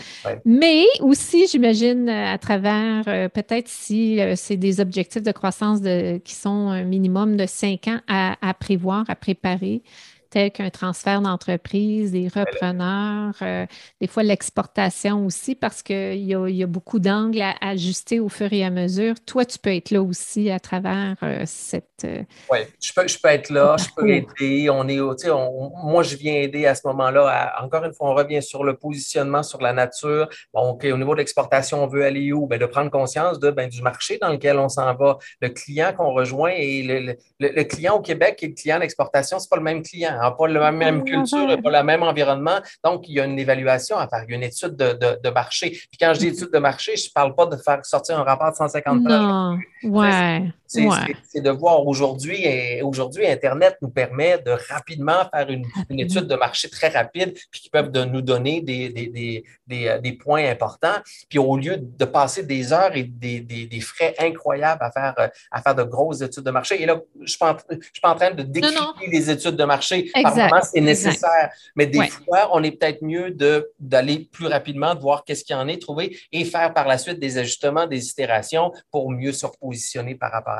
mais 0.44 0.84
aussi, 1.00 1.46
j'imagine, 1.46 2.08
euh, 2.08 2.32
à 2.32 2.38
travers, 2.38 3.04
euh, 3.08 3.28
peut-être 3.28 3.68
si 3.68 4.20
euh, 4.20 4.34
c'est 4.36 4.56
des 4.56 4.80
objectifs 4.80 5.22
de 5.22 5.32
croissance 5.32 5.82
de, 5.82 6.18
qui 6.18 6.34
sont 6.34 6.68
un 6.68 6.84
minimum 6.84 7.36
de 7.36 7.46
cinq 7.46 7.88
ans 7.88 8.00
à 8.08 8.54
prévoir, 8.54 9.04
à 9.08 9.16
préparer 9.16 9.82
tels 10.30 10.50
qu'un 10.50 10.70
transfert 10.70 11.20
d'entreprise, 11.20 12.12
des 12.12 12.28
repreneurs, 12.28 13.34
euh, 13.42 13.66
des 14.00 14.06
fois 14.06 14.22
l'exportation 14.22 15.24
aussi, 15.24 15.54
parce 15.54 15.82
qu'il 15.82 16.24
y 16.24 16.34
a, 16.34 16.48
y 16.48 16.62
a 16.62 16.66
beaucoup 16.66 16.98
d'angles 16.98 17.40
à, 17.42 17.54
ajuster 17.60 18.20
au 18.20 18.28
fur 18.28 18.52
et 18.52 18.64
à 18.64 18.70
mesure. 18.70 19.14
Toi, 19.24 19.44
tu 19.44 19.58
peux 19.58 19.74
être 19.74 19.90
là 19.90 20.02
aussi 20.02 20.50
à 20.50 20.60
travers 20.60 21.16
euh, 21.22 21.42
cette. 21.46 22.04
Euh, 22.04 22.22
oui, 22.50 22.58
je 22.80 22.92
peux, 22.94 23.08
je 23.08 23.18
peux 23.18 23.28
être 23.28 23.50
là, 23.50 23.76
je 23.78 23.86
peux 23.96 24.08
aider. 24.08 24.68
On 24.70 24.86
est, 24.88 25.00
on, 25.00 25.72
moi, 25.84 26.02
je 26.02 26.16
viens 26.16 26.34
aider 26.34 26.66
à 26.66 26.74
ce 26.74 26.86
moment-là. 26.86 27.54
Encore 27.62 27.84
une 27.84 27.94
fois, 27.94 28.10
on 28.10 28.14
revient 28.14 28.42
sur 28.42 28.64
le 28.64 28.76
positionnement, 28.76 29.42
sur 29.42 29.60
la 29.60 29.72
nature. 29.72 30.28
Bon, 30.52 30.70
OK, 30.70 30.84
au 30.84 30.96
niveau 30.96 31.12
de 31.12 31.18
l'exportation, 31.18 31.82
on 31.82 31.86
veut 31.86 32.04
aller 32.04 32.32
où? 32.32 32.46
Bien, 32.46 32.58
de 32.58 32.66
prendre 32.66 32.90
conscience 32.90 33.38
de, 33.38 33.50
ben, 33.50 33.68
du 33.68 33.82
marché 33.82 34.18
dans 34.20 34.30
lequel 34.30 34.58
on 34.58 34.68
s'en 34.68 34.94
va, 34.94 35.18
le 35.40 35.48
client 35.48 35.92
qu'on 35.96 36.12
rejoint 36.12 36.52
et 36.54 36.82
le, 36.82 37.16
le, 37.40 37.62
client 37.64 37.96
au 37.96 38.00
Québec 38.00 38.38
et 38.42 38.48
le 38.48 38.54
client 38.54 38.78
d'exportation, 38.78 39.38
ce 39.38 39.44
n'est 39.44 39.48
pas 39.48 39.56
le 39.56 39.62
même 39.62 39.82
client 39.82 40.15
n'a 40.16 40.30
pas 40.30 40.48
la 40.48 40.72
même 40.72 41.04
culture, 41.04 41.46
pas 41.62 41.70
le 41.70 41.82
même 41.82 42.02
environnement. 42.02 42.58
Donc, 42.84 43.08
il 43.08 43.14
y 43.14 43.20
a 43.20 43.24
une 43.24 43.38
évaluation 43.38 43.96
à 43.96 44.08
faire, 44.08 44.24
il 44.26 44.30
y 44.30 44.34
a 44.34 44.36
une 44.36 44.42
étude 44.42 44.76
de, 44.76 45.30
marché. 45.30 45.70
Puis 45.70 45.98
quand 46.00 46.14
je 46.14 46.20
dis 46.20 46.28
étude 46.28 46.50
de 46.52 46.58
marché, 46.58 46.96
je 46.96 47.08
ne 47.08 47.12
parle 47.12 47.34
pas 47.34 47.46
de 47.46 47.56
faire 47.56 47.84
sortir 47.84 48.18
un 48.18 48.22
rapport 48.22 48.50
de 48.50 48.56
150 48.56 49.04
pages. 49.04 49.20
Non, 49.20 49.58
ouais. 49.84 50.52
C'est 50.66 51.40
de 51.40 51.50
voir 51.50 51.86
aujourd'hui, 51.86 52.46
aujourd'hui, 52.82 53.26
Internet 53.26 53.76
nous 53.82 53.88
permet 53.88 54.38
de 54.38 54.52
rapidement 54.68 55.28
faire 55.32 55.48
une, 55.50 55.66
étude 56.00 56.26
de 56.26 56.34
marché 56.34 56.68
très 56.68 56.88
rapide, 56.88 57.34
puis 57.50 57.60
qui 57.60 57.70
peuvent 57.70 57.90
de 57.90 58.04
nous 58.04 58.22
donner 58.22 58.60
des, 58.60 58.88
des, 58.90 59.44
des, 59.66 59.88
euh, 59.88 59.98
des, 59.98 60.12
points 60.12 60.48
importants. 60.48 60.96
Puis 61.28 61.38
au 61.38 61.56
lieu 61.56 61.76
de 61.78 62.04
passer 62.04 62.42
des 62.42 62.72
heures 62.72 62.94
et 62.94 63.04
des, 63.04 63.80
frais 63.80 64.14
incroyables 64.18 64.82
à 64.82 64.90
faire, 64.90 65.14
euh, 65.18 65.28
à 65.50 65.62
faire 65.62 65.74
de 65.74 65.82
grosses 65.82 66.20
études 66.20 66.44
de 66.44 66.50
marché, 66.50 66.82
et 66.82 66.86
là, 66.86 67.00
je 67.16 67.20
ne 67.22 67.26
suis, 67.26 67.38
pas 67.38 68.10
en 68.10 68.14
train 68.14 68.30
de 68.32 68.42
décrire 68.42 68.94
les 69.06 69.30
études 69.30 69.56
de 69.56 69.64
marché. 69.64 70.10
Par 70.22 70.34
moment, 70.36 70.60
c'est 70.62 70.80
nécessaire. 70.80 71.50
Mais 71.74 71.86
des 71.86 72.08
fois, 72.08 72.50
on 72.52 72.62
est 72.62 72.72
peut-être 72.72 73.02
mieux 73.02 73.36
d'aller 73.78 74.28
plus 74.30 74.46
rapidement, 74.46 74.94
de 74.94 75.00
voir 75.00 75.24
qu'est-ce 75.24 75.44
qu'il 75.44 75.56
y 75.56 75.58
en 75.58 75.68
est, 75.68 75.80
trouver 75.80 76.16
et 76.32 76.44
faire 76.44 76.72
par 76.72 76.86
la 76.86 76.98
suite 76.98 77.18
des 77.18 77.38
ajustements, 77.38 77.86
des 77.86 78.08
itérations 78.08 78.72
pour 78.90 79.10
mieux 79.10 79.32
se 79.32 79.46
repositionner 79.46 80.14
par 80.14 80.32
rapport 80.32 80.55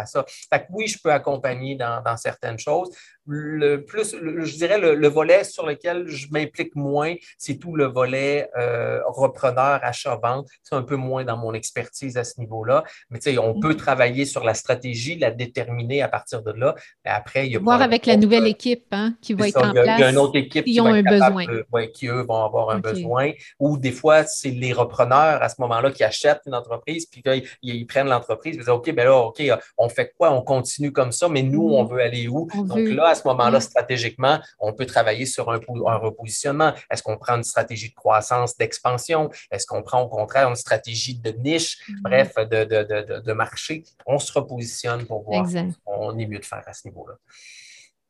oui, 0.70 0.86
je 0.86 0.98
peux 1.02 1.12
accompagner 1.12 1.76
dans 1.76 2.16
certaines 2.16 2.58
choses, 2.58 2.90
le 3.26 3.78
plus, 3.78 4.14
je 4.14 4.56
dirais, 4.56 4.78
le, 4.78 5.08
volet 5.08 5.44
sur 5.44 5.66
lequel 5.66 6.06
je 6.06 6.28
m'implique 6.30 6.74
moins, 6.76 7.14
c'est 7.38 7.56
tout 7.56 7.74
le 7.74 7.86
volet 7.86 8.48
euh, 8.56 9.00
repreneur, 9.06 9.80
achat-vente. 9.82 10.48
C'est 10.62 10.74
un 10.74 10.82
peu 10.82 10.96
moins 10.96 11.24
dans 11.24 11.36
mon 11.36 11.52
expertise 11.52 12.16
à 12.16 12.24
ce 12.24 12.38
niveau-là. 12.40 12.84
Mais 13.10 13.18
tu 13.18 13.30
sais, 13.30 13.38
on 13.38 13.58
peut 13.58 13.72
mm-hmm. 13.72 13.76
travailler 13.76 14.24
sur 14.24 14.44
la 14.44 14.54
stratégie, 14.54 15.18
la 15.18 15.30
déterminer 15.30 16.02
à 16.02 16.08
partir 16.08 16.42
de 16.42 16.52
là. 16.52 16.74
Mais 17.04 17.10
après, 17.10 17.46
il 17.46 17.52
y 17.52 17.56
a 17.56 17.58
Voir 17.58 17.82
avec 17.82 18.06
la 18.06 18.16
nouvelle 18.16 18.46
équipe 18.46 18.86
hein, 18.92 19.14
qui 19.20 19.34
va 19.34 19.48
être 19.48 19.56
en 19.58 19.72
place. 19.72 19.98
Il 19.98 20.00
y 20.00 20.04
a 20.04 20.10
une 20.10 20.18
autre 20.18 20.36
équipe 20.36 20.64
qui, 20.64 20.80
ont 20.80 20.86
un 20.86 21.02
besoin. 21.02 21.44
qui, 21.92 22.06
eux, 22.06 22.22
vont 22.22 22.44
avoir 22.44 22.70
un 22.70 22.78
besoin. 22.78 23.32
Ou 23.58 23.76
des 23.76 23.92
fois, 23.92 24.24
c'est 24.24 24.50
les 24.50 24.72
repreneurs 24.72 25.42
à 25.42 25.48
ce 25.48 25.56
moment-là 25.60 25.90
qui 25.90 26.04
achètent 26.04 26.42
une 26.46 26.54
entreprise, 26.54 27.06
puis 27.06 27.22
ils, 27.24 27.44
ils, 27.62 27.86
prennent 27.86 28.08
l'entreprise. 28.08 28.54
Ils 28.54 28.58
disent, 28.60 28.68
OK, 28.68 28.92
ben 28.94 29.04
là, 29.04 29.16
OK, 29.16 29.42
on 29.78 29.88
fait 29.88 30.12
quoi? 30.16 30.32
On 30.32 30.42
continue 30.42 30.92
comme 30.92 31.12
ça, 31.12 31.28
mais 31.28 31.42
nous, 31.42 31.68
on 31.70 31.84
mm-hmm. 31.84 31.90
veut 31.90 32.00
aller 32.00 32.28
où? 32.28 32.48
Donc 32.54 32.78
là, 32.78 33.15
ce 33.16 33.26
moment-là, 33.26 33.60
stratégiquement, 33.60 34.38
on 34.60 34.72
peut 34.72 34.86
travailler 34.86 35.26
sur 35.26 35.50
un, 35.50 35.58
repositionnement. 35.96 36.72
Est-ce 36.90 37.02
qu'on 37.02 37.16
prend 37.16 37.36
une 37.36 37.44
stratégie 37.44 37.90
de 37.90 37.94
croissance, 37.94 38.56
d'expansion? 38.56 39.30
Est-ce 39.50 39.66
qu'on 39.66 39.82
prend 39.82 40.02
au 40.02 40.08
contraire 40.08 40.48
une 40.48 40.56
stratégie 40.56 41.18
de 41.18 41.30
niche, 41.30 41.78
mm-hmm. 41.78 42.02
bref, 42.02 42.34
de, 42.36 43.32
marché? 43.32 43.82
On 44.06 44.18
se 44.18 44.32
repositionne 44.32 45.04
pour 45.06 45.24
voir 45.24 45.48
ce 45.48 45.56
qu'on 45.84 46.16
est 46.18 46.26
mieux 46.26 46.38
de 46.38 46.44
faire 46.44 46.62
à 46.66 46.72
ce 46.72 46.86
niveau-là. 46.86 47.14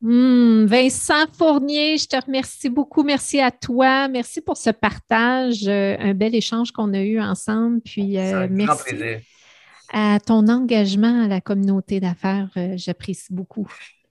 Hmm, 0.01 0.65
Vincent 0.65 1.25
Fournier, 1.33 1.97
je 1.97 2.07
te 2.07 2.23
remercie 2.23 2.69
beaucoup. 2.69 3.03
Merci 3.03 3.39
à 3.39 3.49
toi. 3.49 4.07
Merci 4.07 4.41
pour 4.41 4.55
ce 4.55 4.69
partage, 4.69 5.67
euh, 5.67 5.95
un 5.99 6.13
bel 6.13 6.35
échange 6.35 6.71
qu'on 6.71 6.93
a 6.93 7.01
eu 7.01 7.19
ensemble. 7.19 7.81
Puis, 7.81 8.19
euh, 8.19 8.47
merci 8.49 8.95
à 9.91 10.19
ton 10.19 10.47
engagement 10.49 11.23
à 11.23 11.27
la 11.27 11.41
communauté 11.41 11.99
d'affaires. 11.99 12.49
Euh, 12.57 12.73
j'apprécie 12.75 13.33
beaucoup. 13.33 13.67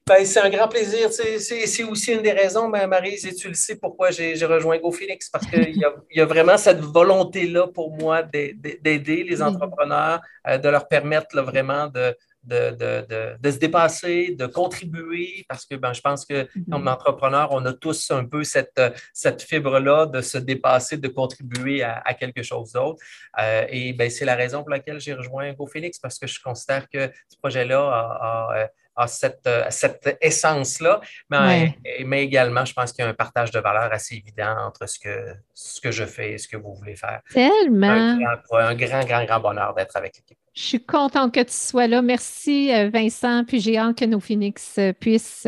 Ben, 0.09 0.25
c'est 0.25 0.39
un 0.39 0.51
grand 0.51 0.69
plaisir. 0.69 1.11
C'est 1.11 1.83
aussi 1.83 2.13
une 2.13 2.23
des 2.23 2.31
raisons, 2.31 2.69
Marie, 2.69 3.15
et 3.15 3.35
tu 3.35 3.49
le 3.49 3.55
sais 3.55 3.75
pourquoi 3.75 4.13
j'ai 4.13 4.45
rejoint 4.45 4.79
GoPhoenix, 4.79 5.29
parce 5.29 5.45
qu'il 5.49 5.77
y, 5.77 5.83
y, 6.15 6.21
a 6.21 6.25
vraiment 6.25 6.57
cette 6.57 6.79
volonté-là 6.79 7.67
pour 7.67 7.91
moi 7.91 8.23
d'aider 8.23 9.25
les 9.25 9.43
entrepreneurs, 9.43 10.21
euh, 10.47 10.59
de 10.59 10.69
leur 10.69 10.87
permettre 10.87 11.41
vraiment 11.41 11.89
de, 11.89 12.17
de, 12.45 12.71
de, 12.71 13.37
de, 13.41 13.51
se 13.51 13.59
dépasser, 13.59 14.37
de 14.39 14.47
contribuer, 14.47 15.45
parce 15.49 15.67
que 15.67 15.75
ben, 15.75 15.93
je 15.93 16.01
pense 16.03 16.25
que 16.25 16.45
mm-hmm. 16.45 16.71
comme 16.71 16.87
entrepreneur, 16.87 17.49
on 17.51 17.67
a 17.67 17.73
tous 17.73 18.13
un 18.13 18.25
peu 18.27 18.45
cette, 18.45 18.81
cette 19.13 19.43
fibre-là 19.43 20.07
de 20.07 20.21
se 20.21 20.39
dépasser, 20.39 20.99
de 20.99 21.09
contribuer 21.09 21.83
à, 21.83 22.01
à 22.05 22.15
quelque 22.15 22.45
chose 22.45 22.71
d'autre. 22.71 23.03
Euh, 23.43 23.67
et 23.71 23.93
ben, 23.93 24.09
c'est 24.09 24.25
la 24.25 24.37
raison 24.37 24.61
pour 24.61 24.71
laquelle 24.71 25.01
j'ai 25.01 25.15
rejoint 25.15 25.53
GoPhoenix, 25.53 25.99
parce 25.99 26.17
que 26.17 26.29
je 26.29 26.41
considère 26.41 26.89
que 26.89 27.11
ce 27.29 27.37
projet-là 27.39 27.81
a 27.81 28.63
a 28.63 28.69
cette, 29.07 29.47
euh, 29.47 29.65
cette 29.69 30.17
essence-là, 30.23 31.01
mais, 31.31 31.77
mais, 32.05 32.25
également, 32.25 32.65
je 32.65 32.73
pense 32.73 32.93
qu'il 32.93 33.05
y 33.05 33.07
a 33.07 33.11
un 33.11 33.15
partage 33.15 33.51
de 33.51 33.61
valeurs 33.61 33.93
assez 33.93 34.15
évident 34.17 34.57
entre 34.67 34.89
ce 34.89 34.99
que, 34.99 35.35
ce 35.53 35.81
que 35.81 35.91
je 35.91 36.05
fais 36.05 36.33
et 36.33 36.39
ce 36.39 36.49
que 36.49 36.57
vous 36.57 36.75
voulez 36.75 36.97
faire. 36.97 37.21
Tellement. 37.33 37.89
Un 37.89 38.75
grand, 38.75 39.05
grand, 39.05 39.25
grand, 39.25 39.41
bonheur 39.41 39.75
d'être 39.75 39.97
avec 39.97 40.17
l'équipe. 40.17 40.39
Je 40.55 40.63
suis 40.63 40.83
contente 40.83 41.35
que 41.35 41.41
tu 41.41 41.53
sois 41.53 41.87
là. 41.87 42.01
Merci, 42.01 42.73
euh, 42.73 42.89
Vincent. 42.89 43.45
Puis 43.45 43.61
j'ai 43.61 43.77
hâte 43.77 43.99
que 43.99 44.07
nos 44.07 44.21
Phoenix 44.21 44.77
euh, 44.79 44.95
puissent 44.95 45.47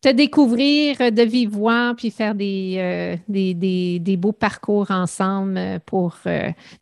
te 0.00 0.08
découvrir 0.08 1.12
de 1.12 1.22
vive 1.22 1.50
voix, 1.50 1.94
puis 1.96 2.10
faire 2.10 2.34
des, 2.34 3.18
des, 3.26 3.54
des, 3.54 4.16
beaux 4.18 4.32
parcours 4.32 4.90
ensemble 4.90 5.80
pour 5.86 6.18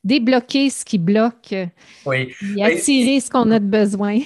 débloquer 0.03 0.70
ce 0.70 0.85
qui 0.85 0.99
bloque 0.99 1.55
oui. 2.05 2.35
et 2.57 2.64
attirer 2.64 3.20
ce 3.20 3.30
qu'on 3.30 3.49
a 3.53 3.61
de 3.61 3.64
besoin. 3.64 4.18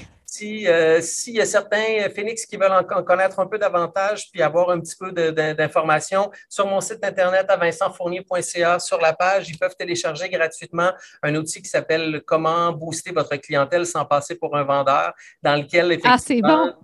Euh, 0.43 1.01
s'il 1.01 1.35
y 1.35 1.41
a 1.41 1.47
certains 1.47 2.09
Phoenix 2.15 2.47
qui 2.47 2.57
veulent 2.57 2.73
en 2.73 3.03
connaître 3.03 3.39
un 3.39 3.47
peu 3.47 3.59
davantage 3.59 4.31
puis 4.31 4.43
avoir 4.43 4.71
un 4.71 4.81
petit 4.81 4.97
peu 4.99 5.13
d'informations, 5.13 6.31
sur 6.49 6.67
mon 6.67 6.81
site 6.81 7.05
internet 7.05 7.47
à 7.49 7.57
vincentfournier.ca, 7.57 8.79
sur 8.79 9.01
la 9.01 9.13
page, 9.13 9.49
ils 9.49 9.59
peuvent 9.59 9.77
télécharger 9.79 10.29
gratuitement 10.29 10.91
un 11.23 11.35
outil 11.35 11.63
qui 11.63 11.69
s'appelle 11.69 12.23
Comment 12.27 12.73
booster 12.73 13.13
votre 13.13 13.37
clientèle 13.37 13.87
sans 13.87 14.05
passer 14.05 14.35
pour 14.37 14.57
un 14.57 14.65
vendeur, 14.65 15.13
dans 15.43 15.57
lequel 15.57 15.99
ah, 16.05 16.17
bon. 16.43 16.75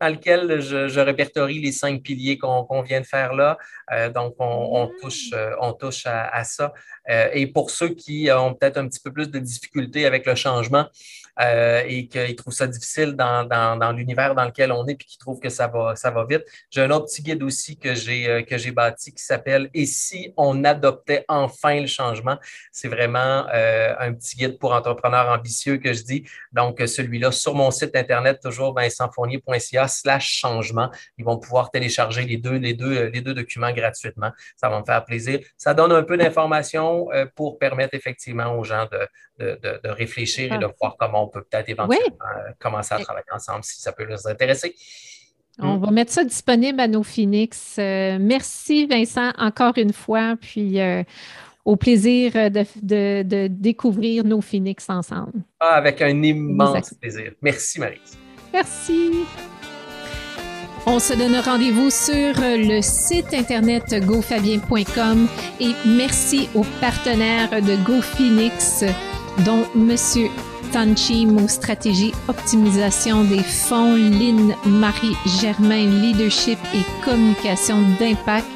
dans 0.00 0.08
lequel 0.08 0.60
je, 0.60 1.00
répertorie 1.00 1.60
les 1.60 1.72
cinq 1.72 2.02
piliers 2.02 2.38
qu'on 2.38 2.82
vient 2.82 3.00
de 3.00 3.06
faire 3.06 3.34
là. 3.34 3.58
Euh, 3.92 4.10
donc, 4.10 4.34
on, 4.38 4.86
mm. 4.86 4.90
touche, 5.00 5.30
euh, 5.32 5.54
on 5.60 5.72
touche 5.72 6.04
à, 6.06 6.44
ça. 6.44 6.72
et 7.32 7.46
pour 7.46 7.70
ceux 7.70 7.90
qui 7.90 8.28
ont 8.30 8.54
peut-être 8.54 8.76
un 8.76 8.88
petit 8.88 9.00
peu 9.00 9.12
plus 9.12 9.30
de 9.30 9.38
difficultés 9.38 10.06
avec 10.06 10.26
le 10.26 10.34
changement 10.34 10.86
et 11.40 12.08
qu'ils 12.08 12.36
trouvent 12.36 12.52
ça 12.52 12.66
difficile, 12.66 13.12
dans, 13.12 13.44
dans, 13.44 13.92
l'univers 13.92 14.34
dans 14.34 14.44
lequel 14.44 14.72
on 14.72 14.86
est 14.86 14.94
puis 14.94 15.06
qui 15.06 15.18
trouvent 15.18 15.40
que 15.40 15.48
ça 15.48 15.66
va, 15.66 15.96
ça 15.96 16.10
va 16.10 16.24
vite. 16.24 16.42
J'ai 16.70 16.82
un 16.82 16.90
autre 16.90 17.06
petit 17.06 17.22
guide 17.22 17.42
aussi 17.42 17.76
que 17.76 17.94
j'ai 17.94 18.28
euh, 18.28 18.42
que 18.42 18.58
j'ai 18.58 18.70
bâti 18.70 19.12
qui 19.12 19.22
s'appelle 19.22 19.70
Et 19.74 19.86
si 19.86 20.32
on 20.36 20.64
adoptait 20.64 21.24
enfin 21.28 21.80
le 21.80 21.86
changement? 21.86 22.38
C'est 22.70 22.88
vraiment 22.88 23.46
euh, 23.52 23.94
un 23.98 24.12
petit 24.12 24.36
guide 24.36 24.58
pour 24.58 24.72
entrepreneurs 24.72 25.28
ambitieux 25.28 25.78
que 25.78 25.92
je 25.92 26.02
dis. 26.02 26.24
Donc, 26.52 26.80
celui-là, 26.84 27.32
sur 27.32 27.54
mon 27.54 27.70
site 27.70 27.94
Internet, 27.96 28.40
toujours 28.42 28.74
vincentfournier.ca 28.74 29.88
slash 29.88 30.38
changement. 30.40 30.90
Ils 31.18 31.24
vont 31.24 31.38
pouvoir 31.38 31.70
télécharger 31.70 32.24
les 32.24 32.36
deux, 32.36 32.56
les 32.56 32.74
deux, 32.74 33.06
les 33.06 33.20
deux 33.20 33.34
documents 33.34 33.72
gratuitement. 33.72 34.30
Ça 34.56 34.68
va 34.68 34.80
me 34.80 34.84
faire 34.84 35.04
plaisir. 35.04 35.40
Ça 35.56 35.74
donne 35.74 35.92
un 35.92 36.02
peu 36.02 36.16
d'informations 36.16 37.08
pour 37.34 37.58
permettre 37.58 37.94
effectivement 37.94 38.56
aux 38.58 38.64
gens 38.64 38.88
de, 39.38 39.58
de, 39.82 39.88
réfléchir 39.88 40.52
et 40.52 40.58
de 40.58 40.68
voir 40.80 40.96
comment 40.98 41.21
on 41.22 41.28
peut 41.28 41.42
peut-être 41.42 41.68
éventuellement 41.68 42.16
euh, 42.22 42.52
commencer 42.58 42.94
à 42.94 42.98
travailler 42.98 43.26
ensemble 43.32 43.64
si 43.64 43.80
ça 43.80 43.92
peut 43.92 44.04
les 44.04 44.26
intéresser. 44.26 44.74
On 45.58 45.76
va 45.76 45.90
mettre 45.90 46.12
ça 46.12 46.24
disponible 46.24 46.80
à 46.80 46.88
nos 46.88 47.02
Phoenix. 47.02 47.76
Euh, 47.78 48.18
merci 48.20 48.86
Vincent 48.86 49.32
encore 49.38 49.76
une 49.76 49.92
fois, 49.92 50.34
puis 50.40 50.80
euh, 50.80 51.02
au 51.64 51.76
plaisir 51.76 52.32
de, 52.32 53.46
découvrir 53.48 54.24
nos 54.24 54.40
Phoenix 54.40 54.88
ensemble. 54.88 55.42
Ah, 55.60 55.74
avec 55.74 56.00
un 56.00 56.22
immense 56.22 56.94
plaisir. 56.94 57.32
Merci 57.42 57.80
Marie. 57.80 58.00
Merci. 58.52 59.24
On 60.84 60.98
se 60.98 61.14
donne 61.14 61.36
rendez-vous 61.36 61.90
sur 61.90 62.34
le 62.40 62.80
site 62.82 63.32
internet 63.32 63.94
gofabien.com 64.04 65.28
et 65.60 65.72
merci 65.86 66.48
aux 66.56 66.64
partenaires 66.80 67.50
de 67.50 67.76
GoPhoenix, 67.84 68.84
dont 69.44 69.64
Monsieur 69.76 70.28
Tanchim 70.72 71.36
aux 71.36 71.48
stratégies 71.48 72.14
optimisation 72.28 73.24
des 73.24 73.42
fonds, 73.42 73.94
Lynn 73.94 74.54
Marie 74.64 75.16
Germain 75.40 75.86
leadership 75.86 76.58
et 76.74 77.04
communication 77.04 77.76
d'impact, 77.98 78.46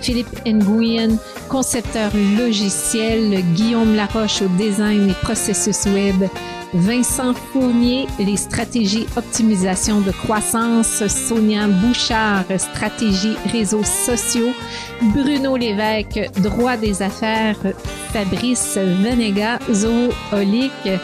Philippe 0.00 0.44
Nguyen 0.46 1.16
concepteur 1.48 2.10
logiciel, 2.38 3.42
Guillaume 3.54 3.94
Laroche 3.94 4.42
au 4.42 4.48
design 4.56 5.10
et 5.10 5.14
processus 5.22 5.84
web, 5.86 6.28
Vincent 6.72 7.34
Fournier, 7.34 8.06
les 8.20 8.36
stratégies 8.36 9.06
optimisation 9.16 10.00
de 10.00 10.12
croissance, 10.12 11.06
Sonia 11.08 11.66
Bouchard, 11.66 12.44
stratégie 12.56 13.36
réseaux 13.52 13.84
sociaux, 13.84 14.52
Bruno 15.14 15.56
Lévesque, 15.56 16.30
droit 16.40 16.76
des 16.76 17.02
affaires, 17.02 17.58
Fabrice 18.12 18.76
Venega, 18.76 19.58
zoolique, 19.72 21.00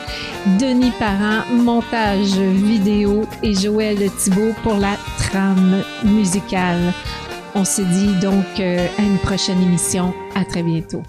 Denis 0.59 0.93
Parent, 0.99 1.45
montage 1.53 2.39
vidéo 2.39 3.25
et 3.43 3.55
Joël 3.55 3.99
Thibault 4.19 4.55
pour 4.63 4.77
la 4.77 4.97
trame 5.19 5.83
musicale. 6.05 6.93
On 7.55 7.65
se 7.65 7.83
dit 7.83 8.15
donc 8.21 8.61
euh, 8.61 8.87
à 8.99 9.03
une 9.03 9.19
prochaine 9.19 9.63
émission. 9.63 10.13
À 10.35 10.45
très 10.45 10.63
bientôt. 10.63 11.03